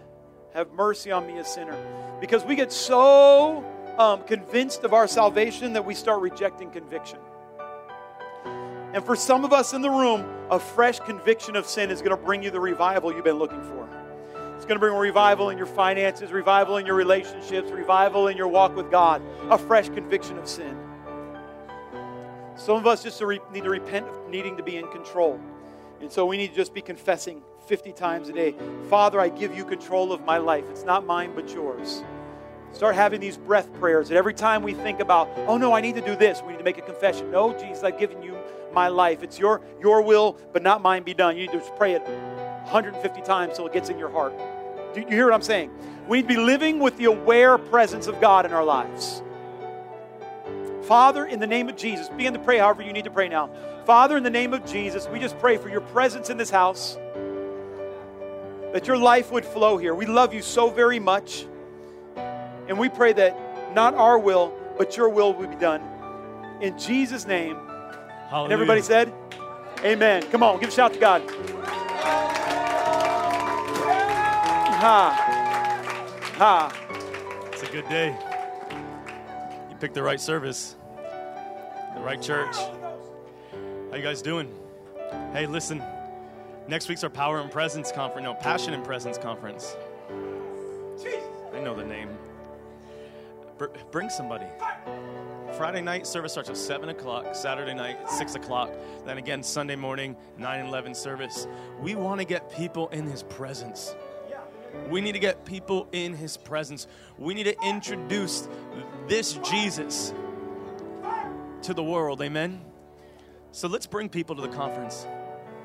have 0.54 0.72
mercy 0.72 1.10
on 1.10 1.26
me, 1.26 1.38
a 1.38 1.44
sinner. 1.44 1.76
Because 2.20 2.44
we 2.44 2.56
get 2.56 2.72
so 2.72 3.64
um, 3.98 4.22
convinced 4.24 4.84
of 4.84 4.92
our 4.94 5.06
salvation 5.06 5.74
that 5.74 5.84
we 5.84 5.94
start 5.94 6.20
rejecting 6.20 6.70
conviction. 6.70 7.18
And 8.92 9.04
for 9.04 9.16
some 9.16 9.44
of 9.44 9.52
us 9.52 9.74
in 9.74 9.82
the 9.82 9.90
room, 9.90 10.24
a 10.50 10.58
fresh 10.58 11.00
conviction 11.00 11.56
of 11.56 11.66
sin 11.66 11.90
is 11.90 12.00
going 12.00 12.16
to 12.16 12.22
bring 12.22 12.42
you 12.42 12.50
the 12.50 12.60
revival 12.60 13.12
you've 13.12 13.24
been 13.24 13.38
looking 13.38 13.62
for. 13.62 13.88
It's 14.56 14.64
going 14.64 14.76
to 14.76 14.80
bring 14.80 14.94
a 14.94 14.98
revival 14.98 15.50
in 15.50 15.58
your 15.58 15.66
finances, 15.66 16.32
revival 16.32 16.78
in 16.78 16.86
your 16.86 16.94
relationships, 16.94 17.70
revival 17.70 18.28
in 18.28 18.36
your 18.38 18.48
walk 18.48 18.74
with 18.74 18.90
God, 18.90 19.20
a 19.50 19.58
fresh 19.58 19.88
conviction 19.90 20.38
of 20.38 20.48
sin. 20.48 20.78
Some 22.54 22.76
of 22.76 22.86
us 22.86 23.02
just 23.02 23.20
need 23.52 23.64
to 23.64 23.70
repent 23.70 24.06
of 24.08 24.30
needing 24.30 24.56
to 24.56 24.62
be 24.62 24.78
in 24.78 24.88
control. 24.88 25.38
And 26.00 26.10
so 26.10 26.26
we 26.26 26.36
need 26.36 26.48
to 26.48 26.56
just 26.56 26.74
be 26.74 26.82
confessing 26.82 27.42
50 27.66 27.92
times 27.92 28.28
a 28.28 28.32
day 28.32 28.54
Father, 28.88 29.20
I 29.20 29.28
give 29.28 29.56
you 29.56 29.64
control 29.64 30.12
of 30.12 30.24
my 30.24 30.38
life. 30.38 30.64
It's 30.70 30.84
not 30.84 31.04
mine, 31.04 31.32
but 31.34 31.52
yours. 31.52 32.02
Start 32.72 32.94
having 32.94 33.20
these 33.20 33.36
breath 33.36 33.72
prayers 33.74 34.08
that 34.10 34.16
every 34.16 34.34
time 34.34 34.62
we 34.62 34.74
think 34.74 35.00
about, 35.00 35.30
oh 35.46 35.56
no, 35.56 35.72
I 35.72 35.80
need 35.80 35.94
to 35.94 36.00
do 36.00 36.14
this, 36.14 36.42
we 36.42 36.52
need 36.52 36.58
to 36.58 36.64
make 36.64 36.78
a 36.78 36.82
confession. 36.82 37.30
No, 37.30 37.52
Jesus, 37.58 37.82
I've 37.82 37.98
given 37.98 38.22
you 38.22 38.36
my 38.72 38.88
life. 38.88 39.22
It's 39.22 39.38
your, 39.38 39.62
your 39.80 40.02
will, 40.02 40.36
but 40.52 40.62
not 40.62 40.82
mine 40.82 41.02
be 41.02 41.14
done. 41.14 41.36
You 41.36 41.46
need 41.46 41.52
to 41.52 41.58
just 41.58 41.74
pray 41.76 41.94
it 41.94 42.02
150 42.02 43.22
times 43.22 43.56
till 43.56 43.66
it 43.66 43.72
gets 43.72 43.88
in 43.88 43.98
your 43.98 44.10
heart. 44.10 44.34
Do 44.92 45.00
you 45.00 45.06
hear 45.06 45.24
what 45.24 45.34
I'm 45.34 45.42
saying? 45.42 45.70
We 46.06 46.18
need 46.18 46.28
to 46.28 46.34
be 46.34 46.40
living 46.40 46.78
with 46.78 46.96
the 46.98 47.06
aware 47.06 47.56
presence 47.58 48.06
of 48.06 48.20
God 48.20 48.44
in 48.44 48.52
our 48.52 48.64
lives. 48.64 49.22
Father, 50.82 51.24
in 51.24 51.40
the 51.40 51.46
name 51.46 51.68
of 51.68 51.76
Jesus, 51.76 52.08
begin 52.10 52.32
to 52.34 52.38
pray 52.38 52.58
however 52.58 52.82
you 52.82 52.92
need 52.92 53.04
to 53.04 53.10
pray 53.10 53.28
now. 53.28 53.50
Father, 53.86 54.16
in 54.16 54.24
the 54.24 54.30
name 54.30 54.52
of 54.52 54.66
Jesus, 54.66 55.06
we 55.06 55.20
just 55.20 55.38
pray 55.38 55.56
for 55.56 55.68
your 55.68 55.80
presence 55.80 56.28
in 56.28 56.36
this 56.36 56.50
house, 56.50 56.96
that 58.72 58.88
your 58.88 58.96
life 58.96 59.30
would 59.30 59.44
flow 59.44 59.78
here. 59.78 59.94
We 59.94 60.06
love 60.06 60.34
you 60.34 60.42
so 60.42 60.70
very 60.70 60.98
much. 60.98 61.46
And 62.66 62.80
we 62.80 62.88
pray 62.88 63.12
that 63.12 63.74
not 63.76 63.94
our 63.94 64.18
will, 64.18 64.52
but 64.76 64.96
your 64.96 65.08
will 65.08 65.32
will 65.34 65.46
be 65.46 65.54
done. 65.54 65.82
In 66.60 66.76
Jesus' 66.76 67.28
name. 67.28 67.54
Hallelujah. 68.28 68.44
And 68.44 68.52
everybody 68.52 68.82
said, 68.82 69.12
Amen. 69.84 70.24
Come 70.32 70.42
on, 70.42 70.58
give 70.58 70.70
a 70.70 70.72
shout 70.72 70.92
to 70.94 70.98
God. 70.98 71.22
Ha. 74.80 75.12
Ha. 76.34 77.48
It's 77.52 77.62
a 77.62 77.66
good 77.66 77.88
day. 77.88 78.18
You 79.70 79.76
picked 79.76 79.94
the 79.94 80.02
right 80.02 80.20
service, 80.20 80.74
the 81.94 82.00
right 82.00 82.20
church. 82.20 82.56
How 83.96 84.02
you 84.02 84.06
guys 84.06 84.20
doing? 84.20 84.54
Hey, 85.32 85.46
listen. 85.46 85.82
Next 86.68 86.86
week's 86.86 87.02
our 87.02 87.08
Power 87.08 87.40
and 87.40 87.50
Presence 87.50 87.90
conference. 87.90 88.24
No, 88.24 88.34
Passion 88.34 88.74
and 88.74 88.84
Presence 88.84 89.16
conference. 89.16 89.74
I 91.54 91.60
know 91.60 91.74
the 91.74 91.82
name. 91.82 92.10
Br- 93.56 93.68
bring 93.90 94.10
somebody. 94.10 94.44
Friday 95.56 95.80
night 95.80 96.06
service 96.06 96.32
starts 96.32 96.50
at 96.50 96.58
7 96.58 96.90
o'clock, 96.90 97.34
Saturday 97.34 97.72
night 97.72 97.96
6 98.10 98.34
o'clock, 98.34 98.70
then 99.06 99.16
again 99.16 99.42
Sunday 99.42 99.76
morning 99.76 100.14
9 100.36 100.60
and 100.60 100.68
11 100.68 100.94
service. 100.94 101.46
We 101.80 101.94
want 101.94 102.20
to 102.20 102.26
get 102.26 102.54
people 102.54 102.88
in 102.88 103.06
His 103.06 103.22
presence. 103.22 103.96
We 104.90 105.00
need 105.00 105.12
to 105.12 105.18
get 105.18 105.46
people 105.46 105.88
in 105.92 106.12
His 106.12 106.36
presence. 106.36 106.86
We 107.16 107.32
need 107.32 107.44
to 107.44 107.56
introduce 107.64 108.46
this 109.08 109.32
Jesus 109.38 110.12
to 111.62 111.72
the 111.72 111.82
world. 111.82 112.20
Amen? 112.20 112.60
So 113.56 113.68
let's 113.68 113.86
bring 113.86 114.10
people 114.10 114.36
to 114.36 114.42
the 114.42 114.48
conference. 114.48 115.06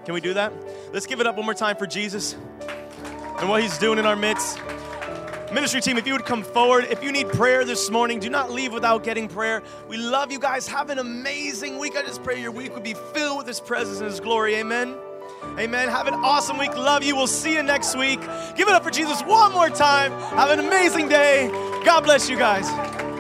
Can 0.06 0.14
we 0.14 0.22
do 0.22 0.34
that? 0.36 0.54
Let's 0.94 1.06
give 1.06 1.20
it 1.20 1.28
up 1.28 1.36
one 1.36 1.44
more 1.44 1.54
time 1.54 1.76
for 1.76 1.86
Jesus 1.86 2.38
and 3.38 3.50
what 3.50 3.62
He's 3.62 3.78
doing 3.80 4.00
in 4.00 4.06
our 4.06 4.16
midst. 4.16 4.62
Ministry 5.52 5.82
team, 5.82 5.98
if 5.98 6.08
you 6.08 6.14
would 6.14 6.24
come 6.24 6.42
forward, 6.42 6.88
if 6.90 7.04
you 7.04 7.12
need 7.12 7.28
prayer 7.28 7.66
this 7.66 7.90
morning, 7.90 8.22
do 8.22 8.30
not 8.30 8.50
leave 8.50 8.72
without 8.72 9.04
getting 9.04 9.28
prayer. 9.28 9.62
We 9.90 9.98
love 9.98 10.32
you 10.32 10.40
guys. 10.40 10.68
Have 10.68 10.90
an 10.90 11.00
amazing 11.00 11.80
week. 11.80 11.98
I 11.98 12.02
just 12.04 12.24
pray 12.24 12.40
your 12.40 12.52
week 12.52 12.74
would 12.74 12.84
be 12.86 12.94
filled 13.14 13.40
with 13.40 13.48
His 13.48 13.60
presence 13.60 14.00
and 14.00 14.10
His 14.10 14.22
glory. 14.22 14.56
Amen. 14.56 14.96
Amen. 15.60 15.90
Have 15.90 16.08
an 16.08 16.14
awesome 16.14 16.58
week. 16.58 16.74
Love 16.78 17.04
you. 17.04 17.18
We'll 17.18 17.28
see 17.28 17.56
you 17.56 17.64
next 17.64 17.98
week. 17.98 18.22
Give 18.56 18.70
it 18.70 18.74
up 18.74 18.86
for 18.86 18.92
Jesus 18.92 19.22
one 19.24 19.52
more 19.52 19.70
time. 19.70 20.14
Have 20.38 20.50
an 20.50 20.66
amazing 20.66 21.10
day. 21.10 21.50
God 21.84 22.06
bless 22.06 22.30
you 22.30 22.38
guys. 22.38 23.11